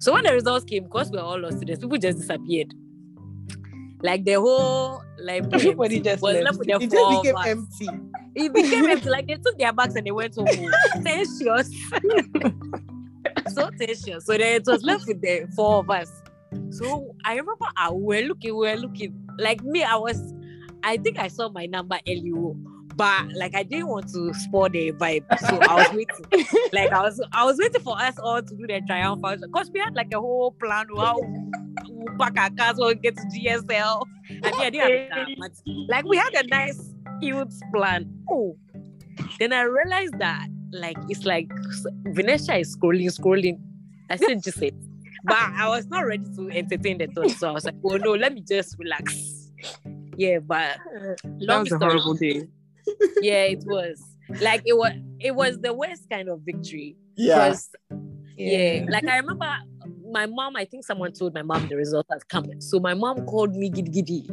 So 0.00 0.12
when 0.14 0.24
the 0.24 0.32
results 0.32 0.64
came, 0.64 0.84
because 0.84 1.10
we 1.10 1.18
were 1.18 1.24
all 1.24 1.38
lost 1.38 1.58
students, 1.58 1.82
people 1.82 1.98
just 1.98 2.18
disappeared. 2.18 2.72
Like 4.02 4.24
the 4.24 4.34
whole 4.34 5.02
library 5.18 5.52
Everybody 5.54 6.00
just 6.00 6.22
was 6.22 6.34
left. 6.36 6.58
with 6.58 6.68
the 6.68 6.74
It 6.80 6.90
just 6.90 7.22
became 7.22 7.36
us. 7.36 7.46
empty. 7.46 7.88
It 8.34 8.52
became 8.52 8.86
empty. 8.86 9.08
Like 9.10 9.26
they 9.26 9.34
took 9.34 9.58
their 9.58 9.72
bags 9.72 9.94
and 9.96 10.06
they 10.06 10.10
went 10.10 10.34
home. 10.34 10.46
Tensions. 11.04 11.74
so 13.54 13.70
tensions. 13.78 14.24
So 14.24 14.32
then 14.38 14.60
it 14.60 14.66
was 14.66 14.82
left 14.82 15.06
with 15.06 15.20
the 15.20 15.46
four 15.54 15.78
of 15.80 15.90
us. 15.90 16.10
So 16.70 17.14
I 17.24 17.32
remember 17.36 17.66
I 17.76 17.90
we 17.90 18.16
were 18.22 18.26
looking, 18.28 18.56
we 18.56 18.70
were 18.70 18.76
looking. 18.76 19.14
Like 19.38 19.62
me, 19.62 19.82
I 19.84 19.96
was, 19.96 20.32
I 20.82 20.96
think 20.96 21.18
I 21.18 21.28
saw 21.28 21.48
my 21.48 21.66
number 21.66 21.98
LU, 22.06 22.56
but 23.00 23.32
like 23.34 23.54
I 23.54 23.62
didn't 23.62 23.88
want 23.88 24.12
to 24.12 24.34
spoil 24.34 24.68
the 24.68 24.92
vibe. 24.92 25.24
So 25.38 25.58
I 25.58 25.74
was 25.76 25.88
waiting. 25.94 26.46
like 26.74 26.92
I 26.92 27.00
was 27.00 27.18
I 27.32 27.46
was 27.46 27.56
waiting 27.56 27.80
for 27.80 27.98
us 27.98 28.18
all 28.18 28.42
to 28.42 28.54
do 28.54 28.66
the 28.66 28.82
triumphal 28.86 29.38
because 29.40 29.70
we 29.70 29.80
had 29.80 29.94
like 29.94 30.12
a 30.12 30.20
whole 30.20 30.52
plan 30.60 30.86
how 30.94 31.18
we'll 31.88 32.18
pack 32.18 32.36
our 32.38 32.50
cars 32.50 32.76
we 32.76 32.94
get 32.96 33.16
to 33.16 33.22
GSL. 33.22 34.04
Mean, 34.28 34.40
I 34.44 34.70
didn't 34.70 35.10
have 35.10 35.38
car, 35.38 35.48
like 35.88 36.04
we 36.04 36.18
had 36.18 36.34
a 36.34 36.46
nice 36.48 36.94
huge 37.22 37.54
plan. 37.74 38.04
Oh, 38.30 38.58
then 39.38 39.54
I 39.54 39.62
realized 39.62 40.18
that 40.18 40.48
like 40.72 40.98
it's 41.08 41.24
like 41.24 41.50
Venetia 42.08 42.58
is 42.58 42.76
scrolling, 42.76 43.06
scrolling. 43.18 43.58
I 44.10 44.16
said 44.16 44.42
just 44.42 44.60
it. 44.60 44.74
But 45.24 45.38
I 45.38 45.70
was 45.70 45.86
not 45.86 46.00
ready 46.00 46.24
to 46.36 46.50
entertain 46.50 46.98
the 46.98 47.06
thought. 47.06 47.30
So 47.30 47.48
I 47.48 47.52
was 47.52 47.64
like, 47.64 47.76
oh 47.82 47.96
no, 47.96 48.12
let 48.12 48.34
me 48.34 48.42
just 48.46 48.76
relax. 48.78 49.50
Yeah, 50.18 50.40
but 50.40 50.76
That 50.92 51.18
long 51.38 51.60
was 51.60 51.72
a 51.72 51.76
story 51.76 51.92
horrible 51.92 52.14
day. 52.14 52.46
Yeah, 53.22 53.44
it 53.44 53.64
was. 53.66 54.00
Like 54.40 54.62
it 54.64 54.76
was 54.76 54.92
it 55.18 55.34
was 55.34 55.58
the 55.58 55.72
worst 55.72 56.08
kind 56.10 56.28
of 56.28 56.40
victory. 56.42 56.96
Yeah. 57.16 57.48
Because 57.48 57.70
yeah. 58.36 58.86
like 58.88 59.06
I 59.06 59.18
remember 59.18 59.46
my 60.10 60.26
mom, 60.26 60.56
I 60.56 60.64
think 60.64 60.84
someone 60.84 61.12
told 61.12 61.34
my 61.34 61.42
mom 61.42 61.68
the 61.68 61.76
result 61.76 62.06
had 62.10 62.26
come. 62.28 62.60
So 62.60 62.80
my 62.80 62.94
mom 62.94 63.26
called 63.26 63.54
me 63.54 63.70
giddy 63.70 63.90
giddy. 63.90 64.30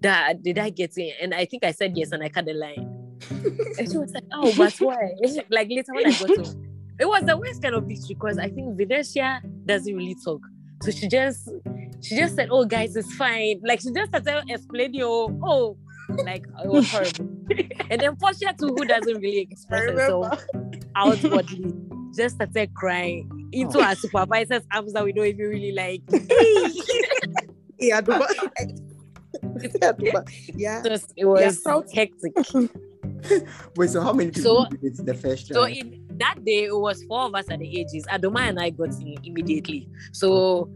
That 0.00 0.42
did 0.42 0.58
I 0.58 0.70
get 0.70 0.96
in? 0.96 1.12
And 1.20 1.34
I 1.34 1.44
think 1.44 1.64
I 1.64 1.72
said 1.72 1.96
yes 1.96 2.12
and 2.12 2.22
I 2.22 2.28
cut 2.28 2.46
the 2.46 2.54
line. 2.54 2.90
and 3.78 3.90
she 3.90 3.96
was 3.96 4.12
like, 4.12 4.24
Oh, 4.32 4.52
but 4.56 4.74
why? 4.80 5.12
like 5.50 5.68
later 5.68 5.92
when 5.94 6.06
I 6.06 6.10
got 6.10 6.46
home. 6.46 6.70
It 6.98 7.06
was 7.06 7.24
the 7.24 7.36
worst 7.36 7.60
kind 7.60 7.74
of 7.74 7.84
victory 7.84 8.14
because 8.14 8.38
I 8.38 8.48
think 8.48 8.76
Venetia 8.76 9.42
doesn't 9.66 9.94
really 9.94 10.16
talk. 10.24 10.40
So 10.82 10.90
she 10.90 11.08
just 11.08 11.50
she 12.02 12.16
just 12.16 12.36
said, 12.36 12.48
Oh 12.50 12.64
guys, 12.64 12.94
it's 12.96 13.12
fine. 13.14 13.60
Like 13.64 13.80
she 13.80 13.90
just 13.92 14.08
started 14.08 14.44
explaining, 14.48 15.02
oh, 15.02 15.36
oh, 15.42 15.76
like 16.08 16.46
it 16.62 16.68
was 16.68 16.90
horrible. 16.90 17.28
and 17.90 18.00
then 18.00 18.16
Portia 18.16 18.54
too, 18.58 18.68
who 18.68 18.84
doesn't 18.84 19.20
really 19.20 19.40
express 19.40 19.90
herself 19.90 20.44
outwardly, 20.96 21.74
just 22.16 22.36
started 22.36 22.74
crying 22.74 23.48
into 23.52 23.78
oh. 23.78 23.84
our 23.84 23.94
supervisor's 23.94 24.62
arms 24.72 24.92
that 24.92 25.04
we 25.04 25.12
don't 25.12 25.26
even 25.26 25.46
really 25.46 25.72
like. 25.72 26.02
Yeah, 27.76 28.00
yeah. 29.98 30.22
Yeah. 30.54 30.82
Just, 30.84 31.12
it 31.16 31.24
was 31.24 31.60
proud. 31.60 31.84
hectic. 31.92 32.32
Wait, 33.76 33.90
so 33.90 34.00
how 34.00 34.12
many 34.12 34.30
people 34.30 34.64
So- 34.64 34.70
did 34.70 34.84
it 34.84 35.04
the 35.04 35.14
first 35.14 35.52
So 35.52 35.66
in 35.66 36.06
that 36.18 36.44
day, 36.44 36.64
it 36.64 36.78
was 36.78 37.02
four 37.04 37.22
of 37.22 37.34
us 37.34 37.50
at 37.50 37.58
the 37.58 37.80
ages. 37.80 38.06
Adoma 38.06 38.40
and 38.40 38.60
I 38.60 38.70
got 38.70 38.90
in 39.00 39.18
immediately. 39.24 39.88
So 40.12 40.70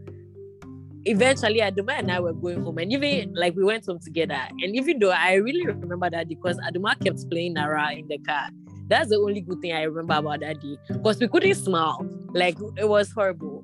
eventually, 1.05 1.59
Aduma 1.59 1.99
and 1.99 2.11
I 2.11 2.19
were 2.19 2.33
going 2.33 2.63
home, 2.63 2.77
and 2.77 2.91
even 2.91 3.33
like 3.35 3.55
we 3.55 3.63
went 3.63 3.85
home 3.85 3.99
together. 3.99 4.39
And 4.61 4.75
even 4.75 4.99
though 4.99 5.11
I 5.11 5.33
really 5.33 5.65
remember 5.65 6.09
that 6.09 6.27
because 6.27 6.57
Aduma 6.57 6.99
kept 7.03 7.29
playing 7.29 7.53
Nara 7.53 7.93
in 7.93 8.07
the 8.07 8.17
car. 8.19 8.49
That's 8.87 9.09
the 9.09 9.17
only 9.17 9.41
good 9.41 9.61
thing 9.61 9.71
I 9.71 9.83
remember 9.83 10.15
about 10.15 10.39
that 10.39 10.61
day 10.61 10.75
because 10.87 11.19
we 11.19 11.27
couldn't 11.27 11.53
smile. 11.55 12.03
Like 12.33 12.57
it 12.75 12.89
was 12.89 13.11
horrible. 13.11 13.63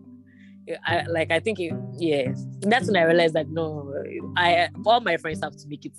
I 0.85 1.03
like 1.09 1.31
I 1.31 1.39
think 1.39 1.59
it, 1.59 1.73
yeah. 1.97 2.31
That's 2.61 2.87
when 2.87 2.97
I 2.97 3.03
realized 3.05 3.33
that 3.33 3.49
no, 3.49 3.91
I 4.37 4.69
all 4.85 4.99
my 4.99 5.17
friends 5.17 5.39
have 5.41 5.55
to 5.55 5.67
make 5.67 5.85
it 5.85 5.97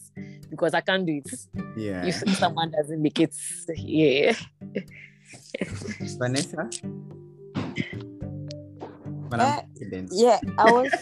because 0.49 0.74
I 0.74 0.80
can't 0.80 1.05
do 1.05 1.20
it. 1.24 1.30
yeah. 1.76 2.07
If 2.07 2.37
someone 2.37 2.70
doesn't 2.70 3.03
make 3.03 3.18
it, 3.18 3.34
yeah. 3.76 4.34
Vanessa? 6.18 6.70
But 9.28 9.40
Uh, 9.40 9.60
Yeah, 10.12 10.40
I 10.58 10.70
was. 10.70 10.92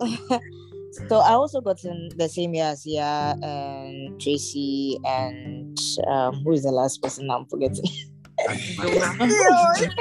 so 1.08 1.18
I 1.18 1.32
also 1.32 1.60
got 1.60 1.82
in 1.84 2.10
the 2.16 2.28
same 2.28 2.54
year 2.54 2.64
as 2.64 2.86
yeah, 2.86 3.34
and 3.42 4.20
Tracy 4.20 4.98
and 5.04 5.78
um, 6.06 6.42
who 6.42 6.52
is 6.52 6.62
the 6.64 6.72
last 6.72 7.02
person 7.02 7.30
I'm 7.30 7.46
forgetting? 7.46 7.84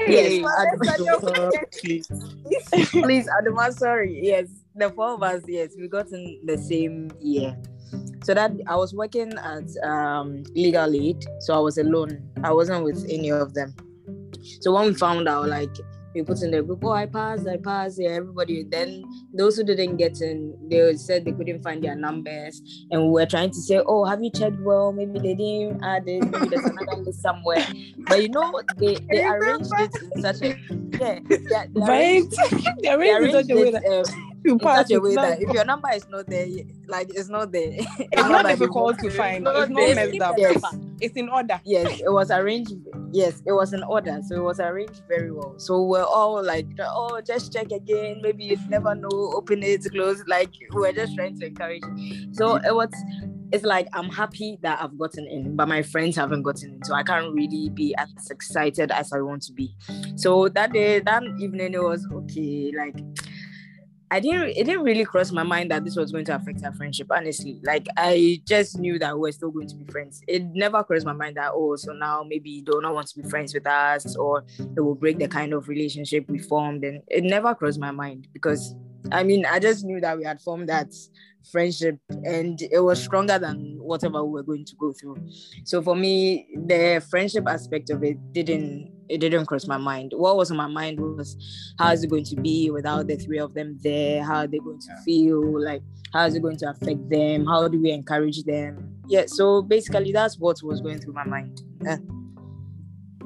yes, 0.08 0.40
Adama. 0.88 1.52
Please. 1.82 2.08
Please, 2.92 3.28
Adama, 3.28 3.74
sorry. 3.74 4.20
Yes, 4.24 4.48
the 4.76 4.90
four 4.90 5.16
of 5.16 5.24
us, 5.24 5.44
yes, 5.48 5.72
we 5.78 5.88
got 5.88 6.10
in 6.12 6.40
the 6.46 6.58
same 6.58 7.12
year. 7.20 7.58
So 8.24 8.34
that 8.34 8.52
I 8.68 8.76
was 8.76 8.94
working 8.94 9.34
at 9.38 9.68
um, 9.84 10.44
legal 10.54 10.94
aid, 10.94 11.26
so 11.42 11.54
I 11.54 11.60
was 11.60 11.78
alone. 11.78 12.22
I 12.44 12.52
wasn't 12.52 12.84
with 12.84 13.06
any 13.10 13.30
of 13.32 13.54
them. 13.54 13.74
So 14.62 14.74
when 14.74 14.86
we 14.86 14.94
found 14.94 15.28
out, 15.28 15.48
like 15.48 15.76
we 16.14 16.24
put 16.24 16.42
in 16.42 16.52
the 16.52 16.64
group, 16.64 16.84
oh, 16.84 16.92
I 16.92 17.06
passed, 17.06 17.48
I 17.48 17.58
passed, 17.58 18.00
yeah, 18.00 18.10
everybody. 18.12 18.64
Then 18.64 19.04
those 19.34 19.58
who 19.58 19.64
didn't 19.64 19.98
get 19.98 20.22
in, 20.22 20.56
they 20.70 20.96
said 20.96 21.26
they 21.26 21.32
couldn't 21.32 21.62
find 21.62 21.84
their 21.84 21.96
numbers, 21.96 22.62
and 22.92 23.04
we 23.04 23.10
were 23.10 23.26
trying 23.26 23.52
to 23.52 23.62
say, 23.62 23.82
oh, 23.86 24.06
have 24.06 24.24
you 24.24 24.32
checked 24.32 24.60
well? 24.60 24.92
Maybe 24.92 25.20
they 25.20 25.36
didn't 25.36 25.84
add 25.84 26.04
it. 26.08 26.26
Maybe 26.30 26.48
there's 26.48 26.66
another 26.66 26.98
list 27.06 27.22
somewhere. 27.22 27.68
But 28.08 28.22
you 28.22 28.30
know, 28.30 28.62
they 28.78 28.98
they 29.12 29.24
arranged 29.24 29.80
it 29.80 29.96
in 30.02 30.12
such 30.18 30.42
a 30.42 30.56
yeah, 31.00 31.20
they, 31.50 31.68
they 31.74 31.82
Right? 31.82 32.00
arranged 32.00 32.38
they 32.84 32.90
arranged 32.92 33.22
in 33.22 33.30
such 33.32 33.50
a 33.50 33.58
way 33.58 33.70
it, 33.70 33.72
that 33.72 33.86
um, 33.86 34.16
you 34.44 34.58
pass 34.58 34.88
such 34.88 34.92
a 34.92 35.00
way 35.00 35.16
that 35.16 35.42
if 35.42 35.50
your 35.54 35.66
number 35.66 35.90
is 35.94 36.08
not 36.10 36.28
there, 36.28 36.48
like 36.88 37.10
it's 37.14 37.30
not 37.30 37.52
there. 37.52 37.72
It's 37.72 38.30
not 38.30 38.46
difficult 38.46 39.00
to 39.00 39.10
find. 39.10 39.48
It's 39.48 39.70
not 39.70 39.96
messed 39.96 40.22
up. 40.22 40.36
Yes. 40.38 40.64
It's 41.02 41.16
in 41.16 41.30
order. 41.30 41.60
yes, 41.66 42.00
it 42.00 42.12
was 42.12 42.32
arranged. 42.32 42.74
Yes, 43.12 43.42
it 43.46 43.54
was 43.54 43.74
in 43.74 43.84
order, 43.84 44.20
so 44.28 44.36
it 44.36 44.44
was 44.44 44.60
arranged 44.60 45.02
very 45.08 45.32
well. 45.32 45.56
So 45.58 45.84
we're 45.84 46.04
all 46.04 46.44
like, 46.44 46.68
oh, 46.80 47.22
just 47.26 47.54
check 47.54 47.72
again. 47.72 48.20
Maybe 48.22 48.46
you 48.46 48.58
never 48.70 48.94
know. 48.96 49.10
Open 49.12 49.64
it, 49.64 49.86
close. 49.92 50.24
Like 50.28 50.52
we're 50.72 50.92
just 50.92 51.16
trying 51.16 51.40
to 51.40 51.48
encourage. 51.48 51.84
So 52.34 52.56
it 52.56 52.76
was. 52.76 52.90
It's 53.52 53.64
like 53.64 53.88
I'm 53.94 54.10
happy 54.10 54.60
that 54.62 54.80
I've 54.80 54.96
gotten 55.00 55.26
in, 55.26 55.56
but 55.56 55.68
my 55.68 55.82
friends 55.82 56.16
haven't 56.16 56.44
gotten 56.44 56.76
in, 56.76 56.84
so 56.84 56.94
I 56.94 57.02
can't 57.02 57.34
really 57.34 57.70
be 57.70 57.96
as 57.98 58.30
excited 58.30 58.92
as 58.92 59.12
I 59.12 59.22
want 59.22 59.42
to 59.44 59.54
be. 59.54 59.76
So 60.18 60.50
that 60.50 60.72
day, 60.72 61.00
that 61.00 61.24
evening, 61.40 61.74
it 61.74 61.82
was 61.82 62.08
okay. 62.14 62.72
Like 62.78 62.96
I 64.12 64.20
didn't 64.20 64.50
it 64.50 64.64
didn't 64.64 64.84
really 64.84 65.06
cross 65.06 65.32
my 65.32 65.44
mind 65.44 65.70
that 65.70 65.84
this 65.84 65.96
was 65.96 66.12
going 66.12 66.26
to 66.26 66.36
affect 66.36 66.64
our 66.64 66.74
friendship, 66.74 67.08
honestly. 67.12 67.62
Like 67.64 67.88
I 67.96 68.42
just 68.46 68.80
knew 68.80 68.98
that 69.00 69.18
we're 69.18 69.32
still 69.32 69.52
going 69.52 69.68
to 69.68 69.76
be 69.76 69.86
friends. 69.86 70.22
It 70.28 70.44
never 70.54 70.84
crossed 70.84 71.06
my 71.06 71.14
mind 71.14 71.38
that 71.38 71.52
oh, 71.54 71.76
so 71.76 71.94
now 71.94 72.26
maybe 72.28 72.50
you 72.50 72.64
do 72.64 72.80
not 72.82 72.96
want 72.96 73.08
to 73.08 73.22
be 73.22 73.30
friends 73.30 73.54
with 73.54 73.68
us 73.68 74.16
or 74.16 74.44
it 74.60 74.82
will 74.82 74.96
break 74.96 75.20
the 75.20 75.28
kind 75.28 75.54
of 75.54 75.68
relationship 75.68 76.28
we 76.28 76.40
formed. 76.40 76.84
And 76.84 77.04
it 77.08 77.24
never 77.24 77.54
crossed 77.54 77.80
my 77.80 77.92
mind 77.92 78.28
because 78.34 78.74
I 79.12 79.24
mean 79.24 79.46
I 79.46 79.60
just 79.60 79.86
knew 79.86 80.02
that 80.02 80.18
we 80.18 80.24
had 80.24 80.42
formed 80.42 80.70
that 80.70 80.92
friendship 81.52 82.00
and 82.10 82.60
it 82.62 82.80
was 82.80 83.02
stronger 83.02 83.38
than 83.38 83.78
whatever 83.80 84.24
we 84.24 84.32
were 84.32 84.44
going 84.44 84.66
to 84.66 84.76
go 84.76 84.92
through. 84.92 85.18
So 85.66 85.82
for 85.84 85.96
me, 85.96 86.48
the 86.56 87.06
friendship 87.10 87.48
aspect 87.48 87.92
of 87.92 88.04
it 88.04 88.18
didn't 88.34 88.92
it 89.10 89.18
didn't 89.20 89.48
cross 89.48 89.68
my 89.68 89.78
mind. 89.78 90.14
What 90.16 90.38
was 90.38 90.52
on 90.52 90.58
my 90.58 90.68
mind 90.68 91.00
was 91.00 91.36
how 91.78 91.92
is 91.92 92.04
it 92.04 92.10
going 92.10 92.26
to 92.26 92.36
be 92.36 92.70
without 92.70 93.08
the 93.08 93.16
three 93.16 93.40
of 93.40 93.54
them 93.54 93.78
there? 93.82 94.24
How 94.24 94.40
are 94.40 94.48
they 94.48 94.60
going 94.60 94.80
to 94.80 94.96
feel? 95.04 95.62
Like 95.62 95.82
how 96.14 96.26
is 96.26 96.36
it 96.36 96.42
going 96.42 96.58
to 96.58 96.70
affect 96.70 97.10
them? 97.10 97.46
How 97.46 97.68
do 97.68 97.82
we 97.82 97.92
encourage 97.92 98.44
them? 98.44 98.96
Yeah, 99.08 99.26
so 99.26 99.62
basically 99.62 100.12
that's 100.12 100.38
what 100.38 100.62
was 100.62 100.82
going 100.82 101.00
through 101.00 101.14
my 101.14 101.26
mind. 101.26 101.62
Yeah. 101.82 101.98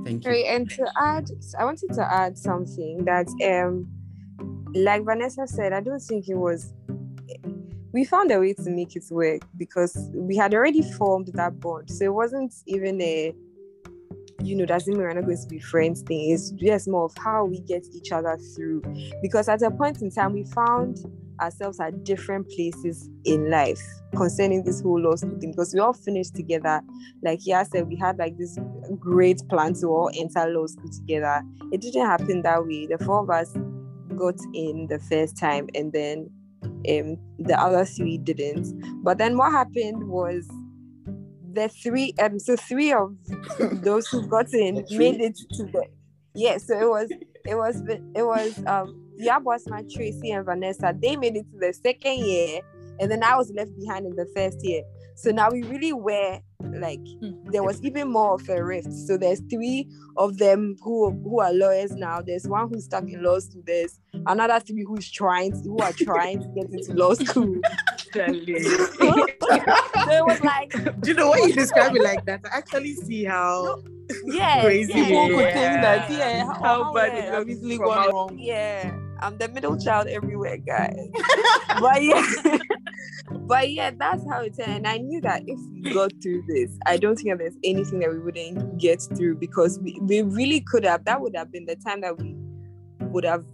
Thank 0.04 0.26
you. 0.26 0.32
Right, 0.32 0.46
and 0.46 0.70
to 0.72 0.92
add, 1.00 1.30
I 1.60 1.66
wanted 1.66 1.94
to 1.94 2.14
add 2.14 2.38
something 2.38 3.06
that, 3.06 3.28
um, 3.44 3.88
like 4.74 5.04
Vanessa 5.04 5.48
said, 5.48 5.72
I 5.72 5.80
don't 5.80 6.02
think 6.02 6.28
it 6.28 6.36
was 6.36 6.74
we 7.94 8.04
found 8.04 8.32
a 8.32 8.40
way 8.40 8.54
to 8.54 8.70
make 8.72 8.96
it 8.96 9.06
work 9.12 9.44
because 9.56 10.10
we 10.14 10.36
had 10.36 10.54
already 10.54 10.82
formed 10.82 11.30
that 11.36 11.60
bond. 11.60 11.92
So 11.92 12.06
it 12.06 12.14
wasn't 12.14 12.54
even 12.66 13.00
a 13.00 13.34
you 14.44 14.56
know, 14.56 14.66
doesn't 14.66 14.94
mean 14.94 15.02
we're 15.02 15.14
not 15.14 15.26
going 15.26 15.38
to 15.38 15.48
be 15.48 15.60
friends 15.60 16.02
thing. 16.02 16.32
It's 16.32 16.52
just 16.52 16.88
more 16.88 17.06
of 17.06 17.14
how 17.18 17.46
we 17.46 17.60
get 17.62 17.86
each 17.94 18.12
other 18.12 18.38
through. 18.56 18.82
Because 19.22 19.50
at 19.50 19.62
a 19.62 19.72
point 19.72 20.02
in 20.02 20.12
time, 20.12 20.34
we 20.34 20.44
found 20.44 21.00
ourselves 21.42 21.80
at 21.80 22.04
different 22.04 22.50
places 22.50 23.10
in 23.26 23.50
life 23.50 23.82
concerning 24.16 24.64
this 24.64 24.82
whole 24.82 25.02
law 25.02 25.16
school 25.16 25.38
thing 25.40 25.52
because 25.52 25.74
we 25.74 25.80
all 25.80 25.94
finished 25.94 26.36
together. 26.36 26.82
Like 27.24 27.40
I 27.54 27.64
said, 27.64 27.88
we 27.88 27.96
had 27.96 28.18
like 28.18 28.38
this 28.38 28.58
great 29.00 29.42
plan 29.50 29.74
to 29.76 29.88
all 29.88 30.12
enter 30.16 30.48
law 30.48 30.68
school 30.68 30.92
together. 30.92 31.42
It 31.72 31.82
didn't 31.82 32.06
happen 32.06 32.42
that 32.44 32.66
way. 32.66 32.88
The 32.88 32.98
four 33.04 33.24
of 33.24 33.30
us 33.30 33.54
got 34.16 34.36
in 34.54 34.88
the 34.90 35.00
first 35.00 35.38
time 35.38 35.68
and 35.74 35.92
then 35.92 36.30
um 36.64 37.18
the 37.40 37.56
other 37.60 37.86
three 37.86 38.18
didn't. 38.18 39.04
But 39.04 39.18
then 39.18 39.38
what 39.38 39.52
happened 39.52 40.08
was 40.08 40.48
the 41.54 41.70
three 41.70 42.14
um 42.22 42.40
so 42.40 42.56
three 42.56 42.92
of 42.92 43.16
those 43.84 44.08
who 44.08 44.26
got 44.28 44.54
in 44.54 44.86
made 44.92 45.22
it 45.22 45.38
to 45.52 45.64
the 45.64 45.86
yeah 46.34 46.58
so 46.58 46.80
it 46.80 46.90
was 46.90 47.12
it 47.46 47.56
was 47.56 47.82
it 48.16 48.24
was 48.24 48.66
um 48.66 49.00
my 49.68 49.84
Tracy 49.94 50.32
and 50.32 50.46
Vanessa 50.46 50.96
they 51.00 51.16
made 51.16 51.36
it 51.36 51.46
to 51.52 51.60
the 51.60 51.74
second 51.74 52.18
year 52.26 52.62
and 53.00 53.10
then 53.10 53.24
I 53.24 53.36
was 53.36 53.52
left 53.52 53.72
behind 53.78 54.06
in 54.06 54.16
the 54.16 54.28
first 54.36 54.64
year. 54.64 54.84
So 55.16 55.32
now 55.32 55.50
we 55.52 55.64
really 55.64 55.94
were 55.94 56.40
like 56.80 57.00
mm-hmm. 57.00 57.52
there 57.52 57.64
was 57.64 57.82
even 57.84 58.12
more 58.12 58.36
of 58.36 58.48
a 58.50 58.64
rift. 58.64 58.92
So 58.92 59.18
there's 59.18 59.42
three 59.50 59.90
of 60.18 60.38
them 60.38 60.76
who 60.82 61.12
who 61.24 61.40
are 61.40 61.54
lawyers 61.54 61.92
now. 61.92 62.22
There's 62.22 62.48
one 62.48 62.70
who's 62.70 62.86
stuck 62.86 63.04
in 63.10 63.24
law 63.24 63.40
school. 63.40 63.64
There's 63.66 64.00
another 64.28 64.60
three 64.60 64.84
who's 64.88 65.10
trying 65.12 65.52
to, 65.52 65.58
who 65.70 65.78
are 65.80 65.94
trying 65.94 66.42
to 66.42 66.48
get 66.50 66.70
into 66.72 66.94
law 66.94 67.14
school. 67.14 67.56
So 70.04 70.12
it 70.12 70.26
was 70.26 70.42
like 70.44 70.72
Do 71.02 71.10
you 71.12 71.14
know 71.16 71.30
what 71.30 71.48
you 71.48 71.54
describe 71.54 71.96
it 71.96 72.02
like 72.04 72.26
that? 72.26 72.42
I 72.52 72.58
actually 72.58 72.94
see 72.94 73.24
how 73.24 73.82
yeah 74.26 74.62
crazy 74.62 74.94
yeah, 74.94 75.06
People 75.06 75.28
could 75.30 75.40
Yeah. 75.40 75.54
think 75.54 75.82
that, 75.82 76.12
yeah, 76.12 76.46
how, 76.46 76.54
How 76.54 76.84
how 76.84 76.94
bad 76.94 77.12
bad 77.12 77.18
it 77.18 77.24
have 77.34 77.48
looks 77.48 77.62
from 77.78 77.78
gone 77.88 77.98
out- 77.98 78.12
wrong. 78.14 78.38
yeah 78.38 78.92
i'm 79.22 79.38
the 79.38 79.48
middle 79.48 79.78
child 79.78 80.08
everywhere 80.08 80.58
guys. 80.58 81.08
But 81.80 82.04
yeah 82.04 82.26
but 83.46 83.72
yeah 83.72 83.92
that's 83.98 84.24
how 84.30 84.42
it 84.42 84.58
and 84.60 84.88
i 84.88 84.98
knew 84.98 85.20
that 85.22 85.44
if 85.48 85.60
we 85.72 85.94
got 85.94 86.12
through 86.22 86.44
this 86.48 86.78
i 86.86 86.98
don't 86.98 87.16
think 87.18 87.38
there's 87.38 87.58
anything 87.64 88.00
that 88.00 88.12
we 88.12 88.20
wouldn't 88.20 88.78
get 88.78 89.02
through 89.16 89.36
because 89.36 89.80
we, 89.80 89.98
we 90.02 90.22
really 90.22 90.62
could 90.62 90.86
have 90.86 91.04
that 91.06 91.20
would 91.22 91.36
have 91.36 91.52
been 91.52 91.66
the 91.66 91.76
time 91.76 92.02
that 92.02 92.18
we 92.18 92.36
would 93.00 93.26
have 93.26 93.46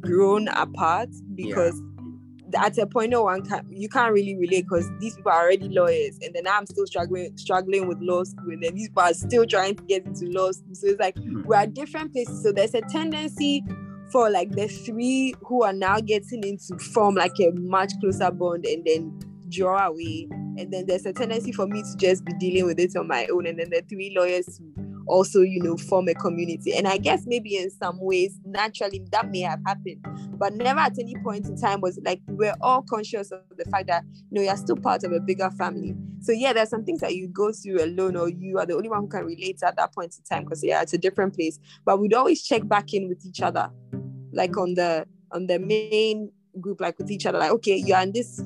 grown 0.00 0.48
apart 0.48 1.08
because 1.34 1.80
at 2.56 2.78
a 2.78 2.86
point 2.86 3.10
no 3.10 3.22
one 3.24 3.44
can 3.44 3.66
you 3.70 3.88
can't 3.88 4.12
really 4.12 4.36
relate 4.36 4.62
because 4.62 4.88
these 5.00 5.16
people 5.16 5.32
are 5.32 5.42
already 5.42 5.68
lawyers 5.68 6.18
and 6.22 6.34
then 6.34 6.46
i'm 6.46 6.64
still 6.64 6.86
struggling 6.86 7.36
struggling 7.36 7.88
with 7.88 7.98
law 8.00 8.22
school 8.22 8.50
and 8.50 8.62
then 8.62 8.74
these 8.74 8.88
people 8.88 9.02
are 9.02 9.14
still 9.14 9.44
trying 9.44 9.74
to 9.74 9.82
get 9.84 10.04
into 10.06 10.26
law 10.26 10.50
school. 10.52 10.74
So 10.74 10.86
it's 10.86 11.00
like 11.00 11.16
Hmm. 11.18 11.42
we're 11.44 11.56
at 11.56 11.74
different 11.74 12.12
places. 12.12 12.42
So 12.42 12.52
there's 12.52 12.74
a 12.74 12.82
tendency 12.82 13.64
for 14.10 14.30
like 14.30 14.50
the 14.52 14.68
three 14.68 15.34
who 15.44 15.62
are 15.62 15.72
now 15.72 16.00
getting 16.00 16.44
into 16.44 16.78
form 16.78 17.14
like 17.14 17.38
a 17.40 17.50
much 17.54 17.92
closer 18.00 18.30
bond 18.30 18.64
and 18.66 18.84
then 18.84 19.18
draw 19.48 19.86
away. 19.86 20.28
And 20.30 20.72
then 20.72 20.86
there's 20.86 21.06
a 21.06 21.12
tendency 21.12 21.52
for 21.52 21.66
me 21.66 21.82
to 21.82 21.96
just 21.96 22.24
be 22.24 22.32
dealing 22.34 22.66
with 22.66 22.78
it 22.78 22.96
on 22.96 23.08
my 23.08 23.26
own. 23.26 23.46
And 23.46 23.58
then 23.58 23.70
the 23.70 23.82
three 23.88 24.14
lawyers 24.16 24.60
also 25.06 25.40
you 25.40 25.62
know 25.62 25.76
form 25.76 26.08
a 26.08 26.14
community. 26.14 26.74
And 26.76 26.86
i 26.86 26.96
guess 26.96 27.24
maybe 27.26 27.56
in 27.56 27.70
some 27.70 27.98
ways 28.00 28.38
naturally 28.44 29.04
that 29.10 29.30
may 29.30 29.40
have 29.40 29.60
happened 29.66 30.06
but 30.38 30.54
never 30.54 30.80
at 30.80 30.98
any 30.98 31.14
point 31.16 31.46
in 31.46 31.56
time 31.56 31.80
was 31.80 31.98
like 32.04 32.20
we're 32.28 32.54
all 32.60 32.82
conscious 32.82 33.30
of 33.30 33.40
the 33.56 33.64
fact 33.70 33.86
that 33.88 34.04
you 34.12 34.32
know 34.32 34.42
you're 34.42 34.56
still 34.56 34.76
part 34.76 35.04
of 35.04 35.12
a 35.12 35.20
bigger 35.20 35.50
family. 35.50 35.94
So 36.20 36.32
yeah 36.32 36.52
there's 36.52 36.70
some 36.70 36.84
things 36.84 37.00
that 37.00 37.14
you 37.14 37.28
go 37.28 37.52
through 37.52 37.82
alone 37.82 38.16
or 38.16 38.28
you 38.28 38.58
are 38.58 38.66
the 38.66 38.74
only 38.74 38.88
one 38.88 39.02
who 39.02 39.08
can 39.08 39.24
relate 39.24 39.62
at 39.62 39.76
that 39.76 39.94
point 39.94 40.14
in 40.16 40.24
time 40.24 40.44
because 40.44 40.62
yeah 40.62 40.82
it's 40.82 40.92
a 40.92 40.98
different 40.98 41.34
place. 41.34 41.58
But 41.84 42.00
we'd 42.00 42.14
always 42.14 42.42
check 42.42 42.66
back 42.68 42.92
in 42.92 43.08
with 43.08 43.24
each 43.24 43.40
other 43.42 43.70
like 44.32 44.56
on 44.56 44.74
the 44.74 45.06
on 45.32 45.46
the 45.46 45.58
main 45.58 46.30
group 46.60 46.80
like 46.80 46.98
with 46.98 47.10
each 47.10 47.26
other 47.26 47.38
like 47.38 47.50
okay 47.50 47.76
you're 47.76 48.00
in 48.00 48.12
this 48.12 48.38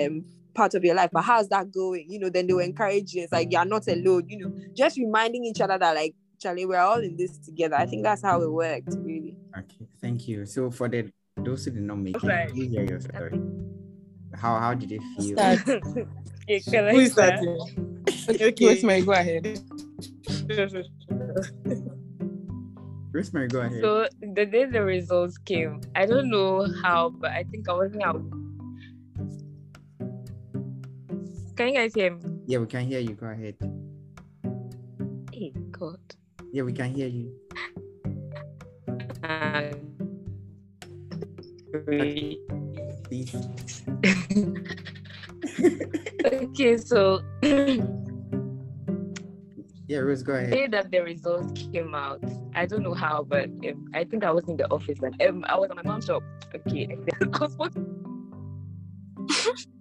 um 0.00 0.24
part 0.54 0.74
of 0.74 0.84
your 0.84 0.94
life 0.94 1.10
but 1.12 1.22
how's 1.22 1.48
that 1.48 1.72
going 1.72 2.04
you 2.08 2.18
know 2.18 2.28
then 2.28 2.46
they 2.46 2.52
will 2.52 2.60
encourage 2.60 3.12
you 3.12 3.22
it's 3.22 3.32
like 3.32 3.50
you're 3.50 3.64
not 3.64 3.86
alone 3.88 4.24
you 4.28 4.38
know 4.38 4.52
just 4.74 4.96
reminding 4.96 5.44
each 5.44 5.60
other 5.60 5.78
that 5.78 5.94
like 5.94 6.14
Charlie, 6.42 6.66
we're 6.66 6.80
all 6.80 6.98
in 6.98 7.16
this 7.16 7.38
together. 7.38 7.76
I 7.76 7.86
think 7.86 8.02
that's 8.02 8.20
how 8.20 8.42
it 8.42 8.50
worked, 8.50 8.96
really. 8.98 9.36
Okay, 9.56 9.86
thank 10.00 10.26
you. 10.26 10.44
So 10.44 10.72
for 10.72 10.88
the 10.88 11.08
those 11.36 11.64
who 11.64 11.70
did 11.70 11.82
not 11.82 11.98
make 11.98 12.18
Sorry. 12.18 12.50
it, 12.50 12.54
you 12.56 12.68
hear 12.68 12.82
your 12.82 13.00
story. 13.00 13.40
How 14.34 14.58
how 14.58 14.74
did 14.74 14.90
it 14.90 15.02
feel? 15.16 15.36
Start. 15.36 16.08
Okay, 16.42 16.58
can 16.58 16.86
I 16.86 16.90
Who 16.90 16.98
is 16.98 17.14
that? 17.14 17.38
Okay. 18.28 18.66
Rosemary, 18.66 19.02
go 19.02 19.12
ahead. 19.12 19.60
Rosemary, 23.12 23.46
go 23.46 23.60
ahead. 23.60 23.80
So 23.80 24.08
the 24.20 24.44
day 24.44 24.64
the 24.64 24.82
results 24.82 25.38
came, 25.38 25.80
I 25.94 26.04
don't 26.04 26.28
know 26.30 26.66
how, 26.82 27.10
but 27.10 27.30
I 27.30 27.44
think 27.44 27.68
I 27.68 27.74
wasn't 27.74 28.02
out. 28.02 28.20
Can 31.62 31.68
you 31.68 31.78
guys 31.78 31.94
hear 31.94 32.16
me? 32.16 32.22
yeah, 32.48 32.58
we 32.58 32.66
can 32.66 32.84
hear 32.86 32.98
you. 32.98 33.14
Go 33.14 33.26
ahead. 33.26 33.54
Hey 35.32 35.52
God. 35.70 36.00
Yeah, 36.52 36.64
we 36.64 36.72
can 36.72 36.92
hear 36.92 37.06
you. 37.06 37.32
Okay, 46.24 46.76
so 46.78 47.20
Yeah, 49.86 49.98
Rose, 49.98 50.24
go 50.24 50.32
the 50.32 50.38
ahead. 50.38 50.50
day 50.50 50.66
that 50.66 50.90
the 50.90 50.98
results 50.98 51.62
came 51.72 51.94
out, 51.94 52.20
I 52.56 52.66
don't 52.66 52.82
know 52.82 52.94
how, 52.94 53.22
but 53.22 53.44
um, 53.44 53.88
I 53.94 54.02
think 54.02 54.24
I 54.24 54.32
was 54.32 54.48
in 54.48 54.56
the 54.56 54.68
office 54.68 54.98
and 55.00 55.22
um, 55.22 55.44
I 55.48 55.56
was 55.56 55.70
on 55.70 55.76
my 55.76 55.84
mom's 55.84 56.06
shop. 56.06 56.24
Okay, 56.56 56.98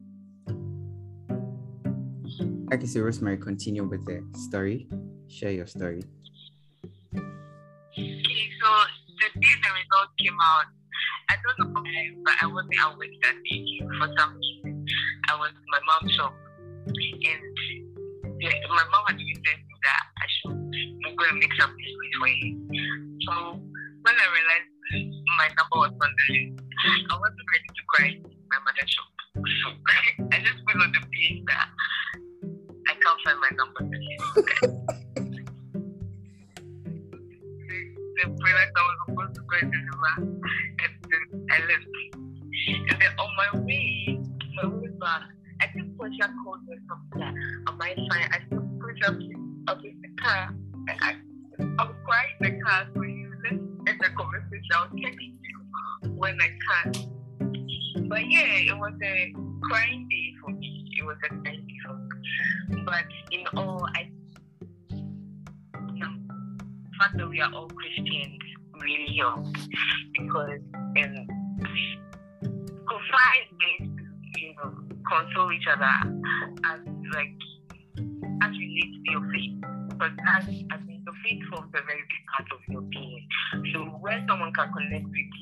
then 2.72 2.80
I 2.80 2.86
so 2.86 3.02
Rosemary, 3.02 3.38
continue 3.38 3.84
with 3.84 4.06
the 4.06 4.24
story. 4.38 4.88
Share 5.28 5.52
your 5.52 5.68
story. 5.68 6.04
Okay, 7.14 8.48
so 8.64 8.70
the 9.20 9.28
day 9.40 9.54
the 9.60 9.72
results 9.76 10.16
came 10.18 10.40
out, 10.42 10.66
I 11.28 11.36
don't 11.36 11.60
know 11.60 11.82
why, 11.82 12.16
but 12.24 12.34
I 12.42 12.48
wasn't 12.48 12.80
awake 12.88 13.12
that 13.24 13.36
day 13.44 13.80
for 14.00 14.08
some 14.18 14.40
reason. 14.40 14.86
I 15.28 15.36
was 15.36 15.52
in 15.52 15.68
my 15.68 15.80
mom's 15.86 16.16
shop, 16.16 16.34
and 16.88 17.44
my 18.72 18.86
mom 18.88 19.04
had 19.08 19.18
me 19.18 19.36
that 19.84 20.04
I 20.16 20.28
should 20.40 20.56
go 21.18 21.24
and 21.30 21.40
make 21.40 21.52
some 21.60 21.76
biscuits 21.76 22.18
for 22.20 22.28
you. 22.28 22.56
So 23.28 23.60
when 23.60 24.16
I 24.16 24.28
realized 24.32 24.72
my 25.38 25.48
number 25.60 25.76
was 25.76 25.92
on 25.92 26.00
the 26.00 26.34
list, 26.34 26.64
I 27.12 27.20
wasn't 27.20 27.48
ready 27.52 27.68
to 27.68 27.84
cry 27.92 28.08
in 28.16 28.24
my 28.48 28.60
mother's 28.64 28.88
shop. 28.88 29.12
I 30.32 30.40
just 30.40 30.64
put 30.66 30.80
on 30.80 30.92
the 30.92 31.00
page 31.12 31.44
that 31.48 31.68
I 33.02 33.08
can't 33.08 33.20
find 33.26 33.40
my 33.40 33.50
number 33.58 33.80
on 33.82 33.90
the 33.90 33.98
list. 33.98 34.26
the, 37.68 37.80
the 38.18 38.26
product 38.40 38.72
I 38.76 38.82
was 38.82 38.98
supposed 39.08 39.34
to 39.36 39.42
go 39.42 39.56
and 39.62 39.72
deliver, 39.72 40.14
and 40.18 40.94
then 41.10 41.24
I 41.50 41.58
left. 41.66 41.86
And 42.68 43.02
then 43.02 43.12
on 43.18 43.26
oh, 43.26 43.32
my 43.38 43.50
way, 43.62 44.22
my 44.56 44.68
way 44.68 44.90
back, 45.00 45.24
I 45.62 45.68
think 45.74 45.98
Portia 45.98 46.30
called 46.44 46.62
me 46.68 46.78
something 46.88 47.20
that, 47.20 47.34
am 47.72 47.82
I 47.82 47.96
fine? 47.96 48.30
I 48.32 48.40
said, 48.50 48.62
Portia, 48.80 49.14
please, 49.14 49.36
I'm 49.68 49.80
in 49.80 50.02
the 50.02 50.10
car. 50.22 50.44
And 50.88 50.98
I, 51.02 51.16
I'm 51.80 51.96
crying 52.06 52.36
in 52.42 52.44
the 52.44 52.62
car, 52.64 52.88
so 52.94 53.02
you 53.02 53.32
let's 53.44 53.56
end 53.88 54.00
the 54.00 54.10
conversation. 54.16 54.74
I'll 54.76 54.90
text 54.90 55.20
you 55.22 56.12
when 56.18 56.38
I 56.40 56.50
can. 56.68 56.88
But 58.10 58.22
yeah, 58.30 58.74
it 58.74 58.78
was 58.78 58.94
a 59.02 59.34
crying 59.64 60.08
day 60.10 60.34
for 60.42 60.52
me. 60.52 60.61
It 61.02 61.06
was 61.06 61.18
a 61.26 61.30
for 61.30 61.96
me. 61.98 62.84
But 62.86 63.06
in 63.32 63.44
all, 63.58 63.88
I 63.96 64.12
the 64.92 66.08
fact 67.00 67.18
that 67.18 67.28
we 67.28 67.42
are 67.42 67.52
all 67.52 67.68
Christians 67.70 68.38
really 68.80 69.18
helps 69.18 69.68
because 70.14 70.60
um, 70.76 71.28
ways 73.62 73.90
you 74.38 74.54
know 74.58 74.74
console 75.10 75.52
each 75.52 75.66
other 75.66 75.90
as 76.66 76.80
like 77.16 77.34
as 78.44 78.52
relate 78.52 78.94
to 78.94 79.12
your 79.12 79.26
faith 79.32 79.58
because 79.90 80.14
as 80.38 80.46
I 80.46 80.78
mean 80.86 81.02
your 81.04 81.16
faith 81.26 81.42
forms 81.50 81.74
a 81.74 81.82
very 81.82 82.06
big 82.06 82.24
part 82.30 82.48
of 82.54 82.60
your 82.70 82.82
being. 82.84 83.28
So 83.74 83.80
when 84.02 84.24
someone 84.28 84.54
can 84.54 84.72
connect 84.72 85.06
with 85.06 85.32
you 85.40 85.41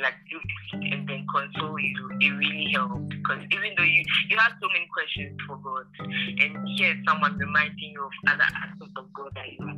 like 0.00 0.14
this 0.30 0.42
and 0.72 1.08
then 1.08 1.26
console 1.30 1.78
you, 1.78 2.10
it 2.20 2.30
really 2.30 2.72
helps. 2.72 3.08
Because 3.08 3.42
even 3.52 3.70
though 3.76 3.84
you 3.84 4.02
you 4.28 4.36
have 4.38 4.52
so 4.60 4.68
many 4.68 4.88
questions 4.92 5.38
for 5.46 5.56
God 5.58 5.86
and 6.00 6.68
here 6.76 6.96
someone 7.06 7.36
reminding 7.38 7.92
you 7.92 8.04
of 8.04 8.12
other 8.28 8.44
aspects 8.44 8.94
of 8.96 9.12
God 9.12 9.30
that 9.34 9.46
you 9.52 9.64
are 9.66 9.74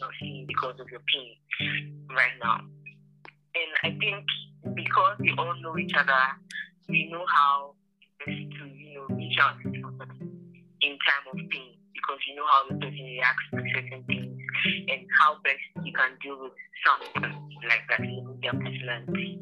not 0.00 0.10
seeing 0.20 0.46
because 0.46 0.74
of 0.80 0.88
your 0.90 1.00
pain 1.12 1.34
right 2.10 2.36
now. 2.42 2.60
And 3.56 3.72
I 3.84 3.90
think 3.98 4.24
because 4.74 5.16
we 5.18 5.32
all 5.38 5.54
know 5.60 5.76
each 5.78 5.94
other, 5.94 6.22
we 6.88 7.08
know 7.10 7.24
how 7.28 7.74
best 8.20 8.36
to, 8.36 8.68
you 8.68 8.94
know, 8.94 9.16
reach 9.16 9.38
out 9.40 9.56
in 9.64 9.72
time 9.82 11.24
of 11.32 11.38
pain. 11.50 11.72
Because 11.94 12.20
you 12.28 12.36
know 12.36 12.46
how 12.50 12.68
the 12.68 12.74
person 12.76 13.04
reacts 13.04 13.44
to 13.52 13.62
certain 13.74 14.04
things 14.04 14.35
and 14.64 15.06
how 15.20 15.36
best 15.44 15.58
you 15.84 15.92
can 15.92 16.10
deal 16.22 16.38
with 16.42 16.52
something 16.84 17.32
like 17.68 17.84
that 17.88 18.00
in 18.00 18.38
their 18.42 18.52
personality. 18.52 19.38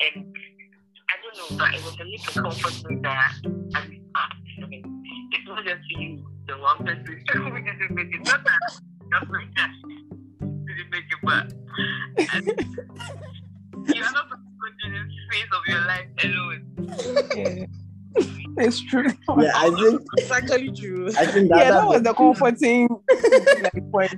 And 0.00 0.34
I 1.08 1.14
don't 1.22 1.36
know, 1.38 1.56
but 1.58 1.74
it 1.74 1.82
was 1.84 1.96
a 1.98 2.04
little 2.04 2.42
comforting 2.42 3.02
that 3.02 3.32
I 3.74 3.98
it's 5.30 5.46
not 5.46 5.64
just 5.64 5.80
you, 5.90 6.24
the 6.46 6.56
one 6.58 6.78
person 6.78 7.04
who 7.06 7.14
didn't 7.16 7.94
make 7.94 8.14
it. 8.14 8.24
Not 8.24 8.44
that 8.44 8.58
not 9.10 9.30
like 9.30 9.54
that 9.56 9.70
didn't 10.40 10.90
make 10.90 11.04
it, 11.10 11.18
but 11.22 11.52
you 13.94 14.02
are 14.02 14.12
not 14.12 14.28
going 14.30 14.74
to 14.80 14.88
the 14.90 15.00
phase 15.30 15.50
of 15.52 15.62
your 15.66 15.82
life 15.86 16.08
alone. 16.24 16.62
It's 18.58 18.80
true. 18.80 19.06
Yeah, 19.38 19.52
I 19.54 19.70
think 19.70 20.02
It's 20.16 20.30
actually 20.30 20.72
true. 20.72 21.08
I 21.16 21.26
think 21.26 21.48
that, 21.50 21.58
yeah, 21.58 21.70
that 21.70 21.80
that 21.80 21.86
was 21.86 22.02
the 22.02 22.12
comforting 22.12 22.88
like, 23.62 23.90
point. 23.90 24.14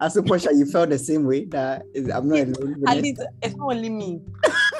I 0.00 0.08
suppose 0.08 0.44
Portia, 0.44 0.54
you 0.54 0.66
felt 0.66 0.90
the 0.90 0.98
same 0.98 1.24
way 1.24 1.44
that 1.46 1.82
I'm 2.14 2.28
not 2.28 2.38
alone. 2.38 2.84
at 2.86 3.02
least 3.02 3.22
it's 3.42 3.56
not 3.56 3.72
only 3.72 3.90
me, 3.90 4.20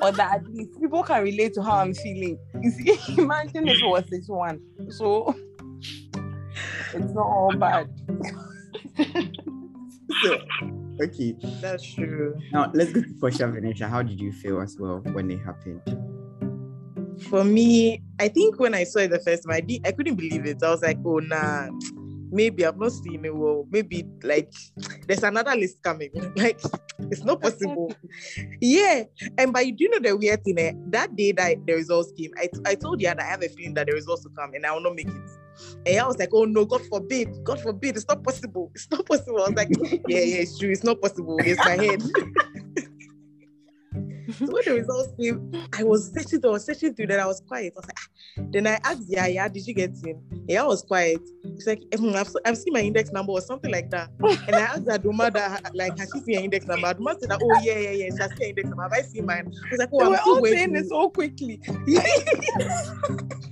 or 0.02 0.12
that 0.12 0.34
at 0.36 0.46
least 0.46 0.80
people 0.80 1.02
can 1.02 1.22
relate 1.22 1.54
to 1.54 1.62
how 1.62 1.76
I'm 1.76 1.94
feeling. 1.94 2.38
You 2.60 2.70
see, 2.70 2.98
imagine 3.18 3.68
if 3.68 3.82
it 3.82 3.86
was 3.86 4.04
this 4.10 4.28
one. 4.28 4.60
So 4.90 5.34
it's 6.94 7.12
not 7.12 7.26
all 7.26 7.56
bad. 7.56 7.90
So, 10.22 10.38
okay, 11.02 11.36
That's 11.60 11.82
true. 11.94 12.38
now 12.52 12.70
let's 12.72 12.92
go 12.92 13.02
to 13.02 13.14
Portia 13.20 13.48
Venetia. 13.48 13.88
How 13.88 14.02
did 14.02 14.20
you 14.20 14.32
feel 14.32 14.60
as 14.60 14.78
well 14.78 15.00
when 15.12 15.30
it 15.30 15.38
happened? 15.38 15.82
For 17.28 17.44
me, 17.44 18.02
I 18.18 18.28
think 18.28 18.58
when 18.60 18.74
I 18.74 18.84
saw 18.84 19.00
it 19.00 19.10
the 19.10 19.18
first 19.18 19.44
time, 19.44 19.52
I, 19.54 19.60
did, 19.60 19.86
I 19.86 19.92
couldn't 19.92 20.14
believe 20.14 20.46
it. 20.46 20.62
I 20.62 20.70
was 20.70 20.82
like, 20.82 20.98
oh, 21.04 21.18
nah, 21.18 21.68
maybe 22.30 22.64
I've 22.64 22.78
not 22.78 22.92
seen 22.92 23.24
it. 23.24 23.34
Well, 23.34 23.66
maybe 23.70 24.06
like 24.22 24.52
there's 25.06 25.22
another 25.22 25.54
list 25.54 25.82
coming. 25.82 26.10
Like, 26.36 26.60
it's 27.10 27.24
not 27.24 27.40
possible. 27.40 27.94
yeah. 28.60 29.04
And 29.38 29.52
but 29.52 29.66
you 29.66 29.72
do 29.72 29.88
know 29.88 29.98
the 30.00 30.16
weird 30.16 30.44
thing, 30.44 30.58
eh? 30.58 30.72
that 30.88 31.16
day 31.16 31.32
that 31.32 31.66
the 31.66 31.74
results 31.74 32.12
came, 32.16 32.30
I, 32.36 32.48
I 32.66 32.74
told 32.74 33.00
you 33.00 33.08
that 33.08 33.20
I 33.20 33.24
have 33.24 33.42
a 33.42 33.48
feeling 33.48 33.74
that 33.74 33.86
the 33.86 33.92
results 33.92 34.24
will 34.24 34.32
come 34.32 34.54
and 34.54 34.66
I 34.66 34.72
will 34.72 34.82
not 34.82 34.94
make 34.94 35.08
it. 35.08 35.30
And 35.86 35.98
I 35.98 36.06
was 36.06 36.18
like, 36.18 36.30
oh 36.32 36.44
no, 36.44 36.64
God 36.64 36.82
forbid, 36.86 37.42
God 37.42 37.60
forbid, 37.60 37.96
it's 37.96 38.06
not 38.08 38.22
possible. 38.22 38.70
It's 38.74 38.90
not 38.90 39.06
possible. 39.06 39.42
I 39.42 39.48
was 39.48 39.54
like, 39.54 39.68
yeah, 40.08 40.20
yeah, 40.20 40.42
it's 40.42 40.58
true, 40.58 40.70
it's 40.70 40.84
not 40.84 41.00
possible. 41.00 41.38
It's 41.40 41.64
my 41.64 41.76
head. 41.76 42.02
so 44.32 44.46
when 44.46 44.62
the 44.64 44.72
results 44.80 45.12
came, 45.18 45.52
I 45.72 45.82
was 45.84 46.12
searching, 46.12 46.40
I 46.44 46.48
was 46.48 46.64
searching 46.64 46.94
through 46.94 47.08
that. 47.08 47.20
I 47.20 47.26
was 47.26 47.40
quiet. 47.40 47.72
I 47.76 47.80
was 47.80 47.86
like, 47.86 47.98
ah. 47.98 48.42
then 48.50 48.66
I 48.66 48.78
asked 48.84 49.08
Yaya, 49.08 49.48
did 49.48 49.66
you 49.66 49.74
get 49.74 49.90
in? 50.04 50.20
Yeah, 50.48 50.62
I 50.62 50.66
was 50.66 50.82
quiet. 50.82 51.20
She's 51.44 51.66
like, 51.66 51.82
"Hmm, 51.96 52.14
I've, 52.14 52.30
I've 52.44 52.58
seen 52.58 52.72
my 52.72 52.80
index 52.80 53.10
number 53.12 53.32
or 53.32 53.40
something 53.40 53.70
like 53.70 53.90
that. 53.90 54.10
And 54.20 54.54
I 54.56 54.60
asked 54.60 54.84
Aduma 54.84 55.32
that, 55.32 55.74
like, 55.74 55.98
has 55.98 56.10
she 56.14 56.20
seen 56.20 56.36
her 56.36 56.44
index 56.44 56.66
number? 56.66 56.86
Aduma 56.86 57.18
said 57.18 57.30
that, 57.30 57.40
oh, 57.42 57.60
yeah, 57.62 57.78
yeah, 57.78 57.90
yeah, 57.90 58.10
she 58.14 58.20
has 58.22 58.30
seen 58.30 58.40
her 58.40 58.46
index 58.46 58.68
number. 58.68 58.82
Have 58.82 58.92
I 58.92 59.02
seen 59.02 59.26
mine? 59.26 59.52
I 59.66 59.70
was 59.70 59.78
like, 59.78 59.88
oh, 59.92 59.98
They 59.98 60.04
I'm 60.04 60.10
were 60.10 60.16
still 60.18 60.36
all 60.36 60.44
saying 60.44 60.70
through. 60.70 60.80
it 60.80 60.88
so 60.88 61.08
quickly. 61.10 61.60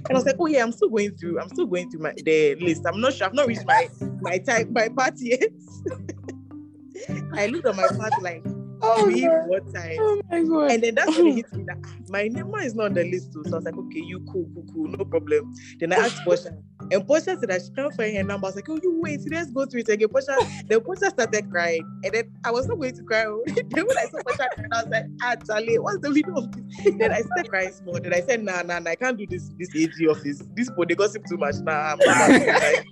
and 0.07 0.11
I 0.11 0.15
was 0.15 0.27
like, 0.27 0.37
oh 0.39 0.47
yeah, 0.47 0.63
I'm 0.63 0.73
still 0.73 0.89
going 0.91 1.17
through. 1.17 1.41
I'm 1.41 1.49
still 1.49 1.67
going 1.67 1.91
through 1.91 2.01
my 2.01 2.13
the 2.25 2.57
list. 2.57 2.85
I'm 2.87 3.01
not 3.01 3.15
sure. 3.15 3.27
I've 3.27 3.35
not 3.35 3.47
reached 3.47 3.67
my 3.67 3.89
my 4.21 4.39
type 4.39 4.69
my 4.71 4.89
part 4.89 5.15
yet. 5.19 5.41
I 7.35 7.47
looked 7.47 7.67
at 7.67 7.77
my 7.77 7.89
part 7.89 8.23
like 8.23 8.45
Oh, 8.87 9.05
three, 9.05 9.23
God. 9.23 9.47
four 9.47 9.61
times. 9.73 9.99
oh 10.01 10.23
my 10.31 10.43
god. 10.43 10.71
And 10.73 10.83
then 10.83 10.95
that's 10.95 11.17
when 11.17 11.27
it 11.29 11.35
hit 11.37 11.53
me 11.55 11.65
that 11.65 11.79
ah, 11.85 11.95
my 12.09 12.29
number 12.29 12.61
is 12.61 12.75
not 12.75 12.87
on 12.87 12.95
the 12.95 13.11
list 13.11 13.33
too. 13.33 13.43
So 13.45 13.53
I 13.53 13.57
was 13.57 13.65
like, 13.65 13.77
okay, 13.77 14.01
you 14.01 14.21
cool, 14.31 14.49
cool, 14.55 14.67
cool, 14.73 14.89
no 14.89 15.05
problem. 15.05 15.55
Then 15.79 15.93
I 15.93 15.97
asked 15.97 16.23
Portia, 16.25 16.57
and 16.91 17.07
Portia 17.07 17.37
said 17.39 17.49
that 17.49 17.63
she 17.63 17.71
can't 17.71 17.93
find 17.95 18.17
her 18.17 18.23
number. 18.23 18.47
I 18.47 18.49
was 18.49 18.57
like, 18.57 18.69
oh, 18.69 18.79
you 18.83 19.01
wait, 19.01 19.21
let's 19.31 19.51
go 19.51 19.67
through 19.67 19.81
it 19.81 19.89
again. 19.89 20.09
Portia, 20.09 20.37
then 20.67 20.81
Portia 20.81 21.11
started 21.11 21.51
crying, 21.51 21.83
and 22.05 22.13
then 22.13 22.31
I 22.45 22.51
was 22.51 22.67
not 22.67 22.79
going 22.79 22.95
to 22.95 23.03
cry. 23.03 23.25
then 23.47 23.87
when 23.87 23.99
I 23.99 24.05
saw 24.05 24.23
Portia 24.23 24.49
crying, 24.55 24.71
I 24.73 24.83
was 24.83 24.91
like, 24.91 25.05
ah, 25.23 25.35
Charlie, 25.47 25.79
what's 25.79 25.99
the 25.99 26.11
video 26.11 26.35
of 26.35 26.53
this? 26.53 26.95
Then 26.99 27.13
I 27.13 27.21
started 27.21 27.49
crying 27.49 27.73
small. 27.73 28.01
Then 28.01 28.15
I 28.15 28.21
said, 28.21 28.43
nah, 28.43 28.63
nah, 28.63 28.79
nah, 28.79 28.91
I 28.91 28.95
can't 28.97 29.17
do 29.17 29.27
this 29.27 29.51
this 29.59 29.75
AG 29.75 30.09
office. 30.09 30.43
This 30.55 30.71
boy, 30.71 30.85
they 30.87 30.95
gossip 30.95 31.25
too 31.29 31.37
much. 31.37 31.57
Nah, 31.57 31.93
I'm 31.93 31.99
not 31.99 32.29
doing 32.29 32.43
it. 32.47 32.87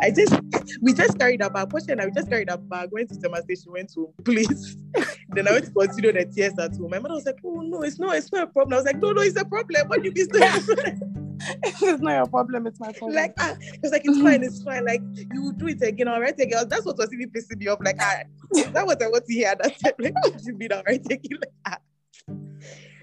I 0.00 0.10
just 0.10 0.40
we 0.80 0.92
just 0.92 1.18
carried 1.18 1.42
our 1.42 1.50
bag. 1.50 1.70
Portia 1.70 1.92
and 1.92 2.00
I 2.00 2.06
we 2.06 2.12
just 2.12 2.28
carried 2.28 2.50
our 2.50 2.58
bag, 2.58 2.90
went 2.92 3.10
to 3.10 3.20
Tema 3.20 3.42
Station, 3.42 3.72
went 3.72 3.92
to 3.94 4.12
police. 4.24 4.76
then 5.30 5.48
I 5.48 5.52
went 5.52 5.66
to 5.66 5.70
consider 5.72 6.12
the 6.12 6.24
tears 6.26 6.58
at 6.58 6.76
home. 6.76 6.90
My 6.90 6.98
mother 6.98 7.14
was 7.14 7.26
like, 7.26 7.38
Oh 7.44 7.60
no, 7.60 7.82
it's 7.82 7.98
not, 7.98 8.16
it's 8.16 8.32
not 8.32 8.42
a 8.44 8.46
problem. 8.46 8.74
I 8.74 8.76
was 8.76 8.86
like, 8.86 9.00
No, 9.00 9.12
no, 9.12 9.22
it's 9.22 9.40
a 9.40 9.44
problem. 9.44 9.88
What 9.88 10.02
do 10.02 10.08
you 10.08 10.14
mean? 10.14 11.10
It's 11.62 12.00
not 12.00 12.12
your 12.12 12.26
problem, 12.26 12.66
it's 12.66 12.80
my 12.80 12.92
problem. 12.92 13.14
like 13.14 13.34
ah, 13.38 13.56
it 13.60 13.80
was 13.82 13.92
like 13.92 14.02
it's 14.04 14.20
fine, 14.20 14.42
it's 14.42 14.62
fine. 14.62 14.84
Like 14.84 15.02
you 15.32 15.42
will 15.42 15.52
do 15.52 15.68
it 15.68 15.82
again, 15.82 16.08
all 16.08 16.20
right 16.20 16.38
again. 16.38 16.68
That's 16.68 16.84
what 16.84 16.98
was 16.98 17.12
even 17.12 17.30
pissing 17.30 17.58
me 17.58 17.68
off. 17.68 17.78
Like 17.84 17.96
ah, 18.00 18.22
that 18.72 18.86
was 18.86 18.96
I 19.02 19.08
want 19.08 19.24
to 19.26 19.34
hear 19.34 19.48
at 19.48 19.62
that 19.62 19.78
time. 19.78 19.92
Like, 19.98 20.14
what 20.14 20.36
do 20.36 20.44
you 20.44 20.56
mean 20.56 20.72
all 20.72 20.82
right 20.86 21.04
again? 21.04 21.38
Like, 21.40 21.52
ah. 21.66 21.78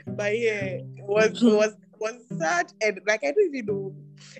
But 0.07 0.37
yeah, 0.37 0.63
it 0.63 1.05
was 1.07 1.41
it 1.41 1.55
was 1.55 1.75
was 1.99 2.15
sad 2.39 2.73
and 2.81 2.99
like 3.07 3.23
I 3.23 3.31
don't 3.31 3.55
even 3.55 3.65
know. 3.67 3.95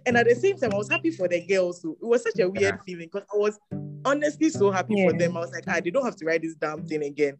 And 0.06 0.18
at 0.18 0.28
the 0.28 0.36
same 0.36 0.58
time, 0.58 0.72
I 0.74 0.78
was 0.78 0.89
happy 0.89 1.12
for 1.12 1.28
the 1.28 1.45
girls 1.45 1.82
too. 1.82 1.97
It 2.02 2.06
was 2.06 2.24
such 2.24 2.39
a 2.39 2.49
weird 2.49 2.80
feeling 2.86 3.10
because 3.12 3.28
I 3.34 3.38
was 3.38 3.60
honestly 4.04 4.49
so 4.49 4.72
happy 4.72 5.04
for 5.04 5.14
them. 5.18 5.38
I 5.38 5.41
was 5.41 5.52
like, 5.52 5.64
ah, 5.68 5.80
they 5.84 5.91
don't 5.91 6.04
have 6.06 6.16
to 6.18 6.26
write 6.26 6.41
this 6.41 6.56
damn 6.56 6.86
thing 6.86 7.04
again. 7.04 7.38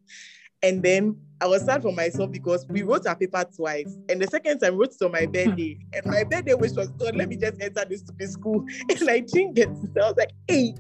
And 0.64 0.84
then 0.84 1.16
I 1.41 1.47
was 1.47 1.64
sad 1.64 1.82
for 1.82 1.91
myself 1.91 2.32
because 2.32 2.68
we 2.70 2.84
wrote 2.84 3.07
our 3.07 3.16
paper 3.16 3.43
twice. 3.55 3.97
And 4.09 4.22
the 4.22 4.28
second 4.28 4.59
time, 4.59 4.74
I 4.74 4.78
wrote 4.78 4.93
it 4.93 5.03
on 5.03 5.12
my 5.12 5.26
birthday. 5.26 5.80
And 5.93 6.05
my 6.05 6.24
birthday 6.24 6.53
wish 6.53 6.74
was, 6.74 6.89
God, 6.91 7.16
let 7.16 7.30
me 7.30 7.36
just 7.36 7.59
enter 7.62 7.84
this 7.89 8.01
stupid 8.01 8.30
school. 8.30 8.64
And 8.89 9.09
I 9.09 9.20
didn't 9.22 9.55
get 9.55 9.70
it. 9.70 9.78
So 9.95 10.01
I 10.01 10.07
was 10.09 10.16
like, 10.18 10.32
hey, 10.47 10.76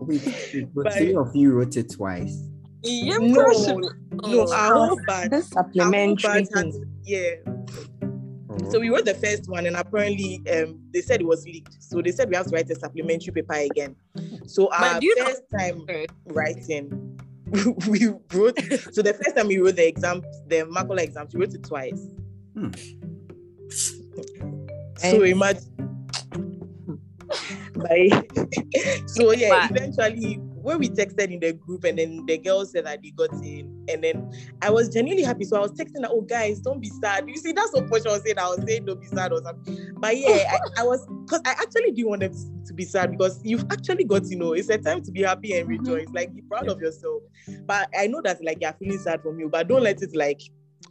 Wait, 0.00 0.74
but 0.74 0.84
But- 0.84 0.94
three 0.94 1.14
of 1.14 1.34
you 1.34 1.52
wrote 1.52 1.76
it 1.76 1.90
twice. 1.92 2.36
Yeah, 2.82 3.18
no, 3.20 3.44
person. 3.44 3.80
no, 3.80 3.90
Oh. 4.22 4.52
our 4.54 4.74
whole 4.88 5.00
batch. 5.06 5.30
this 5.30 5.54
our 5.54 5.64
whole 5.64 5.72
supplementary 5.74 6.46
had- 6.54 6.72
yeah. 7.04 7.30
Oh. 8.50 8.70
So 8.70 8.80
we 8.80 8.88
wrote 8.88 9.04
the 9.04 9.14
first 9.14 9.48
one, 9.50 9.66
and 9.66 9.76
apparently, 9.76 10.40
um, 10.50 10.80
they 10.92 11.00
said 11.02 11.20
it 11.20 11.26
was 11.26 11.44
leaked. 11.44 11.82
So 11.82 12.00
they 12.00 12.10
said 12.10 12.30
we 12.30 12.36
have 12.36 12.46
to 12.46 12.52
write 12.54 12.70
a 12.70 12.74
supplementary 12.74 13.32
paper 13.34 13.52
again. 13.54 13.96
So 14.46 14.68
our 14.72 14.98
do 14.98 15.06
you 15.06 15.16
know- 15.16 15.26
first 15.26 15.42
time 15.58 15.84
writing, 16.26 17.09
we 17.88 18.08
wrote. 18.32 18.58
So 18.92 19.02
the 19.02 19.14
first 19.14 19.36
time 19.36 19.48
we 19.48 19.58
wrote 19.58 19.76
the 19.76 19.86
exam, 19.86 20.22
the 20.46 20.62
Makola 20.70 21.00
exams, 21.02 21.34
we 21.34 21.40
wrote 21.40 21.54
it 21.54 21.64
twice. 21.64 22.00
Hmm. 22.54 22.70
So 24.98 25.22
imagine. 25.22 25.62
Bye. 27.74 28.10
so 29.06 29.32
yeah, 29.32 29.68
But- 29.68 29.76
eventually 29.76 30.40
when 30.62 30.78
we 30.78 30.88
texted 30.88 31.32
in 31.32 31.40
the 31.40 31.52
group 31.52 31.84
and 31.84 31.98
then 31.98 32.24
the 32.26 32.38
girls 32.38 32.72
said 32.72 32.86
that 32.86 33.02
they 33.02 33.10
got 33.10 33.32
in 33.44 33.84
and 33.88 34.04
then 34.04 34.32
I 34.62 34.70
was 34.70 34.88
genuinely 34.88 35.24
happy. 35.24 35.44
So 35.44 35.56
I 35.56 35.60
was 35.60 35.72
texting 35.72 36.02
that, 36.02 36.10
oh 36.10 36.22
guys, 36.22 36.60
don't 36.60 36.80
be 36.80 36.88
sad. 36.88 37.28
You 37.28 37.36
see, 37.36 37.52
that's 37.52 37.72
what 37.72 37.88
Portia 37.88 38.08
was 38.08 38.22
saying. 38.22 38.38
I 38.38 38.48
was 38.48 38.62
saying 38.66 38.84
don't 38.84 39.00
be 39.00 39.06
sad 39.06 39.32
or 39.32 39.42
something. 39.42 39.92
But 39.96 40.16
yeah, 40.16 40.52
I, 40.52 40.82
I 40.82 40.84
was 40.84 41.06
because 41.24 41.40
I 41.46 41.50
actually 41.52 41.92
didn't 41.92 42.08
want 42.08 42.20
them 42.20 42.32
to, 42.66 42.74
be 42.74 42.84
sad 42.84 43.10
because 43.10 43.40
you've 43.42 43.64
actually 43.70 44.04
got 44.04 44.24
to 44.24 44.36
know 44.36 44.52
it's 44.52 44.68
a 44.68 44.78
time 44.78 45.02
to 45.02 45.10
be 45.10 45.22
happy 45.22 45.58
and 45.58 45.68
mm-hmm. 45.68 45.84
rejoice. 45.84 46.08
Like 46.12 46.34
be 46.34 46.42
proud 46.42 46.68
of 46.68 46.80
yourself. 46.80 47.22
But 47.66 47.88
I 47.98 48.06
know 48.06 48.20
that 48.22 48.42
like 48.44 48.58
you're 48.60 48.72
feeling 48.74 48.98
sad 48.98 49.22
from 49.22 49.40
you, 49.40 49.48
but 49.48 49.68
don't 49.68 49.82
let 49.82 50.02
it 50.02 50.14
like 50.14 50.40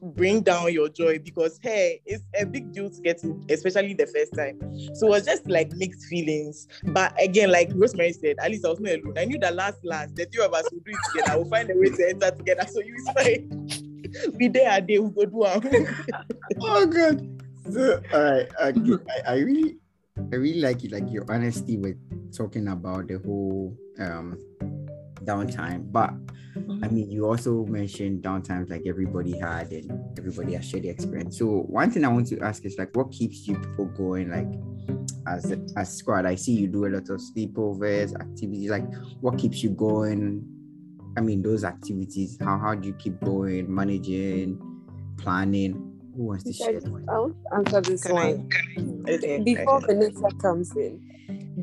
bring 0.02 0.42
down 0.42 0.72
your 0.72 0.90
joy 0.90 1.20
because 1.20 1.60
hey, 1.62 2.02
it's 2.06 2.24
a 2.40 2.46
big 2.46 2.72
deal 2.72 2.90
to 2.90 3.02
get 3.02 3.24
in, 3.24 3.46
especially 3.50 3.94
the 3.94 4.08
first 4.08 4.34
time. 4.36 4.60
So 4.96 5.08
it 5.08 5.10
was 5.10 5.26
just 5.26 5.50
like 5.50 5.72
mixed 5.74 6.06
feelings. 6.08 6.68
But 6.84 7.14
again, 7.22 7.52
like 7.52 7.72
Rosemary 7.74 8.14
said, 8.14 8.38
at 8.40 8.52
least 8.52 8.66
I 8.66 8.70
was 8.70 8.80
not 8.80 8.94
alone. 8.94 9.18
I 9.18 9.26
knew 9.26 9.40
that 9.40 9.56
last 9.56 9.80
last, 9.84 10.16
the 10.16 10.26
three 10.26 10.44
of 10.44 10.54
us 10.54 10.68
would 10.72 10.84
do 10.84 10.92
it 10.92 10.98
together. 11.12 11.40
We'll 11.40 11.50
find 11.50 11.70
a 11.70 11.76
way 11.76 11.90
to 11.90 12.10
enter 12.10 12.32
together. 12.32 12.66
So 12.70 12.82
you 12.82 12.96
fine. 13.14 13.70
we 14.40 14.48
there 14.48 14.78
a 14.78 14.82
day, 14.82 15.00
we 15.00 15.12
go 15.12 15.26
do 15.26 15.44
our 15.44 15.62
oh 16.62 16.86
god. 16.86 17.42
So 17.70 18.02
all 18.14 18.24
right, 18.24 18.48
okay. 18.62 19.04
I, 19.26 19.34
I 19.34 19.38
really 19.40 19.78
I 20.32 20.36
really 20.36 20.62
like 20.62 20.84
it, 20.84 20.92
like 20.92 21.12
your 21.12 21.26
honesty 21.30 21.78
with 21.78 21.98
talking 22.36 22.68
about 22.68 23.08
the 23.08 23.20
whole 23.20 23.76
um 24.00 24.38
downtime. 25.30 25.82
Mm-hmm. 25.82 25.92
But 25.92 26.10
I 26.10 26.60
mm-hmm. 26.60 26.96
mean 26.96 27.12
you 27.12 27.28
also 27.28 27.66
mentioned 27.66 28.24
downtimes 28.24 28.70
like 28.70 28.84
everybody 28.86 29.38
had 29.38 29.72
and 29.72 29.92
everybody 30.18 30.54
has 30.56 30.66
shared 30.68 30.84
the 30.84 30.90
experience. 30.90 31.38
So 31.38 31.46
one 31.80 31.92
thing 31.92 32.04
I 32.06 32.10
want 32.10 32.28
to 32.28 32.40
ask 32.42 32.66
is 32.66 32.78
like 32.78 32.96
what 32.96 33.12
keeps 33.12 33.48
you 33.48 33.56
people 33.56 33.86
going 33.86 34.30
like 34.30 34.48
as 35.28 35.56
as 35.78 35.98
squad? 35.98 36.26
I 36.26 36.36
see 36.36 36.54
you 36.54 36.68
do 36.68 36.86
a 36.86 36.90
lot 36.90 37.10
of 37.10 37.22
sleepovers, 37.22 38.20
activities, 38.20 38.70
like 38.70 38.86
what 39.22 39.38
keeps 39.38 39.64
you 39.64 39.70
going? 39.70 40.44
I 41.18 41.22
mean 41.22 41.42
those 41.42 41.64
activities, 41.64 42.38
how 42.42 42.58
how 42.58 42.76
do 42.76 42.88
you 42.88 42.94
keep 42.94 43.20
going, 43.22 43.74
managing, 43.74 44.60
planning? 45.18 45.74
Who 46.16 46.26
wants 46.26 46.44
to 46.44 46.54
share? 46.54 46.82
I'll 47.10 47.34
answer 47.56 47.82
this 47.82 48.04
Can 48.04 48.16
one. 48.16 48.50
Okay, 49.08 49.42
Before. 49.42 49.80
Vanessa 49.82 50.30
comes 50.42 50.76
in, 50.76 51.00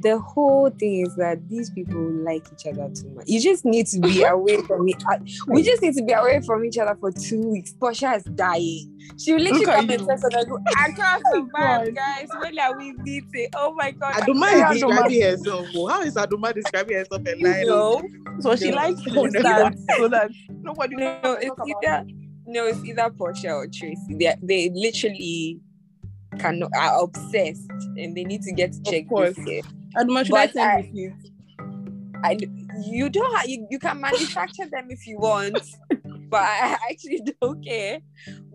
the 0.02 0.18
whole 0.18 0.68
thing 0.70 1.06
is 1.06 1.14
that 1.16 1.48
these 1.48 1.70
people 1.70 2.00
like 2.24 2.46
each 2.52 2.66
other 2.66 2.88
too 2.94 3.08
much. 3.10 3.24
You 3.26 3.40
just 3.40 3.64
need 3.64 3.86
to 3.88 4.00
be 4.00 4.22
away 4.28 4.60
from 4.62 4.88
it. 4.88 5.02
Uh, 5.10 5.18
we 5.48 5.62
just 5.62 5.82
need 5.82 5.94
to 5.94 6.02
be 6.04 6.12
away 6.12 6.40
from 6.42 6.64
each 6.64 6.76
other 6.78 6.96
for 7.00 7.10
two 7.12 7.40
weeks. 7.48 7.72
Portia 7.72 8.12
is 8.14 8.24
dying. 8.24 8.92
She 9.18 9.32
will 9.32 9.40
literally 9.40 9.64
Look 9.66 9.74
come 9.74 9.90
and 9.90 10.00
you. 10.00 10.06
test 10.06 10.24
and 10.24 10.48
go, 10.48 10.58
I 10.76 10.90
can't 10.96 11.22
oh 11.26 11.48
survive, 11.48 11.94
guys. 11.94 12.28
When 12.40 12.58
are 12.58 12.76
we 12.76 12.92
meeting? 12.92 13.48
Oh 13.54 13.72
my 13.74 13.90
god. 13.92 14.14
Aduma 14.14 14.42
I 14.44 14.54
is 14.54 14.60
can't 14.60 14.72
describing 14.74 15.22
herself. 15.22 15.68
oh. 15.74 15.86
How 15.86 16.02
is 16.02 16.14
Aduma 16.14 16.54
describing 16.54 16.96
herself 16.96 17.22
a 17.26 17.34
liar? 17.42 17.62
No, 17.66 18.02
So 18.40 18.56
she 18.56 18.70
No. 18.70 18.76
likes 18.76 19.00
No. 19.06 19.22
everyone 19.22 19.76
so 19.96 20.08
that 20.08 20.30
nobody 20.62 20.96
no, 20.96 21.20
knows 21.22 21.38
it's 21.40 21.56
either 21.84 22.04
no, 22.48 22.66
it's 22.66 22.84
either 22.84 23.10
Portia 23.10 23.52
or 23.52 23.66
Tracy. 23.66 24.14
They 24.18 24.34
they 24.42 24.70
literally 24.74 25.58
cannot 26.38 26.70
are 26.76 27.02
obsessed 27.02 27.70
and 27.96 28.14
they 28.16 28.24
need 28.24 28.42
to 28.42 28.52
get 28.52 28.72
checked. 28.84 29.04
Of 29.04 29.08
course. 29.08 29.36
this 29.36 29.46
year. 29.48 29.62
Aduma, 29.96 30.24
should 30.26 30.36
I 30.36 30.46
But 30.46 30.52
send 30.54 30.70
I- 30.70 30.76
receipts? 30.76 31.30
I 32.24 32.38
you 32.82 33.08
don't 33.10 33.36
have 33.36 33.46
you, 33.48 33.66
you 33.70 33.78
can 33.78 34.00
manufacture 34.00 34.64
them 34.70 34.86
if 34.90 35.06
you 35.06 35.18
want, 35.18 35.60
but 36.30 36.40
I 36.42 36.76
actually 36.90 37.20
don't 37.40 37.62
care. 37.64 38.00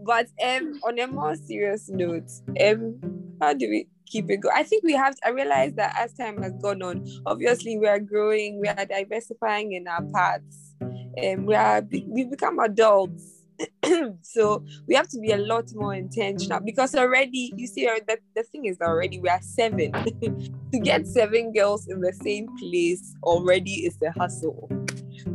But 0.03 0.27
um 0.43 0.79
on 0.85 0.99
a 0.99 1.07
more 1.07 1.35
serious 1.35 1.87
note, 1.89 2.29
um 2.63 2.99
how 3.39 3.53
do 3.53 3.69
we 3.69 3.87
keep 4.07 4.29
it 4.29 4.37
going? 4.37 4.53
I 4.55 4.63
think 4.63 4.83
we 4.83 4.93
have 4.93 5.15
I 5.25 5.29
realize 5.29 5.73
that 5.75 5.95
as 5.97 6.13
time 6.13 6.41
has 6.41 6.53
gone 6.61 6.81
on, 6.81 7.07
obviously 7.25 7.77
we 7.77 7.87
are 7.87 7.99
growing, 7.99 8.59
we 8.59 8.67
are 8.67 8.85
diversifying 8.85 9.73
in 9.73 9.87
our 9.87 10.03
paths, 10.13 10.75
and 11.17 11.45
we 11.45 11.55
are 11.55 11.81
we 12.07 12.23
become 12.25 12.59
adults. 12.59 13.40
so 14.21 14.63
we 14.87 14.95
have 14.95 15.07
to 15.09 15.19
be 15.19 15.31
a 15.31 15.37
lot 15.37 15.65
more 15.73 15.93
intentional 15.93 16.59
because 16.59 16.95
already 16.95 17.53
you 17.55 17.67
see 17.67 17.87
uh, 17.87 17.99
that 18.07 18.19
the 18.35 18.43
thing 18.43 18.65
is 18.65 18.79
already 18.81 19.19
we 19.19 19.29
are 19.29 19.41
seven 19.41 19.91
to 20.71 20.79
get 20.79 21.05
seven 21.07 21.51
girls 21.53 21.87
in 21.87 22.01
the 22.01 22.13
same 22.13 22.47
place 22.57 23.15
already 23.23 23.85
is 23.85 23.97
a 24.01 24.11
hustle. 24.19 24.69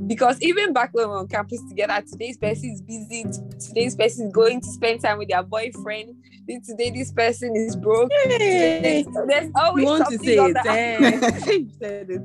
Because 0.06 0.40
even 0.40 0.72
back 0.72 0.90
when 0.92 1.06
we 1.06 1.10
were 1.10 1.18
on 1.18 1.28
campus 1.28 1.60
together, 1.68 2.02
today's 2.10 2.38
person 2.38 2.70
is 2.70 2.82
busy, 2.82 3.24
today's 3.58 3.94
person 3.94 4.26
is 4.26 4.32
going 4.32 4.60
to 4.60 4.66
spend 4.68 5.00
time 5.00 5.18
with 5.18 5.28
their 5.28 5.42
boyfriend, 5.42 6.14
then 6.48 6.60
today 6.62 6.90
this 6.90 7.12
person 7.12 7.54
is 7.54 7.76
broke. 7.76 8.10
Hey, 8.28 9.04
there's 9.28 9.50
always 9.54 9.82
you 9.82 9.86
want 9.86 10.06
to 10.06 10.18
something 10.18 10.28
say 10.28 10.36
it? 10.36 10.56
eh? 10.66 11.30
You 11.56 11.70
said 11.80 12.10
it. 12.10 12.22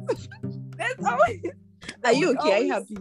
There's 0.77 1.05
always, 1.05 1.41
Are 2.03 2.13
you 2.13 2.35
okay? 2.39 2.51
Are 2.51 2.59
you 2.59 2.71
happy? 2.73 2.97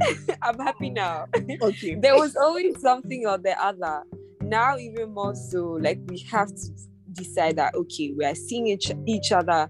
I'm 0.42 0.58
happy 0.58 0.90
oh, 0.90 0.92
now. 0.92 1.26
Okay. 1.62 1.94
there 2.00 2.16
was 2.16 2.36
always 2.36 2.80
something 2.80 3.26
or 3.26 3.38
the 3.38 3.60
other. 3.62 4.02
Now, 4.42 4.76
even 4.78 5.12
more 5.12 5.34
so, 5.34 5.72
like 5.72 5.98
we 6.06 6.18
have 6.30 6.48
to 6.48 6.70
decide 7.12 7.56
that 7.56 7.74
okay, 7.74 8.12
we 8.16 8.24
are 8.24 8.34
seeing 8.34 8.68
each, 8.68 8.90
each 9.06 9.32
other 9.32 9.68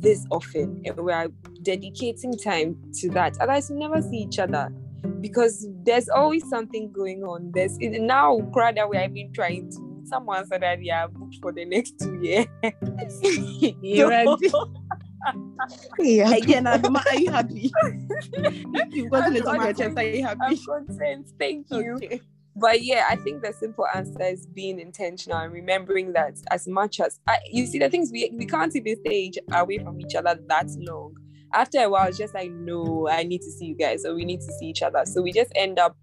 this 0.00 0.24
often 0.30 0.80
and 0.84 0.96
we 0.96 1.12
are 1.12 1.28
dedicating 1.62 2.36
time 2.36 2.76
to 2.94 3.10
that. 3.10 3.36
Otherwise, 3.40 3.70
we 3.70 3.76
never 3.76 4.00
see 4.02 4.18
each 4.18 4.38
other 4.38 4.70
because 5.20 5.66
there's 5.82 6.08
always 6.08 6.48
something 6.48 6.92
going 6.92 7.22
on. 7.24 7.50
There's 7.54 7.78
now, 7.78 8.40
crowd 8.52 8.76
that 8.76 8.88
we 8.88 8.96
have 8.96 9.14
been 9.14 9.32
trying 9.32 9.70
to. 9.70 10.02
Someone 10.04 10.46
said 10.46 10.62
that 10.62 10.78
they 10.80 10.88
are 10.90 11.08
booked 11.08 11.36
for 11.42 11.52
the 11.52 11.66
next 11.66 11.98
two 11.98 12.18
years. 12.22 12.46
Ready. 12.62 14.50
Yeah. 15.98 16.30
Again, 16.32 16.66
are 16.66 16.78
you 17.14 17.30
happy? 17.30 17.70
You've 18.90 19.10
gotten 19.10 19.36
it 19.36 19.46
on 19.46 19.62
your 19.62 19.72
chest. 19.72 19.96
Are 19.96 20.02
you 20.02 20.22
happy? 20.22 20.40
I'm 20.42 20.86
content. 20.86 21.28
Thank 21.38 21.66
you. 21.70 21.94
Okay. 21.94 22.20
But 22.56 22.82
yeah, 22.82 23.06
I 23.08 23.14
think 23.16 23.42
the 23.42 23.52
simple 23.52 23.86
answer 23.94 24.22
is 24.22 24.46
being 24.46 24.80
intentional 24.80 25.38
and 25.38 25.52
remembering 25.52 26.12
that 26.14 26.38
as 26.50 26.66
much 26.66 26.98
as 26.98 27.20
I, 27.28 27.38
you 27.50 27.66
see, 27.66 27.78
the 27.78 27.88
things 27.88 28.10
we 28.10 28.30
we 28.36 28.46
can't 28.46 28.74
even 28.74 28.96
stay 29.04 29.32
away 29.52 29.78
from 29.78 30.00
each 30.00 30.16
other 30.16 30.38
that 30.48 30.66
long. 30.78 31.16
After 31.54 31.78
a 31.78 31.88
while, 31.88 32.08
it's 32.08 32.18
just 32.18 32.34
like, 32.34 32.50
no, 32.50 33.08
I 33.08 33.22
need 33.22 33.42
to 33.42 33.50
see 33.50 33.66
you 33.66 33.76
guys, 33.76 34.04
or 34.04 34.14
we 34.14 34.24
need 34.24 34.40
to 34.40 34.52
see 34.58 34.66
each 34.66 34.82
other. 34.82 35.04
So 35.06 35.22
we 35.22 35.32
just 35.32 35.52
end 35.54 35.78
up, 35.78 35.96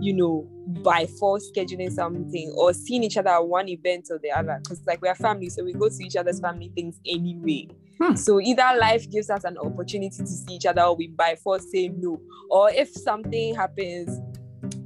you 0.00 0.12
know, 0.12 0.46
by 0.82 1.06
force 1.06 1.50
scheduling 1.50 1.90
something 1.90 2.52
or 2.56 2.72
seeing 2.72 3.02
each 3.02 3.16
other 3.16 3.30
at 3.30 3.46
one 3.46 3.68
event 3.68 4.08
or 4.10 4.18
the 4.18 4.30
other. 4.30 4.58
Because 4.62 4.82
like 4.86 5.00
we're 5.00 5.14
family, 5.14 5.48
so 5.48 5.64
we 5.64 5.72
go 5.72 5.88
to 5.88 6.04
each 6.04 6.16
other's 6.16 6.40
family 6.40 6.70
things 6.74 7.00
anyway. 7.06 7.68
Hmm. 8.00 8.14
So 8.14 8.40
either 8.40 8.76
life 8.78 9.10
gives 9.10 9.30
us 9.30 9.44
an 9.44 9.56
opportunity 9.58 10.16
to 10.18 10.26
see 10.26 10.54
each 10.54 10.66
other, 10.66 10.82
or 10.82 10.96
we 10.96 11.08
by 11.08 11.36
force 11.36 11.70
say 11.72 11.88
no. 11.88 12.20
Or 12.50 12.70
if 12.70 12.90
something 12.90 13.54
happens, 13.54 14.20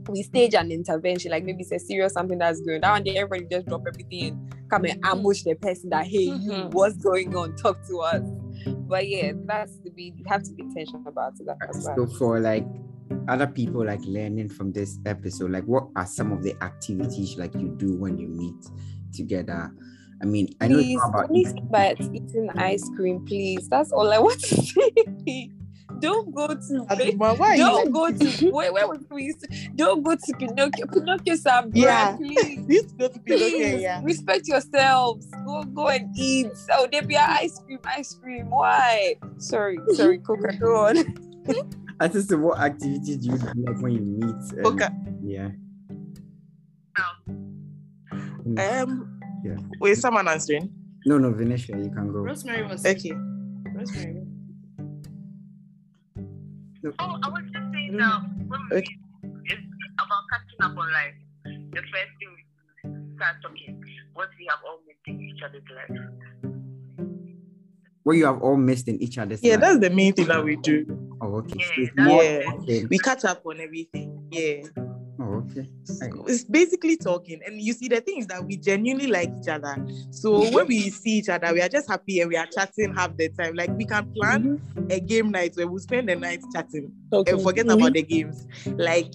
we 0.08 0.22
stage 0.22 0.54
an 0.54 0.70
intervention, 0.70 1.30
like 1.30 1.44
maybe 1.44 1.62
it's 1.62 1.72
a 1.72 1.78
serious 1.78 2.12
something 2.12 2.38
that's 2.38 2.60
going 2.60 2.84
on. 2.84 3.02
Then 3.04 3.16
everybody 3.16 3.46
just 3.50 3.66
drop 3.66 3.82
everything 3.86 4.32
and 4.32 4.70
come 4.70 4.84
and 4.84 5.04
ambush 5.04 5.42
the 5.42 5.54
person 5.54 5.90
that, 5.90 6.06
hey, 6.06 6.18
you, 6.22 6.52
Mhm. 6.52 6.72
what's 6.72 6.96
going 6.96 7.34
on? 7.34 7.56
Talk 7.56 7.78
to 7.88 7.98
us. 8.00 8.22
But 8.88 9.08
yeah, 9.08 9.32
that's 9.46 9.76
to 9.78 9.90
be 9.90 10.12
you 10.16 10.24
have 10.28 10.42
to 10.44 10.52
be 10.52 10.62
intentional 10.62 11.02
about 11.06 11.32
it. 11.40 11.46
That's 11.46 11.84
So 11.84 12.04
why. 12.04 12.14
for 12.18 12.40
like 12.40 12.66
other 13.28 13.46
people 13.46 13.84
like 13.84 14.00
learning 14.04 14.48
from 14.48 14.72
this 14.72 14.98
episode, 15.06 15.50
like 15.50 15.64
what 15.64 15.88
are 15.96 16.06
some 16.06 16.32
of 16.32 16.42
the 16.42 16.54
activities 16.62 17.36
like 17.38 17.54
you 17.54 17.68
do 17.76 17.96
when 17.96 18.18
you 18.18 18.28
meet 18.28 18.54
together? 19.12 19.72
I 20.22 20.26
mean, 20.26 20.54
I 20.60 20.68
know 20.68 20.78
it's 20.78 20.86
Please, 20.86 20.96
not 20.98 21.08
about 21.10 21.30
only 21.30 21.44
stop 21.46 21.74
at 21.74 22.00
eating 22.00 22.50
ice 22.56 22.88
cream, 22.94 23.24
please. 23.24 23.68
That's 23.68 23.90
all 23.92 24.12
I 24.12 24.18
want 24.18 24.40
to 24.40 24.56
say. 25.26 25.50
Don't 25.98 26.32
go 26.34 26.46
to 26.46 26.54
Aduma, 26.88 27.36
why 27.36 27.56
don't 27.56 27.90
go 27.90 28.10
to 28.12 28.50
wait, 28.52 28.72
where 28.72 28.86
was 28.88 29.00
we? 29.10 29.24
used 29.24 29.40
to- 29.40 29.68
Don't 29.74 30.02
go 30.02 30.14
to 30.14 30.32
Pinocchio. 30.38 30.86
Pinocchio 30.86 31.34
some 31.34 31.70
Yeah. 31.74 32.16
please. 32.16 32.64
This 32.66 32.84
is 32.86 32.92
going 32.92 33.12
to 33.12 33.18
be 33.20 33.32
Please 33.32 33.54
okay, 33.54 33.82
yeah. 33.82 34.00
respect 34.04 34.46
yourselves. 34.46 35.26
Go 35.44 35.64
go 35.64 35.88
and 35.88 36.08
eat. 36.16 36.52
Oh, 36.72 36.86
there 36.90 37.02
be 37.02 37.16
ice 37.16 37.58
cream, 37.66 37.80
ice 37.84 38.14
cream. 38.14 38.50
Why? 38.50 39.16
Sorry, 39.38 39.78
sorry, 39.94 40.18
Coca. 40.18 40.56
Go 40.58 40.76
on. 40.86 40.96
I 42.00 42.08
just 42.08 42.34
what 42.36 42.58
activities 42.58 43.18
do 43.18 43.28
you 43.32 43.38
do 43.38 43.46
like 43.66 43.80
when 43.82 43.92
you 43.92 44.00
meet? 44.00 44.24
and- 44.56 44.66
Okay. 44.66 44.88
Yeah. 45.22 45.50
Um. 48.58 49.20
Yeah. 49.44 49.56
Wait, 49.80 49.96
someone 49.96 50.26
answering? 50.28 50.72
No, 51.06 51.18
no, 51.18 51.30
Venetia, 51.32 51.76
you 51.76 51.90
can 51.90 52.10
go. 52.12 52.20
Rosemary 52.20 52.62
was 52.66 52.84
Okay. 52.84 53.12
Rosemary. 53.74 54.26
Oh, 56.98 57.18
I 57.22 57.28
was 57.28 57.42
just 57.52 57.72
saying 57.72 57.92
Mm. 57.92 57.98
that 57.98 58.22
when 58.48 58.60
we 58.70 58.76
Okay. 58.78 58.96
it's 59.44 59.62
about 59.94 60.24
catching 60.32 60.60
up 60.62 60.76
on 60.78 60.92
life. 60.92 61.14
The 61.44 61.82
first 61.92 62.12
thing 62.18 62.30
we 62.34 62.42
start 63.16 63.36
talking, 63.42 63.82
what 64.14 64.28
we 64.38 64.46
have 64.48 64.58
all 64.66 64.80
missed 64.86 65.06
in 65.06 65.20
each 65.20 65.42
other's 65.42 65.62
life. 65.76 65.90
What 68.02 68.16
you 68.16 68.24
have 68.26 68.40
all 68.42 68.56
missed 68.56 68.88
in 68.88 69.00
each 69.02 69.18
other's 69.18 69.42
life. 69.42 69.48
Yeah, 69.48 69.52
life. 69.56 69.60
that's 69.60 69.78
the 69.80 69.90
main 69.94 70.12
thing 70.14 70.26
that 70.28 70.42
we 70.44 70.56
do. 70.56 70.86
Oh, 71.20 71.36
okay. 71.36 71.58
So 71.58 71.72
Yeah, 71.76 71.84
it's 71.84 71.96
more 71.96 72.22
Yeah. 72.22 72.42
talking. 72.44 72.88
We 72.88 72.98
catch 72.98 73.24
up 73.24 73.42
on 73.44 73.60
everything. 73.60 74.28
Yeah. 74.30 74.62
Oh, 75.20 75.44
okay. 75.44 75.68
So 75.84 76.24
it's 76.26 76.44
basically 76.44 76.96
talking. 76.96 77.40
And 77.44 77.60
you 77.60 77.74
see, 77.74 77.88
the 77.88 78.00
thing 78.00 78.18
is 78.18 78.26
that 78.28 78.44
we 78.44 78.56
genuinely 78.56 79.06
like 79.06 79.30
each 79.40 79.48
other. 79.48 79.76
So 80.10 80.50
when 80.54 80.66
we 80.66 80.88
see 80.88 81.18
each 81.18 81.28
other, 81.28 81.52
we 81.52 81.60
are 81.60 81.68
just 81.68 81.90
happy 81.90 82.20
and 82.20 82.30
we 82.30 82.36
are 82.36 82.46
chatting 82.46 82.94
half 82.94 83.14
the 83.18 83.28
time. 83.28 83.54
Like 83.54 83.70
we 83.76 83.84
can 83.84 84.10
plan 84.14 84.58
mm-hmm. 84.58 84.90
a 84.90 84.98
game 84.98 85.30
night 85.30 85.56
where 85.56 85.68
we 85.68 85.78
spend 85.80 86.08
the 86.08 86.16
night 86.16 86.40
chatting 86.54 86.90
Okay. 87.12 87.32
and 87.32 87.42
forget 87.42 87.66
about 87.70 87.92
the 87.92 88.02
games. 88.02 88.46
Like 88.66 89.12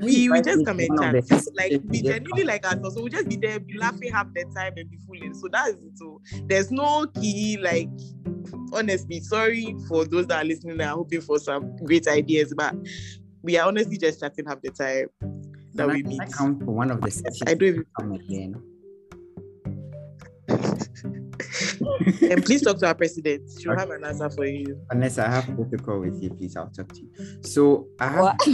we, 0.00 0.28
we 0.30 0.42
just 0.42 0.64
come 0.64 0.78
and 0.80 1.00
chat. 1.00 1.46
Like 1.54 1.80
we 1.84 2.02
genuinely 2.02 2.44
like 2.44 2.64
ourselves. 2.64 2.96
So 2.96 3.02
we 3.02 3.10
just 3.10 3.28
be 3.28 3.36
there, 3.36 3.60
be 3.60 3.78
laughing 3.78 4.12
half 4.12 4.32
the 4.34 4.44
time 4.54 4.74
and 4.76 4.90
be 4.90 4.98
fooling. 5.06 5.34
So 5.34 5.48
that 5.52 5.68
is 5.68 5.74
it. 5.76 5.96
So 5.96 6.20
there's 6.44 6.70
no 6.70 7.06
key, 7.06 7.58
like 7.58 7.88
honestly, 8.72 9.20
sorry 9.20 9.74
for 9.88 10.04
those 10.04 10.26
that 10.28 10.42
are 10.42 10.46
listening 10.46 10.72
and 10.72 10.82
are 10.82 10.96
hoping 10.96 11.20
for 11.20 11.38
some 11.38 11.76
great 11.84 12.06
ideas, 12.08 12.52
but 12.56 12.74
we 13.42 13.56
are 13.58 13.68
honestly 13.68 13.96
just 13.96 14.20
chatting 14.20 14.46
half 14.46 14.60
the 14.62 14.70
time 14.70 15.08
that 15.74 15.86
Can 15.86 15.94
we 15.94 16.02
can 16.02 16.10
meet. 16.10 16.20
I 16.20 16.26
count 16.26 16.60
for 16.64 16.72
one 16.72 16.90
of 16.90 17.00
the 17.00 17.10
sessions 17.10 17.42
I 17.46 17.54
do. 17.54 17.76
to 17.76 17.86
come 17.98 18.12
again. 18.12 18.62
and 20.48 22.44
please 22.44 22.62
talk 22.62 22.78
to 22.78 22.86
our 22.86 22.94
president. 22.94 23.42
She'll 23.60 23.72
Okay. 23.72 23.80
have 23.80 23.90
an 23.90 24.04
answer 24.04 24.30
for 24.30 24.46
you. 24.46 24.78
Vanessa, 24.92 25.26
I 25.26 25.30
have 25.30 25.48
a 25.48 25.52
protocol 25.54 26.00
with 26.00 26.22
you, 26.22 26.30
please. 26.30 26.56
I'll 26.56 26.70
talk 26.70 26.88
to 26.92 27.00
you. 27.00 27.08
So 27.42 27.88
I 28.00 28.08
have 28.08 28.36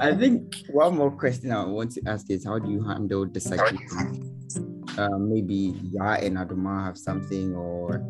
I 0.00 0.14
think 0.16 0.56
one 0.70 0.96
more 0.96 1.10
question 1.10 1.52
I 1.52 1.64
want 1.64 1.92
to 1.92 2.02
ask 2.06 2.30
is 2.30 2.44
how 2.44 2.58
do 2.58 2.70
you 2.70 2.82
handle 2.84 3.26
the 3.26 3.40
situation? 3.40 4.34
Uh, 4.96 5.18
maybe 5.18 5.74
Ya 5.92 6.14
and 6.14 6.36
Aduma 6.38 6.84
have 6.86 6.98
something, 6.98 7.54
or 7.54 8.02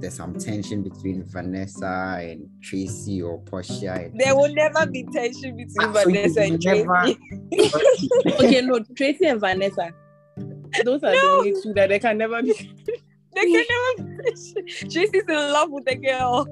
there's 0.00 0.14
some 0.14 0.34
tension 0.34 0.82
between 0.82 1.22
Vanessa 1.24 2.18
and 2.20 2.48
Tracy 2.62 3.22
or 3.22 3.38
Portia. 3.42 3.92
And... 3.94 4.18
There 4.18 4.34
will 4.34 4.52
never 4.52 4.86
be 4.86 5.04
tension 5.12 5.56
between 5.56 5.88
Ah, 5.88 5.92
so 5.92 6.04
Vanessa 6.04 6.40
and 6.42 6.64
never- 6.64 7.04
Tracy. 7.04 7.18
okay, 8.42 8.60
no, 8.62 8.80
Tracy 8.96 9.26
and 9.26 9.40
Vanessa. 9.40 9.92
Those 10.84 11.02
are 11.04 11.12
the 11.12 11.20
only 11.30 11.54
two 11.62 11.72
that 11.74 11.88
they 11.88 11.98
can 11.98 12.18
never 12.18 12.42
be. 12.42 12.52
They 13.34 13.42
can 13.52 13.64
never 13.98 14.10
be 14.10 14.22
tension. 14.24 14.90
Tracy's 14.90 15.22
in 15.28 15.34
love 15.34 15.70
with 15.70 15.84
the 15.84 15.96
girl. 15.96 16.46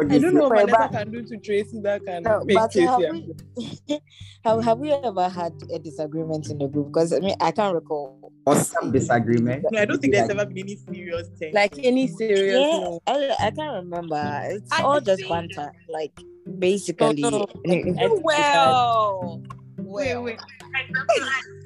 Okay, 0.00 0.14
I 0.14 0.18
don't 0.18 0.34
know 0.34 0.48
what 0.48 0.60
Vanessa 0.60 0.78
But- 0.78 0.92
can 0.92 1.10
do 1.10 1.22
to 1.24 1.36
Tracy 1.38 1.80
that 1.80 2.04
can 2.06 2.22
No, 2.22 2.44
make 2.44 2.56
but 2.56 2.70
Tracy 2.70 2.86
have 2.86 3.00
happy. 3.02 3.32
we, 3.56 4.00
have, 4.44 4.64
have 4.64 4.78
we 4.78 4.92
ever 4.92 5.28
had 5.28 5.52
a 5.72 5.78
disagreement 5.80 6.48
in 6.50 6.58
the 6.58 6.68
group? 6.68 6.88
Because 6.88 7.12
I 7.12 7.18
mean, 7.18 7.34
I 7.40 7.50
can't 7.50 7.74
recall. 7.74 8.32
or 8.46 8.54
some 8.56 8.92
disagreement. 8.92 9.66
No, 9.72 9.80
I 9.80 9.84
don't 9.86 10.00
think 10.00 10.14
there's 10.14 10.30
ever 10.30 10.46
been 10.46 10.58
any 10.58 10.76
serious 10.76 11.28
thing. 11.38 11.52
Like 11.52 11.74
any 11.82 12.06
serious 12.06 12.52
Yeah, 12.52 12.78
no. 12.78 13.00
I, 13.08 13.34
I 13.40 13.50
can't 13.50 13.84
remember. 13.84 14.40
It's 14.44 14.70
I 14.72 14.82
all 14.82 15.00
just 15.00 15.18
think- 15.22 15.30
banter. 15.30 15.72
Like 15.88 16.12
basically, 16.58 17.22
no. 17.22 17.46
any- 17.66 17.90
any- 17.98 18.20
Well, 18.22 19.42
Wait, 19.78 20.14
well. 20.14 20.22
wait. 20.22 20.38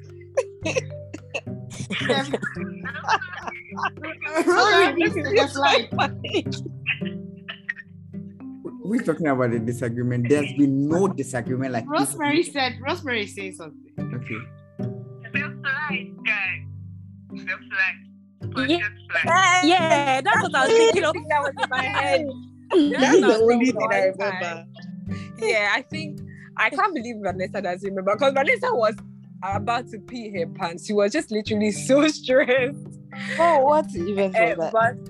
Sorry, 4.45 4.93
this 5.35 5.55
like 5.57 5.91
We're 8.83 9.01
talking 9.01 9.27
about 9.27 9.53
a 9.53 9.59
disagreement. 9.59 10.29
There's 10.29 10.51
been 10.53 10.87
no 10.87 11.07
disagreement. 11.07 11.71
Like 11.73 11.83
if- 11.83 11.89
Rosemary 11.89 12.43
said. 12.43 12.77
Rosemary 12.81 13.27
said 13.27 13.55
something. 13.55 13.79
Okay. 13.99 14.41
Feels 15.33 15.53
like, 15.63 16.11
guys. 16.25 16.61
Feels 17.31 17.47
like. 17.71 17.99
Yeah. 18.69 18.77
just 18.77 19.25
like. 19.25 19.63
Yeah, 19.63 20.21
that's 20.21 20.41
what 20.43 20.55
I 20.55 20.67
was 20.67 20.75
thinking 20.77 21.03
of. 21.05 21.13
That 21.13 21.41
was 21.41 21.53
in 21.63 21.69
my 21.69 21.83
head. 21.83 22.25
That's 22.73 23.19
the 23.21 23.37
only 23.41 23.65
thing 23.67 23.77
I 23.77 24.09
one 24.09 24.17
time. 24.17 24.33
remember. 24.41 24.65
Yeah, 25.37 25.71
I 25.75 25.81
think 25.83 26.19
I 26.57 26.69
can't 26.71 26.93
believe 26.93 27.17
Vanessa 27.21 27.61
doesn't 27.61 27.87
remember 27.87 28.15
because 28.15 28.33
Vanessa 28.33 28.73
was 28.73 28.95
about 29.43 29.87
to 29.89 29.99
pee 29.99 30.31
her 30.39 30.47
pants. 30.47 30.85
She 30.85 30.93
was 30.93 31.11
just 31.11 31.31
literally 31.31 31.71
so 31.89 32.07
stressed. 32.07 32.77
oh, 33.39 33.59
what 33.65 33.85
event 33.93 34.35
Eh, 34.35 34.55
was 34.55 34.71
that? 34.71 34.73
but 34.73 35.09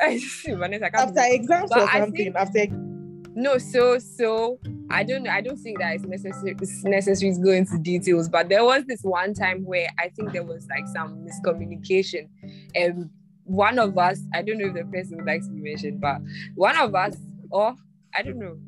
I 0.02 0.20
Vanessa, 0.46 0.86
I 0.86 1.02
After 1.02 1.20
exams 1.24 1.70
or 1.72 1.88
something, 1.90 2.12
think- 2.14 2.36
after 2.36 2.66
No, 3.34 3.58
so 3.58 3.98
so 3.98 4.58
I 4.90 5.04
don't 5.04 5.26
I 5.28 5.40
don't 5.40 5.56
think 5.58 5.78
that 5.78 5.94
it's 5.94 6.04
necessary 6.04 6.54
it's 6.60 6.84
necessary 6.84 7.32
to 7.34 7.40
go 7.40 7.50
into 7.50 7.78
details, 7.78 8.28
but 8.28 8.48
there 8.48 8.64
was 8.64 8.84
this 8.86 9.00
one 9.02 9.32
time 9.34 9.64
where 9.64 9.88
I 9.98 10.08
think 10.10 10.32
there 10.32 10.44
was 10.44 10.66
like 10.68 10.86
some 10.88 11.26
miscommunication. 11.26 12.28
And 12.74 13.10
one 13.44 13.78
of 13.78 13.96
us, 13.98 14.20
I 14.34 14.42
don't 14.42 14.58
know 14.58 14.66
if 14.66 14.74
the 14.74 14.84
person 14.84 15.16
would 15.16 15.26
like 15.26 15.42
to 15.42 15.50
be 15.50 15.60
mentioned, 15.62 16.00
but 16.00 16.18
one 16.54 16.76
of 16.78 16.94
us, 16.94 17.16
or 17.50 17.74
I 18.14 18.22
don't 18.22 18.38
know. 18.38 18.58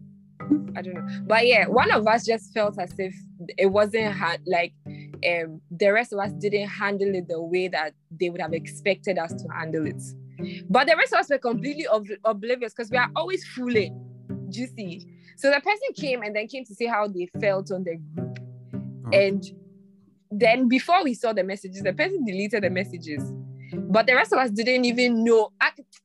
I 0.77 0.83
don't 0.83 0.95
know. 0.95 1.07
But 1.27 1.47
yeah, 1.47 1.67
one 1.67 1.91
of 1.91 2.07
us 2.07 2.27
just 2.27 2.53
felt 2.53 2.79
as 2.79 2.93
if 2.99 3.15
it 3.59 3.67
wasn't 3.67 4.15
ha- 4.15 4.39
like 4.47 4.73
um 4.87 5.61
the 5.71 5.91
rest 5.93 6.13
of 6.13 6.19
us 6.19 6.33
didn't 6.33 6.69
handle 6.69 7.15
it 7.15 7.29
the 7.29 7.41
way 7.41 7.69
that 7.69 7.95
they 8.11 8.31
would 8.31 8.41
have 8.41 8.53
expected 8.53 9.19
us 9.19 9.33
to 9.33 9.49
handle 9.57 9.87
it. 9.87 10.03
But 10.69 10.87
the 10.89 10.97
rest 10.97 11.13
of 11.13 11.21
us 11.21 11.31
were 11.31 11.39
completely 11.39 11.87
ob- 11.87 12.07
oblivious 12.25 12.75
because 12.75 12.91
we 12.91 12.99
are 12.99 13.11
always 13.17 13.45
fooling. 13.49 14.01
Do 14.51 14.61
you 14.61 14.67
see? 14.77 15.07
So 15.37 15.51
the 15.51 15.61
person 15.61 15.95
came 15.97 16.23
and 16.23 16.35
then 16.35 16.47
came 16.49 16.65
to 16.65 16.75
see 16.75 16.87
how 16.87 17.09
they 17.09 17.29
felt 17.41 17.71
on 17.71 17.85
the 17.85 17.97
group. 17.97 18.39
And 19.13 19.45
then 20.31 20.69
before 20.69 21.05
we 21.05 21.15
saw 21.15 21.33
the 21.33 21.45
messages, 21.45 21.83
the 21.83 21.93
person 21.93 22.25
deleted 22.25 22.65
the 22.65 22.71
messages. 22.71 23.23
But 23.73 24.07
the 24.07 24.15
rest 24.15 24.33
of 24.33 24.39
us 24.39 24.51
didn't 24.51 24.85
even 24.85 25.25
know. 25.25 25.53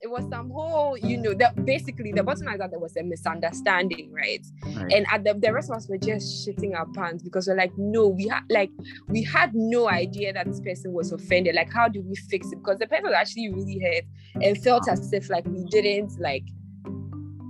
It 0.02 0.10
was 0.10 0.26
some 0.30 0.50
whole, 0.50 0.98
you 0.98 1.18
know, 1.18 1.34
that 1.34 1.66
basically 1.66 2.12
the 2.12 2.24
bottom 2.24 2.46
line 2.46 2.56
is 2.56 2.60
that 2.60 2.72
there 2.72 2.80
was 2.80 2.96
a 2.96 3.04
misunderstanding, 3.04 4.12
right? 4.12 4.46
Right. 4.76 4.94
And 4.94 5.06
at 5.12 5.24
the, 5.24 5.34
the 5.34 5.54
rest 5.54 5.70
of 5.70 5.78
us 5.78 5.90
were 5.90 5.98
just 5.98 6.48
shitting 6.48 6.76
our 6.76 6.86
pants 6.94 7.22
because 7.22 7.48
we're 7.48 7.58
like, 7.58 7.72
no, 7.78 8.08
we 8.08 8.28
had 8.28 8.44
like 8.50 8.72
we 9.08 9.24
had 9.24 9.54
no 9.54 9.90
idea 9.90 10.34
that 10.34 10.48
this 10.48 10.62
person 10.62 10.94
was 10.94 11.12
offended. 11.12 11.56
Like, 11.56 11.72
how 11.72 11.88
do 11.88 12.02
we 12.02 12.16
fix 12.16 12.52
it? 12.52 12.58
Because 12.58 12.80
the 12.80 12.88
person 12.88 13.06
was 13.06 13.14
actually 13.14 13.54
really 13.54 13.80
hurt 13.80 14.06
and 14.44 14.58
felt 14.64 14.88
as 14.90 15.12
if 15.12 15.30
like 15.30 15.46
we 15.46 15.66
didn't 15.66 16.20
like 16.20 16.44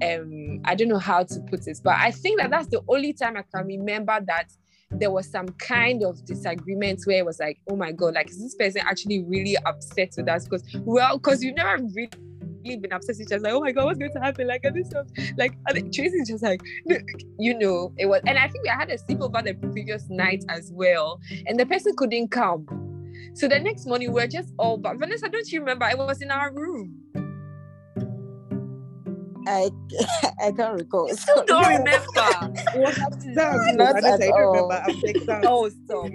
um 0.03 0.62
I 0.66 0.76
don't 0.76 0.88
know 0.88 0.99
how 0.99 1.24
to 1.24 1.39
put 1.49 1.66
this, 1.66 1.80
but 1.80 1.95
I 1.97 2.12
think 2.12 2.39
that 2.39 2.49
that's 2.49 2.68
the 2.68 2.82
only 2.88 3.14
time 3.14 3.38
I 3.38 3.43
can 3.53 3.66
remember 3.66 4.20
that 4.28 4.47
there 5.00 5.12
was 5.12 5.30
some 5.30 5.47
kind 5.60 6.04
of 6.04 6.24
disagreement 6.26 7.02
where 7.06 7.20
it 7.20 7.26
was 7.26 7.39
like, 7.39 7.60
oh 7.70 7.76
my 7.76 7.91
god, 7.91 8.16
like 8.16 8.30
is 8.30 8.41
this 8.41 8.56
person 8.56 8.82
actually 8.86 9.24
really 9.24 9.58
upset 9.66 10.14
with 10.18 10.28
us? 10.28 10.45
Because 10.45 10.64
well, 10.82 11.18
because 11.18 11.43
you've 11.43 11.56
never 11.56 11.84
really 11.93 12.10
been 12.78 12.91
upset 12.91 13.16
with 13.18 13.32
other, 13.32 13.41
like, 13.41 13.54
oh 13.54 13.62
my 13.62 13.72
god, 13.72 13.86
what's 13.86 14.00
going 14.00 14.12
to 14.12 14.20
happen? 14.20 14.47
Like, 14.47 14.64
and 14.64 14.76
this 14.76 14.88
stuff, 14.88 15.08
like, 15.38 15.58
and 15.68 15.78
then 15.78 15.91
Tracy's 15.91 16.28
just 16.28 16.43
like, 16.43 16.62
you 17.39 17.58
know, 17.58 17.93
it 17.97 18.06
was, 18.06 18.22
and 18.28 18.38
I 18.38 18.47
think 18.47 18.64
we 18.64 18.70
had 18.70 18.89
a 18.89 18.97
sleepover 18.97 19.43
the 19.43 19.54
previous 19.54 20.10
night 20.10 20.43
as 20.50 20.72
well, 20.74 21.20
and 21.47 21.60
the 21.60 21.66
person 21.66 21.95
couldn't 21.95 22.30
come. 22.30 22.68
So 23.34 23.47
the 23.47 23.60
next 23.60 23.86
morning, 23.86 24.12
we 24.12 24.22
are 24.22 24.28
just 24.28 24.54
all 24.60 24.78
but 24.78 24.97
Vanessa, 24.97 25.30
don't 25.30 25.50
you 25.52 25.60
remember? 25.60 25.88
It 25.88 25.97
was 25.97 26.22
in 26.22 26.32
our 26.32 26.52
room. 26.54 26.97
I 29.50 29.72
I 30.41 30.52
can't 30.52 30.80
recall. 30.80 31.10
Still 31.10 31.43
don't 31.45 31.68
remember. 31.68 32.06
it 32.16 32.80
was. 32.80 33.76
Not 33.76 34.04
at 34.04 34.22
I 34.22 34.30
all. 34.30 34.70
remember. 34.70 34.84
Oh, 35.50 35.70
stop. 35.70 36.12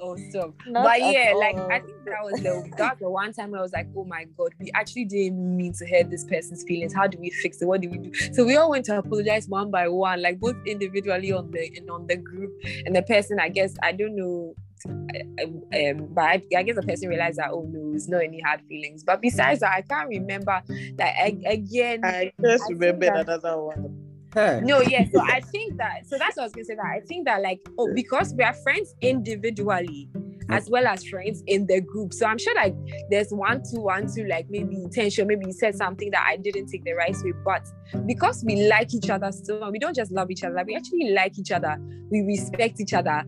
Oh, 0.00 0.16
stop. 0.30 0.54
Not 0.68 0.84
but 0.84 1.00
at 1.00 1.12
yeah, 1.12 1.32
like. 1.34 1.56
I 1.56 1.80
think 1.80 2.04
that 2.04 2.22
was 2.22 2.40
the 2.40 2.70
that 2.76 2.92
was 2.92 2.98
the 3.00 3.10
one 3.10 3.32
time 3.32 3.50
where 3.50 3.60
I 3.60 3.62
was 3.62 3.72
like, 3.72 3.88
oh 3.96 4.04
my 4.04 4.26
god, 4.36 4.54
we 4.60 4.70
actually 4.74 5.06
didn't 5.06 5.56
mean 5.56 5.72
to 5.74 5.86
hurt 5.86 6.10
this 6.10 6.24
person's 6.24 6.62
feelings. 6.64 6.94
How 6.94 7.08
do 7.08 7.18
we 7.18 7.30
fix 7.30 7.60
it? 7.60 7.66
What 7.66 7.80
do 7.80 7.90
we 7.90 7.98
do? 7.98 8.14
So 8.32 8.44
we 8.44 8.56
all 8.56 8.70
went 8.70 8.84
to 8.86 8.98
apologize 8.98 9.48
one 9.48 9.70
by 9.70 9.88
one, 9.88 10.22
like 10.22 10.38
both 10.38 10.56
individually 10.64 11.32
on 11.32 11.50
the 11.50 11.70
and 11.76 11.90
on 11.90 12.06
the 12.06 12.16
group. 12.16 12.52
And 12.86 12.94
the 12.94 13.02
person, 13.02 13.40
I 13.40 13.48
guess, 13.48 13.74
I 13.82 13.92
don't 13.92 14.14
know. 14.14 14.54
Um, 14.86 16.08
but 16.10 16.24
I, 16.24 16.42
I 16.56 16.62
guess 16.62 16.76
the 16.76 16.82
person 16.82 17.08
realized 17.08 17.38
that 17.38 17.50
oh 17.50 17.66
no, 17.70 17.94
it's 17.94 18.08
not 18.08 18.22
any 18.22 18.40
hard 18.40 18.60
feelings. 18.68 19.04
But 19.04 19.20
besides 19.20 19.60
that, 19.60 19.72
I 19.72 19.82
can't 19.82 20.08
remember 20.08 20.62
that 20.96 21.14
I, 21.16 21.38
again. 21.46 22.00
I 22.04 22.32
just 22.40 22.64
I 22.64 22.66
think 22.66 22.80
remembered 22.80 23.26
that- 23.26 23.40
another 23.40 23.62
one. 23.62 24.04
Hey. 24.34 24.60
No, 24.62 24.82
yeah. 24.82 25.06
So 25.12 25.22
I 25.22 25.40
think 25.40 25.78
that 25.78 26.06
so 26.06 26.18
that's 26.18 26.36
what 26.36 26.42
I 26.42 26.46
was 26.46 26.52
gonna 26.52 26.64
say. 26.66 26.74
That 26.74 26.84
I 26.84 27.00
think 27.00 27.24
that 27.24 27.40
like 27.40 27.60
oh, 27.78 27.92
because 27.94 28.34
we 28.34 28.44
are 28.44 28.52
friends 28.52 28.94
individually 29.00 30.10
as 30.50 30.68
well 30.70 30.86
as 30.86 31.04
friends 31.04 31.42
in 31.46 31.66
the 31.66 31.80
group. 31.80 32.14
So 32.14 32.26
I'm 32.26 32.38
sure 32.38 32.54
like 32.54 32.74
there's 33.10 33.30
one, 33.30 33.62
two, 33.70 33.80
one, 33.80 34.12
two, 34.12 34.26
like 34.26 34.46
maybe 34.48 34.76
intention, 34.76 35.26
maybe 35.26 35.46
you 35.46 35.52
said 35.52 35.74
something 35.76 36.10
that 36.10 36.24
I 36.26 36.36
didn't 36.36 36.68
take 36.68 36.84
the 36.84 36.92
right 36.92 37.14
way. 37.22 37.32
But 37.44 37.66
because 38.06 38.44
we 38.44 38.68
like 38.68 38.94
each 38.94 39.10
other 39.10 39.30
so 39.32 39.60
much, 39.60 39.72
we 39.72 39.78
don't 39.78 39.94
just 39.94 40.10
love 40.10 40.30
each 40.30 40.44
other, 40.44 40.62
we 40.66 40.74
actually 40.74 41.10
like 41.10 41.38
each 41.38 41.50
other, 41.50 41.76
we 42.10 42.22
respect 42.22 42.80
each 42.80 42.94
other. 42.94 43.24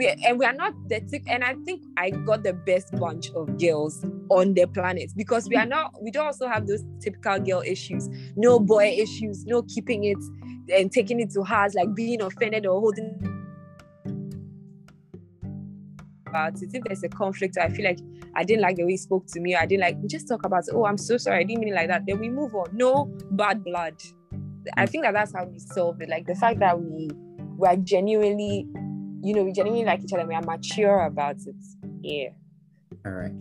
We, 0.00 0.08
and 0.08 0.38
we 0.38 0.46
are 0.46 0.54
not 0.54 0.72
the 0.88 1.00
tick, 1.00 1.24
and 1.26 1.44
I 1.44 1.56
think 1.66 1.82
I 1.98 2.08
got 2.08 2.42
the 2.42 2.54
best 2.54 2.90
bunch 2.98 3.30
of 3.32 3.58
girls 3.58 4.02
on 4.30 4.54
the 4.54 4.66
planet 4.66 5.12
because 5.14 5.46
we 5.46 5.56
are 5.56 5.66
not, 5.66 5.92
we 6.02 6.10
don't 6.10 6.24
also 6.24 6.48
have 6.48 6.66
those 6.66 6.82
typical 7.00 7.38
girl 7.38 7.60
issues, 7.60 8.08
no 8.34 8.58
boy 8.58 8.96
issues, 8.98 9.44
no 9.44 9.60
keeping 9.60 10.04
it 10.04 10.16
and 10.74 10.90
taking 10.90 11.20
it 11.20 11.30
to 11.32 11.42
heart, 11.42 11.74
like 11.74 11.94
being 11.94 12.22
offended 12.22 12.64
or 12.64 12.80
holding 12.80 13.30
about 16.26 16.54
it. 16.62 16.70
If 16.72 16.82
there's 16.84 17.02
a 17.02 17.08
conflict, 17.10 17.58
I 17.58 17.68
feel 17.68 17.84
like 17.84 17.98
I 18.34 18.42
didn't 18.42 18.62
like 18.62 18.76
the 18.76 18.84
way 18.84 18.92
he 18.92 18.96
spoke 18.96 19.26
to 19.26 19.40
me. 19.40 19.54
I 19.54 19.66
didn't 19.66 19.82
like. 19.82 20.06
Just 20.06 20.28
talk 20.28 20.46
about, 20.46 20.64
oh, 20.72 20.86
I'm 20.86 20.96
so 20.96 21.18
sorry. 21.18 21.40
I 21.40 21.42
didn't 21.42 21.60
mean 21.60 21.74
it 21.74 21.76
like 21.76 21.88
that. 21.88 22.06
Then 22.06 22.20
we 22.20 22.30
move 22.30 22.54
on. 22.54 22.68
No 22.72 23.12
bad 23.32 23.62
blood. 23.62 24.00
I 24.78 24.86
think 24.86 25.04
that 25.04 25.12
that's 25.12 25.34
how 25.34 25.44
we 25.44 25.58
solve 25.58 26.00
it. 26.00 26.08
Like 26.08 26.26
the 26.26 26.34
fact 26.34 26.60
that 26.60 26.80
we 26.80 27.10
we 27.58 27.68
are 27.68 27.76
genuinely, 27.76 28.66
you 29.22 29.34
know, 29.34 29.44
we 29.44 29.52
genuinely 29.52 29.84
like 29.84 30.02
each 30.02 30.12
other. 30.12 30.26
We 30.26 30.34
are 30.34 30.42
mature 30.42 31.04
about 31.04 31.36
it. 31.46 31.56
Yeah. 32.02 32.28
All 33.06 33.12
right. 33.12 33.32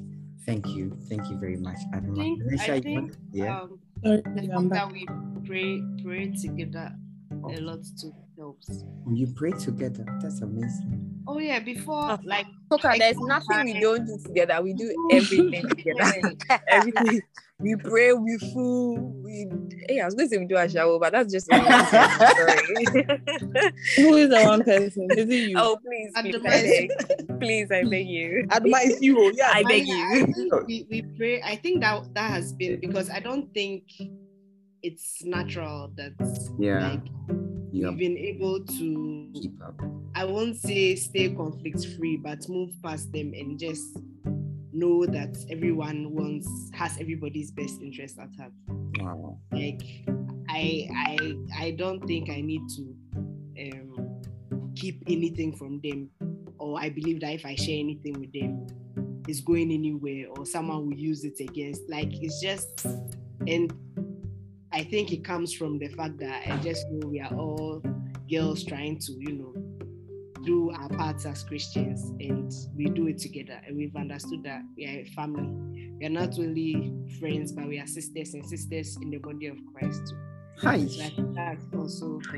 Thank 0.46 0.68
you. 0.68 0.98
Thank 1.10 1.30
you 1.30 1.38
very 1.38 1.58
much, 1.58 1.78
Adama. 1.94 2.16
think- 2.16 2.62
I 2.70 2.80
think, 2.82 3.14
yeah. 3.32 3.62
Um, 3.62 3.80
the 4.04 4.48
fact 4.48 4.70
that 4.70 4.92
we 4.92 5.06
pray 5.46 5.82
pray 6.04 6.32
together 6.32 6.96
a 7.32 7.60
lot 7.62 7.80
too 8.00 8.14
helps. 8.38 8.84
you 9.14 9.28
pray 9.36 9.52
together. 9.52 10.06
That's 10.22 10.42
amazing. 10.42 11.06
Oh 11.28 11.38
yeah, 11.40 11.60
before 11.60 12.18
like 12.24 12.48
okay, 12.72 12.98
there's 12.98 13.20
nothing 13.20 13.66
we 13.66 13.80
don't 13.80 14.06
do 14.06 14.18
together. 14.26 14.62
We 14.64 14.74
do 14.74 15.10
everything 15.12 15.68
together. 15.70 16.34
everything. 16.68 17.22
We 17.62 17.76
pray, 17.76 18.14
we 18.14 18.38
fool, 18.38 18.98
we 19.22 19.46
hey, 19.90 20.00
I 20.00 20.06
was 20.06 20.16
going 20.16 20.30
to 20.30 20.34
say 20.34 20.38
we 20.40 20.46
do 20.46 20.56
a 20.56 20.70
shower, 20.70 20.98
but 20.98 21.12
that's 21.12 21.32
just 21.34 21.46
sorry. 21.52 21.66
Who 23.98 24.16
is 24.16 24.30
the 24.30 24.42
one 24.46 24.64
person? 24.64 25.08
Is 25.12 25.30
it 25.30 25.50
you? 25.50 25.56
oh 25.58 25.78
please, 25.86 26.12
At 26.16 26.24
please, 26.24 26.32
the 26.42 26.48
I 26.48 27.28
beg. 27.28 27.40
please, 27.42 27.72
I 27.72 27.84
beg 27.84 28.08
you. 28.08 28.46
Adma 28.50 28.86
is 28.86 29.02
you. 29.02 29.18
Oh, 29.20 29.32
yeah. 29.36 29.52
I 29.54 29.64
beg 29.64 29.86
yeah, 29.88 29.96
you. 30.14 30.24
I 30.24 30.32
think 30.32 30.54
we, 30.68 30.88
we 30.90 31.02
pray. 31.18 31.42
I 31.42 31.58
think 31.58 31.82
that 31.82 32.14
that 32.14 32.32
has 32.32 32.54
been 32.54 32.80
because 32.80 33.10
I 33.10 33.20
don't 33.20 33.54
think 33.54 33.84
it's 34.82 35.24
natural 35.26 35.92
that 35.98 36.14
Yeah. 36.58 36.92
like 36.92 37.02
Yeah. 37.74 37.90
we've 37.90 37.98
been 37.98 38.18
able 38.18 38.64
to 38.64 39.32
Keep 39.36 39.62
up. 39.66 39.76
I 40.16 40.24
won't 40.24 40.56
say 40.56 40.96
stay 40.96 41.30
conflict 41.36 41.86
free, 41.98 42.16
but 42.16 42.48
move 42.48 42.72
past 42.82 43.12
them 43.12 43.34
and 43.34 43.60
just 43.60 43.98
know 44.72 45.06
that 45.06 45.38
everyone 45.50 46.14
wants 46.14 46.48
has 46.74 46.98
everybody's 47.00 47.52
best 47.52 47.82
interest 47.82 48.18
at 48.20 48.30
heart. 48.38 48.54
Wow. 49.00 49.40
Like 49.52 49.82
I 50.50 50.90
I 50.96 51.34
I 51.58 51.72
don't 51.72 52.06
think 52.06 52.30
I 52.30 52.42
need 52.42 52.62
to 52.78 52.96
um 53.62 54.22
keep 54.76 55.04
anything 55.08 55.56
from 55.56 55.80
them 55.82 56.10
or 56.58 56.80
I 56.80 56.90
believe 56.90 57.22
that 57.22 57.34
if 57.34 57.46
I 57.46 57.56
share 57.56 57.80
anything 57.80 58.20
with 58.20 58.32
them 58.34 58.68
it's 59.28 59.42
going 59.42 59.72
anywhere 59.72 60.28
or 60.30 60.46
someone 60.46 60.88
will 60.88 60.98
use 60.98 61.24
it 61.24 61.40
against 61.40 61.82
like 61.90 62.10
it's 62.24 62.42
just 62.42 62.86
and 63.48 63.74
I 64.72 64.84
think 64.84 65.12
it 65.12 65.24
comes 65.24 65.54
from 65.54 65.80
the 65.80 65.88
fact 65.90 66.20
that 66.20 66.48
I 66.48 66.58
just 66.58 66.86
know 66.90 67.08
we 67.08 67.20
are 67.20 67.34
all 67.34 67.82
girls 68.30 68.64
trying 68.64 69.00
to, 69.00 69.14
you 69.14 69.34
know, 69.34 69.54
do 70.46 70.72
our 70.72 70.90
parts 70.90 71.26
as 71.26 71.44
Christians 71.44 72.12
and 72.20 72.52
we 72.76 72.86
do 72.86 73.08
it 73.08 73.18
together. 73.18 73.60
And 73.66 73.78
we've 73.78 73.96
understood 73.96 74.44
that 74.44 74.62
we 74.78 74.86
are 74.86 75.00
a 75.02 75.06
family. 75.06 75.96
We 76.00 76.06
are 76.06 76.10
not 76.10 76.38
only 76.40 76.94
friends, 77.20 77.52
but 77.52 77.68
we 77.68 77.80
are 77.80 77.88
sisters 77.88 78.34
and 78.34 78.46
sisters 78.46 78.98
in 79.02 79.10
the 79.10 79.18
body 79.18 79.48
of 79.48 79.58
Christ 79.74 80.08
too. 80.08 80.18
Hi. 80.62 80.86
So 80.88 81.04
I 81.04 81.10
think 81.10 81.36
that's 81.36 81.66
also 81.74 82.20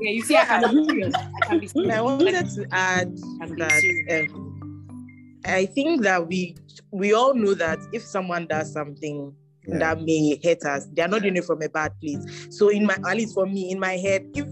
yeah, 0.00 0.10
you 0.10 0.22
see, 0.22 0.36
I 0.36 0.44
can 0.44 0.74
be 0.74 0.88
serious. 0.88 1.14
I 1.14 1.46
can 1.46 1.58
be 1.60 1.66
serious. 1.66 1.94
I 1.94 2.00
wanted 2.00 2.50
to 2.50 2.66
add 2.72 3.18
I 3.42 3.46
can 3.46 3.54
be 3.56 4.04
that 4.08 4.30
um, 4.32 5.38
I 5.44 5.66
think 5.66 6.02
that 6.02 6.26
we 6.26 6.56
we 6.90 7.12
all 7.12 7.34
know 7.34 7.54
that 7.54 7.78
if 7.92 8.02
someone 8.02 8.46
does 8.46 8.72
something 8.72 9.34
Yeah. 9.66 9.78
that 9.78 10.00
may 10.02 10.38
hurt 10.42 10.62
us, 10.64 10.86
they 10.94 11.02
are 11.02 11.08
not 11.08 11.22
doing 11.22 11.36
it 11.36 11.44
from 11.44 11.60
a 11.60 11.68
bad 11.68 11.92
place. 12.00 12.46
So 12.50 12.68
in 12.68 12.86
my 12.86 12.94
at 12.94 13.16
least 13.16 13.34
for 13.34 13.46
me, 13.46 13.70
in 13.70 13.80
my 13.80 13.96
head, 13.98 14.24
if 14.34 14.46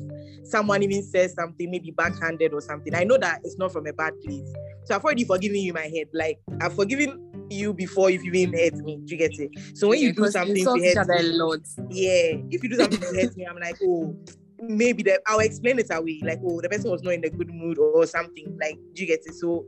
someone 0.44 0.82
even 0.82 1.02
says 1.02 1.34
something 1.34 1.70
maybe 1.70 1.90
backhanded 1.90 2.52
or 2.52 2.60
something, 2.60 2.94
I 2.94 3.04
know 3.04 3.18
that 3.18 3.40
it's 3.44 3.58
not 3.58 3.72
from 3.72 3.86
a 3.86 3.92
bad 3.92 4.14
place. 4.22 4.52
So 4.84 4.94
I've 4.94 5.04
already 5.04 5.24
forgiven 5.24 5.56
you 5.58 5.70
in 5.70 5.74
my 5.74 5.88
head. 5.88 6.08
Like 6.12 6.38
I've 6.60 6.74
forgiven 6.74 7.46
you 7.50 7.72
before 7.72 8.10
if 8.10 8.22
you've 8.22 8.34
even 8.34 8.58
hurt 8.58 8.84
me. 8.84 9.00
Do 9.04 9.14
you 9.14 9.18
get 9.18 9.38
it? 9.38 9.50
So 9.74 9.88
when 9.88 10.00
you 10.00 10.12
do 10.12 10.26
something 10.30 10.56
insult 10.56 10.80
to 10.80 10.94
hurt 10.94 11.08
me, 11.08 11.32
lot. 11.32 11.60
yeah, 11.90 12.36
if 12.50 12.62
you 12.62 12.68
do 12.68 12.76
something 12.76 13.00
to 13.00 13.06
hurt 13.06 13.36
me, 13.36 13.46
I'm 13.46 13.58
like, 13.58 13.76
oh, 13.82 14.16
maybe 14.60 15.02
that 15.04 15.20
I'll 15.26 15.40
explain 15.40 15.78
it 15.78 15.88
away. 15.90 16.20
Like, 16.22 16.40
oh, 16.44 16.60
the 16.60 16.68
person 16.68 16.90
was 16.90 17.02
not 17.02 17.14
in 17.14 17.24
a 17.24 17.30
good 17.30 17.52
mood 17.52 17.78
or 17.78 18.06
something. 18.06 18.56
Like, 18.60 18.78
do 18.94 19.02
you 19.02 19.08
get 19.08 19.20
it? 19.24 19.34
So 19.34 19.66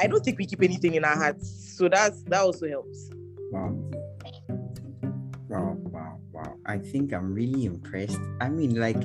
I 0.00 0.06
don't 0.06 0.24
think 0.24 0.38
we 0.38 0.46
keep 0.46 0.62
anything 0.62 0.94
in 0.94 1.04
our 1.04 1.16
hearts. 1.16 1.76
So 1.76 1.88
that's 1.88 2.22
that 2.24 2.40
also 2.40 2.68
helps. 2.68 3.10
Wow. 3.50 3.78
Wow, 5.48 5.76
wow, 5.78 6.18
wow. 6.32 6.54
I 6.64 6.78
think 6.78 7.12
I'm 7.12 7.34
really 7.34 7.66
impressed. 7.66 8.18
I 8.40 8.48
mean, 8.48 8.74
like, 8.74 9.02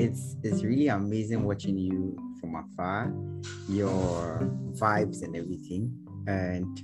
it's 0.00 0.36
it's 0.42 0.64
really 0.64 0.88
amazing 0.88 1.44
watching 1.44 1.76
you 1.76 2.16
from 2.40 2.56
afar, 2.56 3.12
your 3.68 4.40
vibes 4.72 5.22
and 5.22 5.36
everything. 5.36 5.92
And 6.26 6.82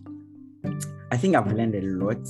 I 1.10 1.16
think 1.16 1.34
I've 1.34 1.50
learned 1.50 1.74
a 1.74 1.80
lot 1.82 2.26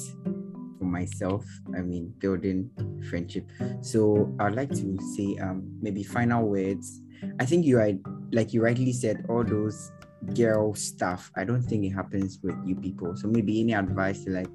for 0.79 0.85
myself. 0.85 1.45
I 1.77 1.81
mean, 1.83 2.15
building 2.19 2.71
friendship. 3.11 3.51
So 3.81 4.33
I'd 4.39 4.55
like 4.55 4.71
to 4.71 4.99
say 5.17 5.37
um 5.39 5.67
maybe 5.83 6.05
final 6.05 6.47
words. 6.49 7.01
I 7.41 7.47
think 7.47 7.67
you 7.67 7.79
are 7.79 7.91
like 8.33 8.53
you 8.55 8.63
rightly 8.63 8.93
said, 8.93 9.25
all 9.29 9.43
those 9.43 9.91
girl 10.35 10.75
stuff. 10.75 11.33
I 11.37 11.45
don't 11.45 11.63
think 11.63 11.85
it 11.85 11.91
happens 11.91 12.39
with 12.43 12.57
you 12.65 12.77
people. 12.77 13.17
So 13.17 13.27
maybe 13.27 13.61
any 13.61 13.75
advice 13.75 14.25
to 14.25 14.31
like 14.31 14.51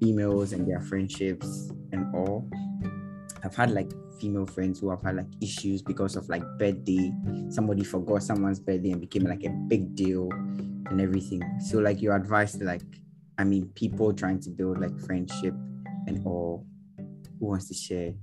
females 0.00 0.52
and 0.52 0.68
their 0.68 0.80
friendships 0.80 1.72
and 1.92 2.14
all. 2.14 2.48
I've 3.44 3.54
had 3.54 3.72
like 3.72 3.90
female 4.18 4.46
friends 4.46 4.80
who 4.80 4.90
have 4.90 5.02
had 5.02 5.16
like 5.16 5.26
issues 5.42 5.82
because 5.82 6.16
of 6.16 6.28
like 6.28 6.42
birthday. 6.58 7.12
Somebody 7.50 7.84
forgot 7.84 8.22
someone's 8.22 8.58
birthday 8.58 8.90
and 8.92 9.00
became 9.00 9.24
like 9.24 9.44
a 9.44 9.50
big 9.50 9.94
deal 9.94 10.30
and 10.32 11.00
everything. 11.00 11.42
So 11.60 11.78
like 11.78 12.00
your 12.00 12.16
advice 12.16 12.56
like, 12.56 12.82
I 13.36 13.44
mean, 13.44 13.68
people 13.74 14.14
trying 14.14 14.40
to 14.40 14.50
build 14.50 14.78
like 14.80 14.98
friendship 15.00 15.54
and 16.06 16.26
all. 16.26 16.66
Who 17.40 17.46
wants 17.46 17.68
to 17.68 17.74
share? 17.74 18.14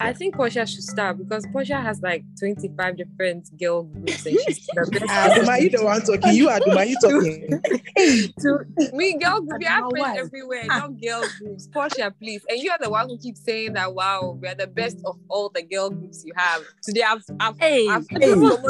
I 0.00 0.12
think 0.12 0.36
Portia 0.36 0.64
should 0.66 0.84
start 0.84 1.18
because 1.18 1.44
Portia 1.52 1.80
has 1.80 2.00
like 2.02 2.22
25 2.38 2.96
different 2.96 3.48
girl 3.58 3.82
groups 3.82 4.26
and 4.26 4.38
she's 4.40 4.66
the 4.66 4.86
best. 4.92 5.04
Ah, 5.08 5.28
Aduma, 5.30 5.60
you 5.60 5.70
the 5.70 5.84
one 5.84 6.00
talking. 6.02 6.34
You 6.34 6.48
are 6.48 6.60
Aduma, 6.60 6.86
you 6.88 6.96
talking. 7.02 7.60
to 8.40 8.96
me, 8.96 9.18
girl 9.18 9.40
group, 9.40 9.58
we 9.58 9.64
have 9.64 9.84
friends 9.90 10.18
everywhere, 10.18 10.64
ah. 10.70 10.78
not 10.78 11.00
girl 11.00 11.24
groups. 11.38 11.66
Portia, 11.68 12.14
please. 12.20 12.42
And 12.48 12.58
you 12.60 12.70
are 12.70 12.78
the 12.80 12.90
one 12.90 13.08
who 13.08 13.18
keeps 13.18 13.42
saying 13.44 13.72
that, 13.74 13.92
wow, 13.94 14.38
we 14.40 14.48
are 14.48 14.54
the 14.54 14.66
best 14.68 14.98
of 15.04 15.18
all 15.28 15.50
the 15.52 15.62
girl 15.62 15.90
groups 15.90 16.22
you 16.24 16.32
have. 16.36 16.62
Today, 16.82 17.02
I've, 17.02 17.24
I've, 17.40 17.58
Hey, 17.58 17.88
I've 17.88 18.06
Hey. 18.10 18.28
Aduma, 18.28 18.62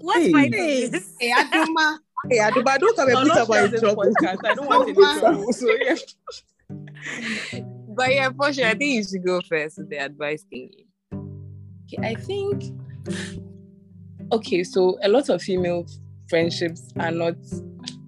what's 0.00 0.26
Hey. 0.26 0.32
my 0.32 0.46
name? 0.46 0.92
Hey, 1.20 1.32
Adoma, 1.32 1.98
hey, 2.28 2.38
Aduma, 2.38 2.78
don't 2.78 2.96
come 2.96 3.08
and 3.08 3.14
No, 3.14 3.20
put 3.22 3.28
not 3.28 3.38
up 3.38 3.48
my 3.48 3.56
share 3.68 3.78
trouble. 3.78 4.14
I 4.44 4.54
don't 4.54 4.66
want 4.66 4.88
any 4.88 5.20
trouble. 5.20 5.52
So 5.52 5.66
yeah. 5.80 7.60
But 7.90 8.14
yeah, 8.14 8.30
Portia, 8.30 8.68
I 8.68 8.74
think 8.74 8.94
you 8.94 9.04
should 9.04 9.24
go 9.24 9.40
first 9.48 9.78
with 9.78 9.90
the 9.90 9.98
advice 9.98 10.44
thingy. 10.52 10.86
Okay, 11.12 12.08
I 12.08 12.14
think 12.14 12.64
okay, 14.32 14.64
so 14.64 14.98
a 15.02 15.08
lot 15.08 15.28
of 15.28 15.42
female 15.42 15.86
friendships 16.28 16.88
are 16.98 17.10
not 17.10 17.34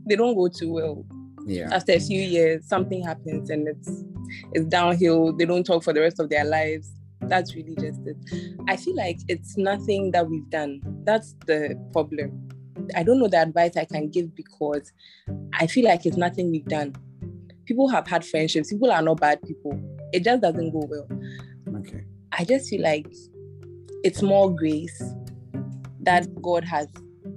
they 0.06 0.16
don't 0.16 0.34
go 0.34 0.48
too 0.48 0.72
well. 0.72 1.04
Yeah. 1.46 1.68
After 1.72 1.92
a 1.92 2.00
few 2.00 2.20
years, 2.20 2.66
something 2.66 3.02
happens 3.04 3.50
and 3.50 3.66
it's 3.68 4.04
it's 4.52 4.66
downhill. 4.66 5.32
They 5.32 5.44
don't 5.44 5.64
talk 5.64 5.82
for 5.82 5.92
the 5.92 6.00
rest 6.00 6.20
of 6.20 6.30
their 6.30 6.44
lives. 6.44 6.92
That's 7.22 7.54
really 7.54 7.74
just 7.76 8.00
it. 8.06 8.16
I 8.68 8.76
feel 8.76 8.96
like 8.96 9.18
it's 9.28 9.56
nothing 9.56 10.10
that 10.12 10.28
we've 10.28 10.48
done. 10.50 10.80
That's 11.04 11.34
the 11.46 11.80
problem. 11.92 12.48
I 12.96 13.02
don't 13.02 13.18
know 13.18 13.28
the 13.28 13.40
advice 13.40 13.76
I 13.76 13.84
can 13.84 14.08
give 14.08 14.34
because 14.34 14.92
I 15.54 15.66
feel 15.66 15.84
like 15.84 16.04
it's 16.04 16.16
nothing 16.16 16.50
we've 16.50 16.64
done. 16.64 16.94
People 17.72 17.88
have 17.88 18.06
had 18.06 18.22
friendships. 18.22 18.70
People 18.70 18.92
are 18.92 19.00
not 19.00 19.18
bad 19.18 19.40
people. 19.40 19.80
It 20.12 20.24
just 20.24 20.42
doesn't 20.42 20.72
go 20.72 20.86
well. 20.90 21.08
Okay. 21.80 22.04
I 22.30 22.44
just 22.44 22.68
feel 22.68 22.82
like 22.82 23.10
it's 24.04 24.20
more 24.20 24.54
grace 24.54 25.02
that 26.02 26.28
God 26.42 26.64
has 26.64 26.86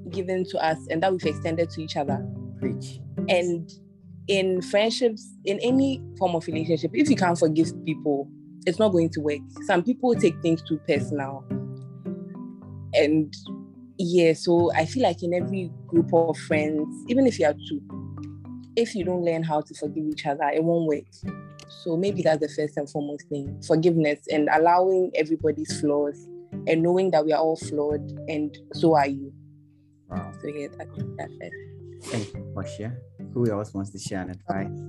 given 0.10 0.44
to 0.50 0.58
us 0.58 0.78
and 0.90 1.02
that 1.02 1.14
we've 1.14 1.26
extended 1.26 1.70
to 1.70 1.82
each 1.82 1.96
other. 1.96 2.22
Preach. 2.60 3.00
And 3.30 3.72
in 4.28 4.62
friendships, 4.62 5.26
in 5.46 5.58
any 5.62 6.04
form 6.20 6.36
of 6.36 6.46
relationship, 6.48 6.92
if 6.94 7.10
you 7.10 7.16
can't 7.16 7.40
forgive 7.40 7.72
people, 7.86 8.30
it's 8.66 8.78
not 8.78 8.90
going 8.90 9.12
to 9.12 9.22
work. 9.22 9.40
Some 9.66 9.84
people 9.84 10.14
take 10.16 10.38
things 10.42 10.62
too 10.64 10.82
personal. 10.86 11.46
And 12.94 13.34
yeah, 13.98 14.34
so 14.34 14.70
I 14.74 14.86
feel 14.86 15.04
like 15.04 15.24
in 15.24 15.34
every 15.34 15.72
group 15.88 16.14
of 16.14 16.38
friends, 16.40 16.94
even 17.08 17.26
if 17.26 17.40
you 17.40 17.46
are 17.46 17.56
two, 17.70 18.05
if 18.76 18.96
you 18.96 19.04
don't 19.04 19.24
learn 19.24 19.44
how 19.44 19.62
to 19.62 19.74
forgive 19.74 20.06
each 20.06 20.26
other, 20.26 20.50
it 20.54 20.64
won't 20.64 20.88
work. 20.88 21.06
So 21.84 21.98
maybe 21.98 22.22
that's 22.22 22.40
the 22.40 22.50
first 22.50 22.78
and 22.78 22.90
foremost 22.90 23.28
thing 23.30 23.62
forgiveness 23.66 24.20
and 24.32 24.50
allowing 24.54 25.12
everybody's 25.16 25.80
flaws 25.80 26.28
and 26.68 26.82
knowing 26.82 27.12
that 27.12 27.26
we 27.26 27.34
are 27.34 27.42
all 27.42 27.56
flawed 27.56 28.12
and 28.28 28.58
so 28.74 28.96
are 28.96 29.08
you. 29.08 29.34
Wow. 30.10 30.32
So 30.42 30.48
yeah, 30.48 30.68
that, 30.78 30.88
that's 31.18 31.34
it. 31.40 31.54
Thank 32.04 32.34
you, 32.34 32.52
Portia. 32.54 32.96
Who 33.34 33.52
else 33.52 33.74
wants 33.74 33.90
to 33.92 34.00
share 34.00 34.22
an 34.22 34.30
advice? 34.30 34.80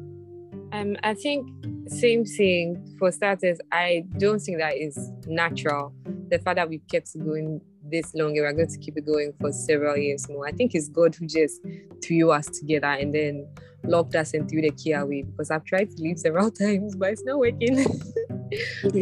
Um, 0.73 0.97
I 1.03 1.15
think 1.15 1.49
same 1.89 2.25
thing. 2.25 2.97
For 2.99 3.11
starters, 3.13 3.59
I 3.73 4.05
don't 4.19 4.41
think 4.41 4.59
that 4.59 4.77
is 4.77 5.11
natural. 5.27 5.95
The 6.29 6.39
fact 6.39 6.57
that 6.57 6.69
we've 6.69 6.87
kept 6.91 7.17
going 7.19 7.61
this 7.91 8.15
long 8.15 8.37
and 8.37 8.45
we're 8.45 8.53
going 8.53 8.69
to 8.69 8.79
keep 8.79 8.97
it 8.97 9.07
going 9.07 9.33
for 9.41 9.53
several 9.53 9.97
years 9.97 10.29
more. 10.29 10.47
I 10.47 10.53
think 10.53 10.75
it's 10.75 10.89
God 10.89 11.15
who 11.15 11.27
just 11.27 11.61
threw 12.07 12.31
us 12.31 12.47
together 12.47 12.87
and 12.87 13.15
then 13.15 13.47
locked 13.85 14.15
us 14.15 14.35
and 14.35 14.49
threw 14.49 14.63
the 14.63 14.71
key 14.71 14.93
away 14.93 15.23
because 15.23 15.51
I've 15.51 15.65
tried 15.65 15.91
to 15.91 16.03
leave 16.03 16.19
several 16.19 16.51
times, 16.63 16.95
but 16.97 17.11
it's 17.11 17.25
not 17.25 17.39
working. 17.39 17.77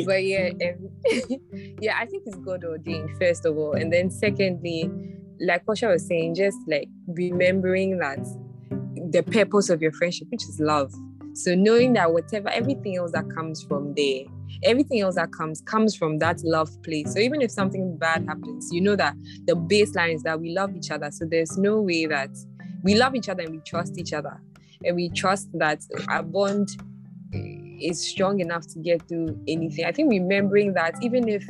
but 0.07 0.24
yeah, 0.24 0.50
um, 0.50 0.90
yeah, 1.80 1.96
I 1.98 2.07
think 2.07 2.24
it's 2.26 2.36
God 2.36 2.64
ordained, 2.64 3.16
first 3.18 3.44
of 3.44 3.57
all. 3.57 3.72
And 3.72 3.92
then 3.92 4.11
secondly, 4.11 4.90
like 5.40 5.64
Portia 5.66 5.88
was 5.88 6.07
saying, 6.07 6.34
just 6.34 6.59
like 6.68 6.88
remembering 7.09 7.98
that 7.98 8.18
the 9.11 9.22
purpose 9.22 9.70
of 9.70 9.82
your 9.82 9.92
friendship, 9.92 10.28
which 10.30 10.44
is 10.44 10.61
love. 10.61 10.92
So 11.34 11.55
knowing 11.55 11.94
that 11.94 12.12
whatever 12.12 12.48
everything 12.48 12.96
else 12.96 13.11
that 13.12 13.28
comes 13.34 13.62
from 13.64 13.92
there, 13.94 14.22
everything 14.62 15.00
else 15.00 15.16
that 15.16 15.32
comes 15.32 15.61
comes 15.62 15.96
from 15.96 16.18
that 16.18 16.40
love 16.44 16.70
place. 16.84 17.12
So 17.12 17.18
even 17.18 17.42
if 17.42 17.50
something 17.50 17.96
bad 17.98 18.24
happens, 18.26 18.72
you 18.72 18.80
know 18.80 18.94
that 18.96 19.16
the 19.46 19.55
baseline 19.55 20.14
is 20.14 20.22
that 20.22 20.40
we 20.40 20.55
love 20.55 20.76
each 20.76 20.92
other. 20.92 21.11
So 21.11 21.24
there's 21.28 21.59
no 21.59 21.80
way 21.80 22.07
that 22.07 22.30
we 22.85 22.95
love 22.95 23.14
each 23.16 23.28
other 23.28 23.43
and 23.43 23.51
we 23.51 23.61
trust 23.61 23.99
each 23.99 24.12
other. 24.12 24.41
And 24.85 24.95
we 24.95 25.09
trust 25.09 25.49
that 25.55 25.82
our 26.09 26.22
bond 26.22 26.68
is 27.32 28.07
strong 28.07 28.41
enough 28.41 28.66
to 28.68 28.78
get 28.78 29.09
through 29.09 29.43
anything. 29.49 29.87
I 29.87 29.93
think 29.93 30.11
remembering 30.11 30.74
that 30.74 30.95
even 31.03 31.28
if 31.28 31.43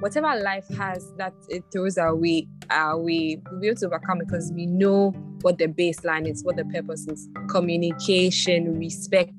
whatever 0.00 0.34
life 0.40 0.68
has 0.76 1.12
that 1.16 1.34
it 1.48 1.64
throws 1.72 1.98
our 1.98 2.14
way, 2.14 2.48
uh, 2.70 2.74
our 2.74 2.98
way, 2.98 3.40
we'll 3.50 3.60
be 3.60 3.68
able 3.68 3.78
to 3.78 3.86
overcome 3.86 4.18
because 4.18 4.52
we 4.52 4.66
know 4.66 5.10
what 5.42 5.58
the 5.58 5.66
baseline 5.66 6.28
is, 6.28 6.44
what 6.44 6.56
the 6.56 6.64
purpose 6.64 7.06
is. 7.08 7.28
Communication, 7.48 8.78
respect, 8.78 9.34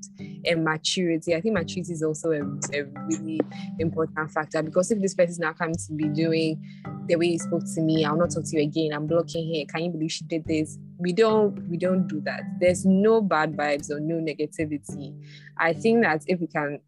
and 0.45 0.63
maturity. 0.63 1.35
I 1.35 1.41
think 1.41 1.53
maturity 1.53 1.93
is 1.93 2.03
also 2.03 2.31
a, 2.31 2.41
a 2.73 2.83
really 3.07 3.39
important 3.79 4.31
factor 4.31 4.61
because 4.61 4.91
if 4.91 5.01
this 5.01 5.13
person 5.13 5.31
is 5.31 5.39
now 5.39 5.53
coming 5.53 5.75
to 5.75 5.93
be 5.93 6.09
doing 6.09 6.61
the 7.07 7.15
way 7.15 7.29
he 7.29 7.37
spoke 7.37 7.63
to 7.75 7.81
me, 7.81 8.05
I'll 8.05 8.17
not 8.17 8.31
talk 8.31 8.43
to 8.45 8.57
you 8.57 8.63
again. 8.63 8.93
I'm 8.93 9.07
blocking 9.07 9.45
here. 9.45 9.65
Can 9.65 9.85
you 9.85 9.91
believe 9.91 10.11
she 10.11 10.25
did 10.25 10.45
this? 10.45 10.77
We 10.97 11.13
don't 11.13 11.67
we 11.69 11.77
don't 11.77 12.07
do 12.07 12.21
that. 12.21 12.43
There's 12.59 12.85
no 12.85 13.21
bad 13.21 13.55
vibes 13.55 13.89
or 13.89 13.99
no 13.99 14.15
negativity. 14.15 15.13
I 15.57 15.73
think 15.73 16.03
that 16.03 16.23
if 16.27 16.39
we 16.39 16.47
can 16.47 16.79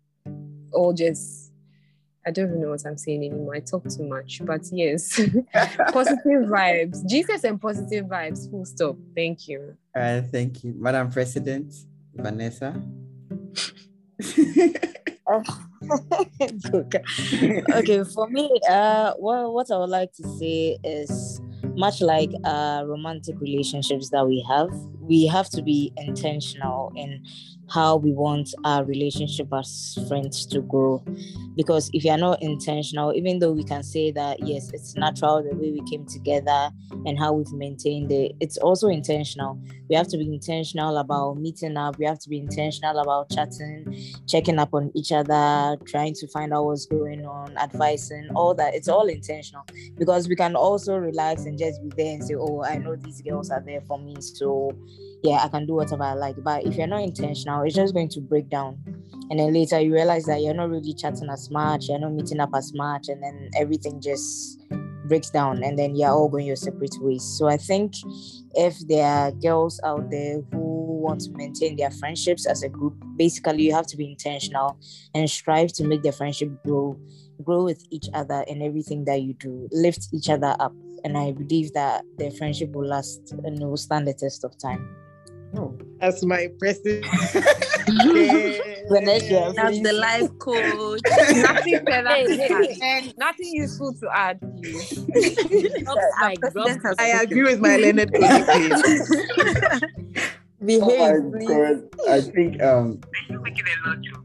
all 0.71 0.93
just 0.93 1.44
I 2.27 2.31
don't 2.31 2.47
even 2.47 2.61
know 2.61 2.69
what 2.69 2.85
I'm 2.85 2.97
saying 2.97 3.23
anymore. 3.23 3.55
I 3.55 3.59
talk 3.59 3.87
too 3.87 4.03
much, 4.07 4.41
but 4.43 4.61
yes, 4.71 5.15
positive 5.91 6.49
vibes. 6.49 7.07
Jesus 7.07 7.43
and 7.43 7.61
positive 7.61 8.05
vibes. 8.05 8.49
Full 8.49 8.65
stop. 8.65 8.97
Thank 9.15 9.47
you. 9.47 9.77
Uh, 9.95 10.21
thank 10.21 10.63
you, 10.63 10.73
Madam 10.75 11.11
President 11.11 11.73
Vanessa. 12.15 12.81
Okay, 17.73 18.03
for 18.13 18.29
me, 18.29 18.49
uh, 18.69 19.13
what 19.17 19.53
what 19.53 19.71
I 19.71 19.77
would 19.77 19.89
like 19.89 20.13
to 20.13 20.27
say 20.37 20.77
is 20.83 21.41
much 21.75 22.01
like 22.01 22.31
uh, 22.43 22.83
romantic 22.85 23.39
relationships 23.39 24.09
that 24.11 24.25
we 24.25 24.45
have, 24.47 24.69
we 24.99 25.25
have 25.27 25.49
to 25.49 25.61
be 25.61 25.91
intentional 25.97 26.91
in 26.95 27.23
how 27.69 27.95
we 27.97 28.11
want 28.11 28.53
our 28.63 28.83
relationship 28.83 29.47
as 29.53 29.97
friends 30.07 30.45
to 30.47 30.61
grow. 30.61 31.03
Because 31.55 31.89
if 31.93 32.03
you're 32.03 32.17
not 32.17 32.41
intentional, 32.41 33.13
even 33.13 33.39
though 33.39 33.51
we 33.51 33.63
can 33.63 33.81
say 33.81 34.11
that, 34.11 34.45
yes, 34.45 34.71
it's 34.73 34.95
natural 34.95 35.41
the 35.41 35.55
way 35.55 35.71
we 35.71 35.81
came 35.89 36.05
together 36.05 36.69
and 37.05 37.17
how 37.17 37.33
we've 37.33 37.51
maintained 37.53 38.11
it, 38.11 38.33
it's 38.39 38.57
also 38.57 38.87
intentional. 38.87 39.59
We 39.89 39.95
have 39.95 40.07
to 40.09 40.17
be 40.17 40.25
intentional 40.25 40.97
about 40.97 41.37
meeting 41.37 41.77
up, 41.77 41.97
we 41.97 42.05
have 42.05 42.19
to 42.19 42.29
be 42.29 42.39
intentional 42.39 42.99
about 42.99 43.29
chatting, 43.31 43.95
checking 44.27 44.59
up 44.59 44.73
on 44.73 44.91
each 44.95 45.11
other, 45.11 45.77
trying 45.85 46.13
to 46.15 46.27
find 46.27 46.53
out 46.53 46.65
what's 46.65 46.85
going 46.85 47.25
on, 47.25 47.57
advising, 47.57 48.29
all 48.35 48.53
that. 48.55 48.73
It's 48.75 48.87
all 48.87 49.07
intentional 49.07 49.65
because 49.97 50.27
we 50.27 50.35
can 50.35 50.55
also 50.55 50.97
relax 50.97 51.45
and 51.45 51.57
just 51.57 51.81
be 51.81 51.89
there 51.95 52.13
and 52.15 52.23
say, 52.23 52.35
oh, 52.35 52.63
I 52.63 52.77
know 52.77 52.95
these 52.95 53.21
girls 53.21 53.49
are 53.49 53.61
there 53.61 53.81
for 53.81 53.97
me. 53.99 54.15
So, 54.19 54.75
yeah, 55.25 55.43
I 55.43 55.47
can 55.47 55.65
do 55.65 55.73
whatever 55.73 56.03
I 56.03 56.13
like. 56.13 56.35
But 56.43 56.65
if 56.65 56.75
you're 56.75 56.87
not 56.87 57.01
intentional, 57.01 57.63
it's 57.63 57.75
just 57.75 57.93
going 57.93 58.09
to 58.09 58.21
break 58.21 58.49
down. 58.49 58.77
And 59.29 59.39
then 59.39 59.53
later 59.53 59.79
you 59.79 59.93
realize 59.93 60.25
that 60.25 60.41
you're 60.41 60.53
not 60.53 60.69
really 60.69 60.93
chatting 60.93 61.29
as 61.29 61.49
much, 61.49 61.89
you're 61.89 61.99
not 61.99 62.13
meeting 62.13 62.39
up 62.39 62.51
as 62.55 62.73
much, 62.73 63.09
and 63.09 63.21
then 63.23 63.49
everything 63.55 63.99
just 63.99 64.61
breaks 65.07 65.29
down 65.29 65.63
and 65.63 65.77
then 65.77 65.95
you're 65.95 66.09
all 66.09 66.29
going 66.29 66.45
your 66.45 66.55
separate 66.55 66.95
ways. 66.99 67.23
So 67.23 67.47
I 67.47 67.57
think 67.57 67.93
if 68.53 68.77
there 68.87 69.05
are 69.05 69.31
girls 69.31 69.79
out 69.83 70.09
there 70.09 70.41
who 70.51 70.99
want 71.01 71.21
to 71.21 71.31
maintain 71.31 71.75
their 71.75 71.91
friendships 71.91 72.45
as 72.45 72.63
a 72.63 72.69
group, 72.69 72.95
basically 73.15 73.63
you 73.63 73.73
have 73.73 73.87
to 73.87 73.97
be 73.97 74.09
intentional 74.09 74.79
and 75.13 75.29
strive 75.29 75.73
to 75.73 75.83
make 75.83 76.03
the 76.03 76.11
friendship 76.11 76.49
grow, 76.63 76.99
grow 77.43 77.63
with 77.63 77.83
each 77.91 78.07
other 78.13 78.43
in 78.47 78.61
everything 78.61 79.05
that 79.05 79.21
you 79.21 79.33
do, 79.33 79.67
lift 79.71 80.09
each 80.13 80.29
other 80.29 80.55
up. 80.59 80.73
And 81.03 81.17
I 81.17 81.33
believe 81.33 81.71
that 81.73 82.03
the 82.17 82.31
friendship 82.31 82.71
will 82.71 82.87
last 82.87 83.31
and 83.43 83.59
will 83.59 83.77
stand 83.77 84.07
the 84.07 84.13
test 84.13 84.43
of 84.43 84.57
time. 84.57 85.04
Oh, 85.57 85.77
As 86.01 86.23
my 86.25 86.49
president. 86.59 87.05
Vanessa, 88.89 89.53
That's 89.55 89.79
the 89.81 89.93
life 89.93 90.29
coach. 90.39 91.01
Nothing 91.35 91.79
further 91.85 92.25
to 92.27 92.77
add. 92.81 93.13
Nothing 93.17 93.47
useful 93.53 93.93
to 93.93 94.09
add, 94.13 94.39
please. 94.41 94.97
oh 95.87 95.97
my 96.19 96.35
God. 96.35 96.79
I 96.99 97.23
agree 97.23 97.43
with 97.43 97.59
my 97.59 97.77
learned 97.77 98.11
colleague. 98.13 99.81
behave, 100.65 101.31
my. 101.31 101.45
God. 101.45 101.89
I 102.09 102.21
think 102.21 102.61
um 102.61 103.01
You 103.29 103.41
make 103.41 103.57
it 103.57 103.65
a. 103.85 104.15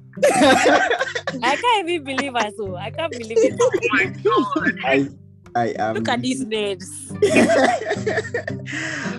I 1.43 1.57
can't 1.57 1.89
even 1.89 2.05
believe 2.05 2.35
I 2.35 2.51
so. 2.51 2.77
I 2.77 2.91
can't 2.91 3.13
believe 3.13 3.39
it. 3.39 3.57
Oh 3.61 3.71
my 3.93 4.05
god. 4.23 4.79
I 4.85 5.09
I 5.55 5.75
am 5.79 5.95
Look 5.97 6.09
at 6.09 6.21
these 6.23 6.45
names. 6.45 7.11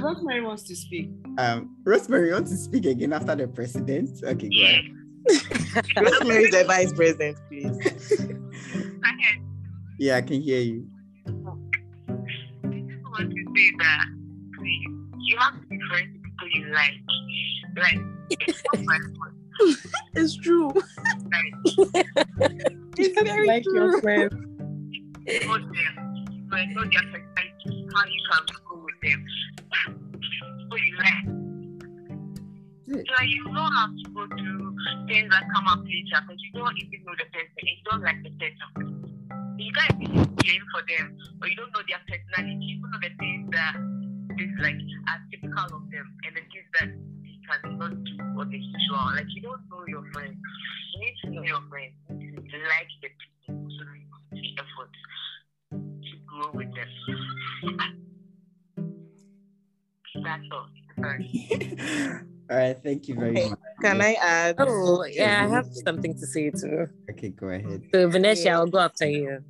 Rosemary 0.01 0.41
wants 0.41 0.63
to 0.63 0.75
speak. 0.75 1.09
um 1.37 1.75
Rosemary, 1.85 2.27
you 2.29 2.33
want 2.33 2.47
to 2.47 2.57
speak 2.57 2.85
again 2.85 3.13
after 3.13 3.35
the 3.35 3.47
president? 3.47 4.09
Okay, 4.23 4.49
go 4.49 4.63
ahead. 4.63 4.85
Rosemary 6.01 6.43
is 6.45 6.51
the 6.51 6.63
vice 6.65 6.93
president, 6.93 7.37
please. 7.49 7.77
I 9.03 9.09
had 9.21 9.41
Yeah, 9.99 10.17
I 10.17 10.21
can 10.21 10.41
hear 10.41 10.61
you. 10.61 10.87
just 11.25 11.37
want 11.43 13.29
to 13.29 13.43
say 13.55 13.71
that 13.79 14.05
please, 14.57 14.87
you 15.19 15.37
have 15.37 15.53
to 15.61 15.67
be 15.67 15.79
friends 15.89 16.11
with 16.13 16.23
people 16.23 16.47
you 16.53 16.73
like. 16.73 16.93
Like, 17.77 18.01
it's 18.31 18.61
not 18.73 18.83
my 18.85 18.97
fault. 19.17 19.35
It's 20.15 20.35
true. 20.37 20.71
Like, 20.73 21.53
It's 22.97 23.21
very 23.21 23.47
like 23.47 23.63
true. 23.63 23.73
your 23.75 24.01
friend. 24.01 24.31
Know 26.51 26.57
them, 26.57 26.69
you 26.69 26.75
know 26.75 26.83
their 26.83 27.03
personality, 27.07 27.87
how 27.93 28.05
you 28.05 28.21
can 28.29 28.43
go 28.67 28.75
with 28.83 28.99
them. 29.01 29.25
So 30.69 30.75
you 30.77 30.97
like. 30.97 31.25
Good. 32.87 33.07
So 33.07 33.23
you 33.23 33.43
don't 33.45 33.71
have 33.71 33.91
to 33.95 34.09
go 34.11 34.27
through 34.27 34.75
things 35.07 35.29
that 35.31 35.43
come 35.55 35.67
up 35.67 35.79
later 35.79 36.19
because 36.27 36.41
you 36.43 36.51
don't 36.59 36.75
even 36.75 36.99
know 37.07 37.15
the 37.15 37.27
person 37.31 37.63
you 37.63 37.83
don't 37.89 38.03
like 38.03 38.19
the 38.23 38.31
person. 38.35 38.69
You 39.57 39.71
can't 39.71 39.95
even 40.01 40.27
blame 40.35 40.65
for 40.73 40.83
them 40.89 41.15
or 41.41 41.47
you 41.47 41.55
don't 41.55 41.71
know 41.71 41.83
their 41.87 42.03
personality. 42.03 42.59
You 42.59 42.83
know 42.83 42.99
the 42.99 43.11
things 43.15 43.47
that 43.55 43.75
is 44.39 44.51
like 44.59 44.75
are 45.07 45.21
typical 45.31 45.77
of 45.77 45.83
them 45.87 46.07
and 46.27 46.35
the 46.35 46.43
things 46.51 46.67
that 46.79 46.89
they 47.23 47.37
cannot 47.47 47.95
do 47.95 48.13
or 48.35 48.45
the 48.45 48.59
usual. 48.59 49.07
Like 49.15 49.31
you 49.31 49.41
don't 49.43 49.63
know 49.71 49.87
your 49.87 50.03
friends. 50.11 50.35
You 50.35 50.99
need 50.99 51.15
to 51.23 51.27
know 51.31 51.43
your 51.47 51.63
friends. 51.71 51.95
You 52.09 52.31
need 52.35 52.43
to 52.43 52.57
like 52.67 52.91
the 52.99 53.09
people 53.15 53.71
so 53.71 53.87
you 53.87 54.11
take 54.35 54.59
effort 54.59 54.91
to 55.71 56.17
grow 56.27 56.51
with 56.53 56.69
them. 56.75 56.87
That's 60.23 60.43
all. 60.51 60.67
Sorry. 60.99 61.47
All 62.51 62.57
right, 62.57 62.77
thank 62.83 63.07
you 63.07 63.15
very 63.15 63.31
Okay. 63.31 63.49
much. 63.49 63.59
Can 63.81 64.01
I 64.01 64.13
add? 64.21 64.55
Oh, 64.59 65.03
yeah, 65.05 65.43
I 65.43 65.47
have 65.47 65.67
something 65.71 66.13
to 66.13 66.27
say 66.27 66.51
too. 66.51 66.87
Okay, 67.09 67.29
go 67.29 67.47
ahead. 67.47 67.83
So, 67.93 68.09
Vanessa, 68.09 68.51
I'll 68.51 68.67
go 68.67 68.79
after 68.79 69.07
you. 69.07 69.43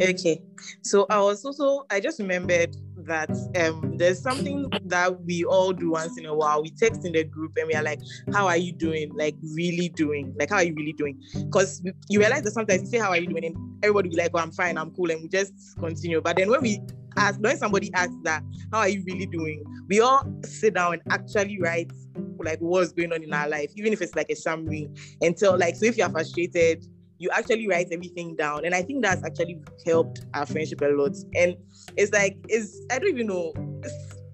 Okay. 0.00 0.40
So 0.82 1.06
I 1.10 1.20
was 1.20 1.44
also 1.44 1.84
I 1.90 2.00
just 2.00 2.18
remembered 2.18 2.76
that 3.06 3.30
um 3.56 3.96
there's 3.96 4.20
something 4.20 4.70
that 4.84 5.20
we 5.24 5.44
all 5.44 5.72
do 5.72 5.90
once 5.90 6.18
in 6.18 6.26
a 6.26 6.34
while. 6.34 6.62
We 6.62 6.70
text 6.70 7.04
in 7.04 7.12
the 7.12 7.24
group 7.24 7.52
and 7.56 7.66
we 7.66 7.74
are 7.74 7.82
like, 7.82 8.00
How 8.32 8.46
are 8.46 8.56
you 8.56 8.72
doing? 8.72 9.10
Like 9.16 9.34
really 9.54 9.88
doing? 9.88 10.34
Like 10.38 10.50
how 10.50 10.56
are 10.56 10.64
you 10.64 10.74
really 10.74 10.92
doing? 10.92 11.20
Because 11.34 11.82
you 12.08 12.20
realize 12.20 12.42
that 12.42 12.52
sometimes 12.52 12.82
you 12.82 12.86
say 12.88 12.98
how 12.98 13.10
are 13.10 13.18
you 13.18 13.26
doing 13.26 13.44
and 13.44 13.56
everybody 13.82 14.08
will 14.08 14.16
be 14.16 14.22
like, 14.22 14.30
Oh, 14.34 14.38
I'm 14.38 14.52
fine, 14.52 14.78
I'm 14.78 14.90
cool, 14.92 15.10
and 15.10 15.22
we 15.22 15.28
just 15.28 15.52
continue. 15.78 16.20
But 16.20 16.36
then 16.36 16.50
when 16.50 16.62
we 16.62 16.80
ask 17.16 17.40
when 17.40 17.56
somebody 17.56 17.92
asks 17.94 18.14
that, 18.22 18.42
how 18.72 18.80
are 18.80 18.88
you 18.88 19.02
really 19.06 19.26
doing? 19.26 19.64
We 19.88 20.00
all 20.00 20.22
sit 20.44 20.74
down 20.74 20.94
and 20.94 21.02
actually 21.10 21.60
write 21.60 21.90
like 22.38 22.60
what's 22.60 22.92
going 22.92 23.12
on 23.12 23.22
in 23.22 23.32
our 23.32 23.48
life, 23.48 23.72
even 23.76 23.92
if 23.92 24.00
it's 24.00 24.14
like 24.14 24.30
a 24.30 24.36
summary, 24.36 24.88
until 25.20 25.58
like 25.58 25.76
so 25.76 25.86
if 25.86 25.96
you're 25.96 26.08
frustrated, 26.08 26.84
you 27.18 27.30
actually 27.30 27.68
write 27.68 27.88
everything 27.90 28.36
down. 28.36 28.64
And 28.64 28.74
I 28.74 28.82
think 28.82 29.02
that's 29.02 29.24
actually 29.24 29.60
helped 29.84 30.24
our 30.34 30.46
friendship 30.46 30.80
a 30.80 30.86
lot. 30.86 31.16
And 31.34 31.56
it's 31.96 32.12
like, 32.12 32.36
it's, 32.48 32.80
I 32.90 32.98
don't 32.98 33.08
even 33.10 33.26
know, 33.26 33.52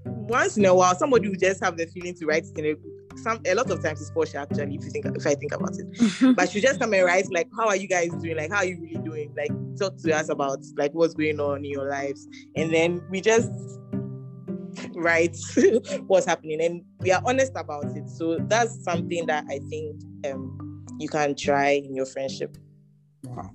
once 0.05 0.57
in 0.57 0.65
a 0.65 0.75
while, 0.75 0.95
somebody 0.95 1.29
will 1.29 1.37
just 1.37 1.63
have 1.63 1.77
the 1.77 1.87
feeling 1.87 2.15
to 2.17 2.27
write 2.27 2.45
it 2.45 2.59
in 2.59 2.67
a 2.67 2.75
group. 2.75 2.93
Some, 3.17 3.41
a 3.47 3.55
lot 3.55 3.71
of 3.71 3.83
times 3.83 4.01
it's 4.01 4.11
Portia 4.11 4.39
actually, 4.39 4.75
if 4.75 4.85
you 4.85 4.91
think, 4.91 5.07
if 5.07 5.27
I 5.27 5.35
think 5.35 5.53
about 5.53 5.71
it. 5.79 6.37
but 6.37 6.51
she 6.51 6.61
just 6.61 6.81
come 6.81 6.93
and 6.93 7.05
write 7.05 7.27
like, 7.33 7.49
how 7.57 7.69
are 7.69 7.77
you 7.77 7.89
guys 7.89 8.11
doing? 8.11 8.37
Like, 8.37 8.51
how 8.51 8.59
are 8.59 8.65
you 8.65 8.79
really 8.81 9.03
doing? 9.05 9.33
Like, 9.37 9.51
talk 9.79 9.97
to 9.99 10.13
us 10.13 10.29
about 10.29 10.59
like 10.77 10.93
what's 10.93 11.15
going 11.15 11.41
on 11.41 11.59
in 11.59 11.71
your 11.71 11.89
lives. 11.89 12.27
And 12.57 12.75
then 12.75 13.03
we 13.11 13.21
just 13.21 13.51
write 14.95 15.37
what's 16.07 16.27
happening 16.27 16.61
and 16.63 16.85
we 17.01 17.13
are 17.13 17.23
honest 17.25 17.53
about 17.57 17.85
it. 17.97 18.09
So 18.09 18.39
that's 18.49 18.83
something 18.85 19.27
that 19.27 19.45
I 19.49 19.61
think 19.71 20.03
um 20.27 20.85
you 20.99 21.09
can 21.09 21.35
try 21.35 21.71
in 21.71 21.95
your 21.95 22.07
friendship. 22.07 22.57
Wow. 23.25 23.51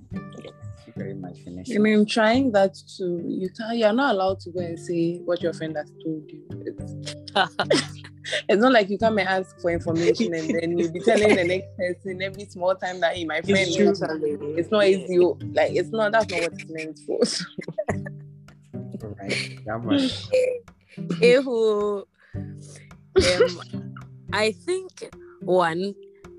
Very 0.96 1.14
much, 1.14 1.38
Vanessa. 1.44 1.74
I 1.74 1.78
mean, 1.78 2.04
trying 2.04 2.52
that 2.52 2.74
too. 2.96 3.22
You 3.26 3.48
can 3.50 3.78
you're 3.78 3.92
not 3.92 4.14
allowed 4.14 4.40
to 4.40 4.50
go 4.50 4.60
and 4.60 4.78
say 4.78 5.18
what 5.18 5.42
your 5.42 5.52
friend 5.52 5.76
has 5.76 5.90
told 6.02 6.30
you. 6.30 6.42
It's, 6.66 6.94
it's 8.48 8.62
not 8.62 8.72
like 8.72 8.90
you 8.90 8.98
come 8.98 9.18
and 9.18 9.28
ask 9.28 9.58
for 9.60 9.70
information 9.70 10.34
and 10.34 10.50
then 10.50 10.76
you'll 10.76 10.92
be 10.92 11.00
telling 11.00 11.34
the 11.36 11.44
next 11.44 11.76
person 11.76 12.20
every 12.22 12.44
small 12.46 12.74
time 12.74 13.00
that 13.00 13.16
hey, 13.16 13.24
my 13.24 13.40
friend 13.40 13.72
true. 13.74 13.86
knows." 13.86 14.02
it's 14.58 14.70
not 14.70 14.84
easy. 14.86 15.18
Like 15.18 15.72
it's 15.72 15.90
not 15.90 16.12
that's 16.12 16.30
not 16.30 16.40
what 16.42 16.52
it's 16.52 16.70
meant 16.70 16.98
for. 17.06 17.24
So, 17.24 17.44
All 19.02 19.16
right. 19.20 19.58
That 19.66 19.80
was 19.82 20.28
Ehu. 21.22 22.04
Um, 23.16 23.62
I 24.32 24.52
think 24.52 25.14
one 25.40 25.94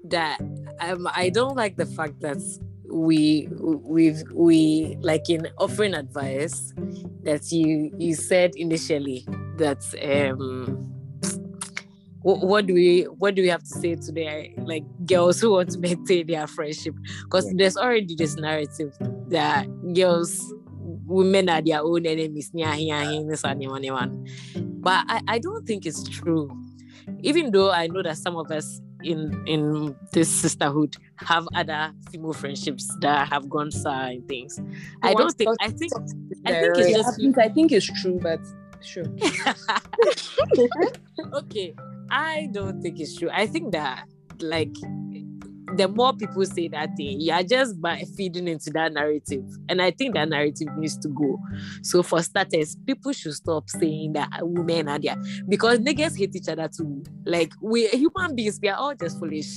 that 0.05 0.39
um, 0.79 1.07
I 1.13 1.29
don't 1.29 1.55
like 1.55 1.77
the 1.77 1.85
fact 1.85 2.19
that 2.21 2.37
we 2.91 3.47
we've 3.59 4.23
we 4.33 4.97
like 5.01 5.29
in 5.29 5.47
offering 5.57 5.93
advice 5.93 6.73
that 7.23 7.51
you 7.51 7.91
you 7.97 8.15
said 8.15 8.51
initially 8.55 9.25
that 9.57 9.81
um 10.03 10.91
wh- 12.21 12.43
what 12.43 12.67
do 12.67 12.73
we 12.73 13.03
what 13.03 13.35
do 13.35 13.41
we 13.41 13.47
have 13.47 13.61
to 13.61 13.79
say 13.79 13.95
to 13.95 14.11
their 14.11 14.47
like 14.57 14.83
girls 15.05 15.39
who 15.41 15.51
want 15.51 15.69
to 15.71 15.79
maintain 15.79 16.27
their 16.27 16.47
friendship? 16.47 16.95
Because 17.23 17.45
Yeah. 17.47 17.53
there's 17.57 17.77
already 17.77 18.15
this 18.15 18.35
narrative 18.35 18.95
that 19.29 19.67
girls 19.93 20.53
women 21.05 21.49
are 21.49 21.61
their 21.61 21.81
own 21.81 22.05
enemies. 22.05 22.51
Nyahi, 22.55 22.89
nyahi, 22.89 23.27
this 23.29 23.43
and 23.43 23.61
that, 23.61 23.81
that 23.81 24.81
but 24.81 25.05
I, 25.07 25.21
I 25.27 25.39
don't 25.39 25.65
think 25.65 25.85
it's 25.85 26.03
true. 26.07 26.49
Even 27.21 27.51
though 27.51 27.71
i 27.71 27.87
know 27.87 28.01
that 28.03 28.17
some 28.17 28.35
of 28.35 28.51
us 28.51 28.81
in 29.03 29.43
in 29.47 29.95
this 30.11 30.29
sisterhood 30.29 30.95
have 31.15 31.47
other 31.55 31.93
female 32.11 32.33
friendships 32.33 32.93
that 33.01 33.29
have 33.29 33.49
gone 33.49 33.71
sour 33.71 34.07
and 34.07 34.27
things. 34.27 34.59
I 35.03 35.13
don't 35.13 35.33
think 35.37 35.55
i 35.61 35.69
think 35.69 35.93
I 36.45 36.51
think 36.51 36.77
it's 36.77 36.91
just 36.91 37.13
I 37.13 37.15
think, 37.21 37.37
I 37.37 37.47
think 37.49 37.71
it's 37.71 38.01
true, 38.01 38.19
but 38.21 38.39
sure. 38.81 39.05
okay 41.33 41.73
i 42.09 42.49
don't 42.51 42.81
think 42.81 42.99
it's 42.99 43.15
true. 43.17 43.29
I 43.31 43.47
think 43.47 43.71
that 43.71 44.05
like 44.41 44.75
the 45.75 45.87
more 45.87 46.13
people 46.13 46.45
say 46.45 46.67
that 46.69 46.89
thing, 46.97 47.21
you 47.21 47.31
are 47.33 47.43
just 47.43 47.81
by 47.81 48.03
feeding 48.15 48.47
into 48.47 48.69
that 48.71 48.93
narrative. 48.93 49.43
And 49.69 49.81
I 49.81 49.91
think 49.91 50.15
that 50.15 50.29
narrative 50.29 50.67
needs 50.77 50.97
to 50.99 51.09
go. 51.09 51.39
So 51.83 52.03
for 52.03 52.21
starters, 52.21 52.75
people 52.85 53.13
should 53.13 53.33
stop 53.33 53.69
saying 53.69 54.13
that 54.13 54.29
women 54.41 54.87
are 54.87 54.99
there 54.99 55.17
because 55.47 55.79
niggas 55.79 56.17
hate 56.17 56.35
each 56.35 56.49
other 56.49 56.67
too. 56.67 57.03
Like 57.25 57.53
we 57.61 57.87
human 57.87 58.35
beings, 58.35 58.59
we 58.61 58.69
are 58.69 58.77
all 58.77 58.95
just 58.95 59.19
foolish. 59.19 59.55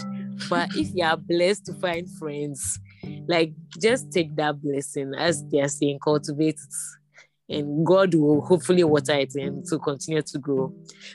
But 0.49 0.71
if 0.75 0.91
you 0.95 1.05
are 1.05 1.17
blessed 1.17 1.67
to 1.67 1.75
find 1.75 2.09
friends, 2.19 2.79
like 3.29 3.53
just 3.81 4.11
take 4.13 4.35
that 4.37 4.61
blessing 4.61 5.13
as 5.17 5.45
they 5.51 5.61
are 5.61 5.69
saying, 5.69 5.99
cultivate 6.03 6.55
it 6.55 6.75
and 7.49 7.85
God 7.85 8.15
will 8.15 8.41
mm. 8.41 8.47
hopefully 8.47 8.85
water 8.85 9.15
it 9.15 9.35
and 9.35 9.65
to 9.67 9.79
continue 9.79 10.23
to 10.23 10.39
grow. 10.39 10.75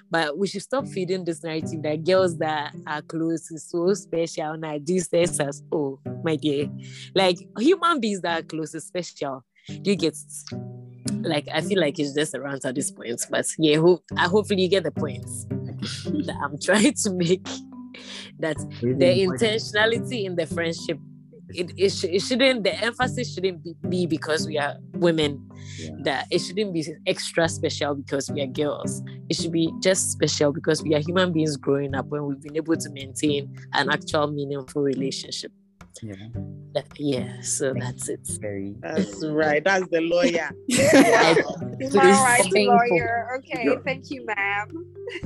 But 0.10 0.38
we 0.38 0.48
should 0.48 0.62
stop 0.62 0.86
mm. 0.86 0.94
feeding 0.94 1.24
this 1.26 1.44
narrative 1.44 1.82
that 1.84 2.04
girls 2.04 2.38
that 2.38 2.76
are 2.88 3.02
close 3.02 3.52
is 3.52 3.70
so 3.70 3.94
special. 3.94 4.58
Now 4.58 4.78
this 4.82 5.10
is 5.12 5.40
as 5.40 5.64
oh 5.72 6.00
my 6.24 6.36
dear, 6.36 6.70
like 7.16 7.38
human 7.58 8.00
beings 8.00 8.22
that 8.22 8.40
are 8.40 8.44
close 8.44 8.76
is 8.76 8.86
special. 8.86 9.44
Do 9.68 9.92
you 9.92 9.96
get 9.96 10.16
like 11.22 11.48
I 11.54 11.62
feel 11.62 11.80
like 11.80 12.00
it's 12.00 12.14
just 12.14 12.36
around 12.36 12.62
at 12.66 12.76
this 12.76 12.92
point, 12.92 13.22
but 13.30 13.46
yeah, 13.58 13.78
hope 13.78 14.04
I 14.18 14.28
hopefully 14.28 14.64
you 14.64 14.70
get 14.70 14.84
the 14.84 14.92
points 14.92 15.46
that 15.50 16.38
I'm 16.42 16.58
trying 16.60 16.94
to 16.94 17.12
make. 17.12 17.48
That 18.40 18.56
the 18.82 19.28
intentionality 19.28 20.24
in 20.24 20.36
the 20.36 20.46
friendship 20.46 20.98
it, 21.50 21.72
it, 21.78 21.90
sh- 21.90 22.06
it 22.06 22.22
shouldn't 22.22 22.64
the 22.64 22.74
emphasis 22.84 23.34
shouldn't 23.34 23.64
be, 23.64 23.76
be 23.88 24.06
because 24.06 24.48
we 24.48 24.58
are 24.58 24.76
women 24.94 25.50
yeah. 25.78 25.90
that 26.04 26.28
it 26.32 26.40
shouldn't 26.40 26.74
be 26.74 26.86
extra 27.08 27.48
special 27.50 27.96
because 27.96 28.30
we 28.32 28.42
are 28.42 28.48
girls 28.48 29.02
it 29.30 29.36
should 29.36 29.52
be 29.52 29.72
just 29.82 30.12
special 30.12 30.52
because 30.52 30.84
we 30.84 30.94
are 30.96 31.00
human 31.00 31.32
beings 31.32 31.58
growing 31.58 31.96
up 31.96 32.06
when 32.08 32.26
we've 32.26 32.42
been 32.42 32.58
able 32.58 32.76
to 32.76 32.90
maintain 32.92 33.56
an 33.74 33.90
actual 33.90 34.28
meaningful 34.28 34.82
relationship 34.82 35.52
yeah 36.02 36.16
yeah 36.98 37.42
so 37.42 37.74
that's 37.74 38.08
it 38.10 38.26
very 38.40 38.76
That's 38.80 39.26
right. 39.26 39.64
That's 39.64 39.88
the 39.90 40.02
lawyer. 40.02 40.50
Human 40.68 41.92
rights 41.94 42.48
lawyer. 42.52 43.40
Okay, 43.40 43.66
Yo. 43.66 43.82
thank 43.84 44.10
you, 44.12 44.26
ma'am. 44.26 44.68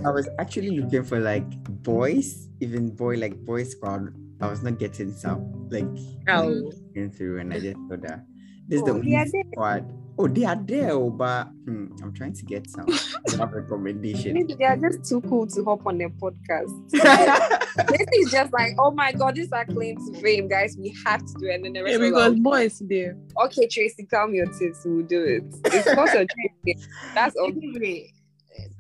I 0.06 0.10
was 0.10 0.30
actually 0.40 0.80
looking 0.80 1.04
for 1.04 1.20
like 1.20 1.46
boys, 1.84 2.50
even 2.62 2.90
boy 2.90 3.18
like 3.18 3.38
boy 3.46 3.64
squad. 3.64 4.14
I 4.44 4.50
was 4.50 4.62
not 4.64 4.78
getting 4.80 5.12
some 5.14 5.70
like 5.70 5.86
Oh. 6.28 6.72
going 6.94 7.12
through, 7.12 7.40
and 7.40 7.54
I 7.54 7.60
just 7.60 7.78
thought 7.90 8.02
that 8.02 8.26
this 8.68 8.80
is 8.80 8.86
the 8.86 8.92
Oh, 8.92 8.96
only 8.96 9.12
they 9.16 9.44
squad. 9.52 9.92
Oh, 10.16 10.28
they 10.28 10.46
are 10.46 10.56
there, 10.56 10.92
oh, 10.92 11.10
but 11.10 11.46
hmm, 11.66 11.88
I'm 12.04 12.14
trying 12.14 12.34
to 12.34 12.46
get 12.46 12.70
some 12.70 12.86
have 13.40 13.52
recommendation. 13.52 14.34
Maybe 14.36 14.54
they 14.54 14.66
are 14.66 14.78
just 14.78 15.10
too 15.10 15.22
cool 15.22 15.48
to 15.48 15.64
hop 15.64 15.88
on 15.88 15.98
their 15.98 16.10
podcast. 16.12 16.70
this 16.92 18.08
is 18.14 18.32
just 18.32 18.54
like, 18.54 18.74
oh 18.78 18.92
my 18.92 19.12
god, 19.12 19.36
this 19.36 19.48
is 19.48 19.52
our 19.52 19.66
claim 19.66 19.98
to 19.98 20.22
fame, 20.22 20.48
guys. 20.48 20.78
We 20.78 20.96
have 21.06 21.26
to 21.26 21.34
do 21.40 21.48
it. 21.48 21.56
And 21.56 21.66
then 21.66 21.74
the 21.74 21.84
rest 21.84 22.00
Yeah, 22.00 22.06
because 22.10 22.34
us, 22.34 22.40
boys 22.40 22.80
there. 22.88 23.18
okay, 23.46 23.66
Tracy, 23.68 24.06
calm 24.06 24.36
your 24.36 24.46
tits. 24.54 24.82
We'll 24.86 25.04
do 25.06 25.24
it. 25.24 25.44
It's 25.74 25.88
not 25.96 26.10
a 26.10 26.26
dream. 26.66 26.78
That's 27.16 27.36
all. 27.36 27.50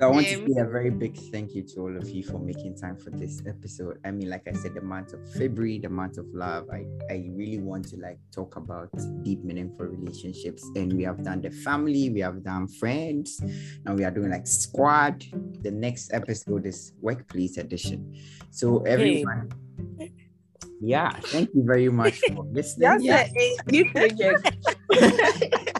I 0.03 0.07
want 0.07 0.27
to 0.27 0.35
say 0.35 0.59
a 0.59 0.65
very 0.65 0.89
big 0.89 1.17
thank 1.31 1.55
you 1.55 1.63
to 1.63 1.79
all 1.81 1.95
of 1.95 2.09
you 2.09 2.23
for 2.23 2.39
making 2.39 2.75
time 2.75 2.97
for 2.97 3.09
this 3.09 3.41
episode. 3.47 3.99
I 4.03 4.11
mean, 4.11 4.29
like 4.29 4.47
I 4.47 4.51
said, 4.51 4.73
the 4.73 4.81
month 4.81 5.13
of 5.13 5.31
February, 5.33 5.79
the 5.79 5.89
month 5.89 6.17
of 6.17 6.25
love. 6.33 6.67
I, 6.71 6.85
I 7.09 7.29
really 7.31 7.59
want 7.59 7.87
to 7.89 7.97
like 7.97 8.17
talk 8.31 8.55
about 8.55 8.89
deep, 9.23 9.43
meaningful 9.43 9.85
relationships. 9.85 10.69
And 10.75 10.93
we 10.93 11.03
have 11.03 11.23
done 11.23 11.41
the 11.41 11.51
family, 11.51 12.09
we 12.09 12.19
have 12.19 12.43
done 12.43 12.67
friends, 12.67 13.39
and 13.85 13.95
we 13.95 14.03
are 14.03 14.11
doing 14.11 14.31
like 14.31 14.45
squad. 14.47 15.23
The 15.61 15.71
next 15.71 16.13
episode 16.13 16.65
is 16.65 16.93
workplace 16.99 17.57
edition. 17.57 18.13
So 18.51 18.79
everyone, 18.83 19.51
yeah, 20.81 21.11
thank 21.11 21.49
you 21.53 21.63
very 21.63 21.89
much 21.89 22.19
for 22.19 22.43
listening. 22.51 22.89
That's 22.89 23.03
it. 24.89 25.79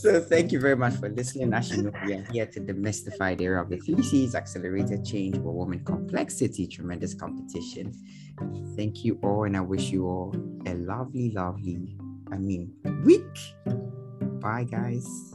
So 0.00 0.18
thank 0.18 0.50
you 0.50 0.58
very 0.58 0.76
much 0.76 0.94
for 0.94 1.10
listening. 1.10 1.52
As 1.52 1.70
you 1.70 1.82
know, 1.82 1.92
we 2.06 2.14
are 2.14 2.24
here 2.32 2.46
to 2.46 2.58
demystify 2.58 3.36
the 3.36 3.44
era 3.44 3.62
of 3.62 3.68
the 3.68 3.76
three 3.76 4.02
C's, 4.02 4.34
accelerated 4.34 5.04
change 5.04 5.36
for 5.36 5.52
woman 5.52 5.84
complexity, 5.84 6.66
tremendous 6.66 7.12
competition. 7.12 7.92
Thank 8.76 9.04
you 9.04 9.20
all, 9.22 9.44
and 9.44 9.54
I 9.58 9.60
wish 9.60 9.90
you 9.90 10.06
all 10.06 10.34
a 10.64 10.72
lovely, 10.72 11.32
lovely, 11.32 11.98
I 12.32 12.38
mean, 12.38 12.72
week. 13.04 13.28
Bye, 14.40 14.64
guys. 14.64 15.34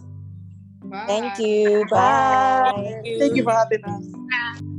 Thank 1.06 1.38
you. 1.38 1.86
Bye. 1.92 3.04
Thank 3.20 3.36
you 3.36 3.44
for 3.44 3.52
having 3.52 3.86
us. 3.86 4.74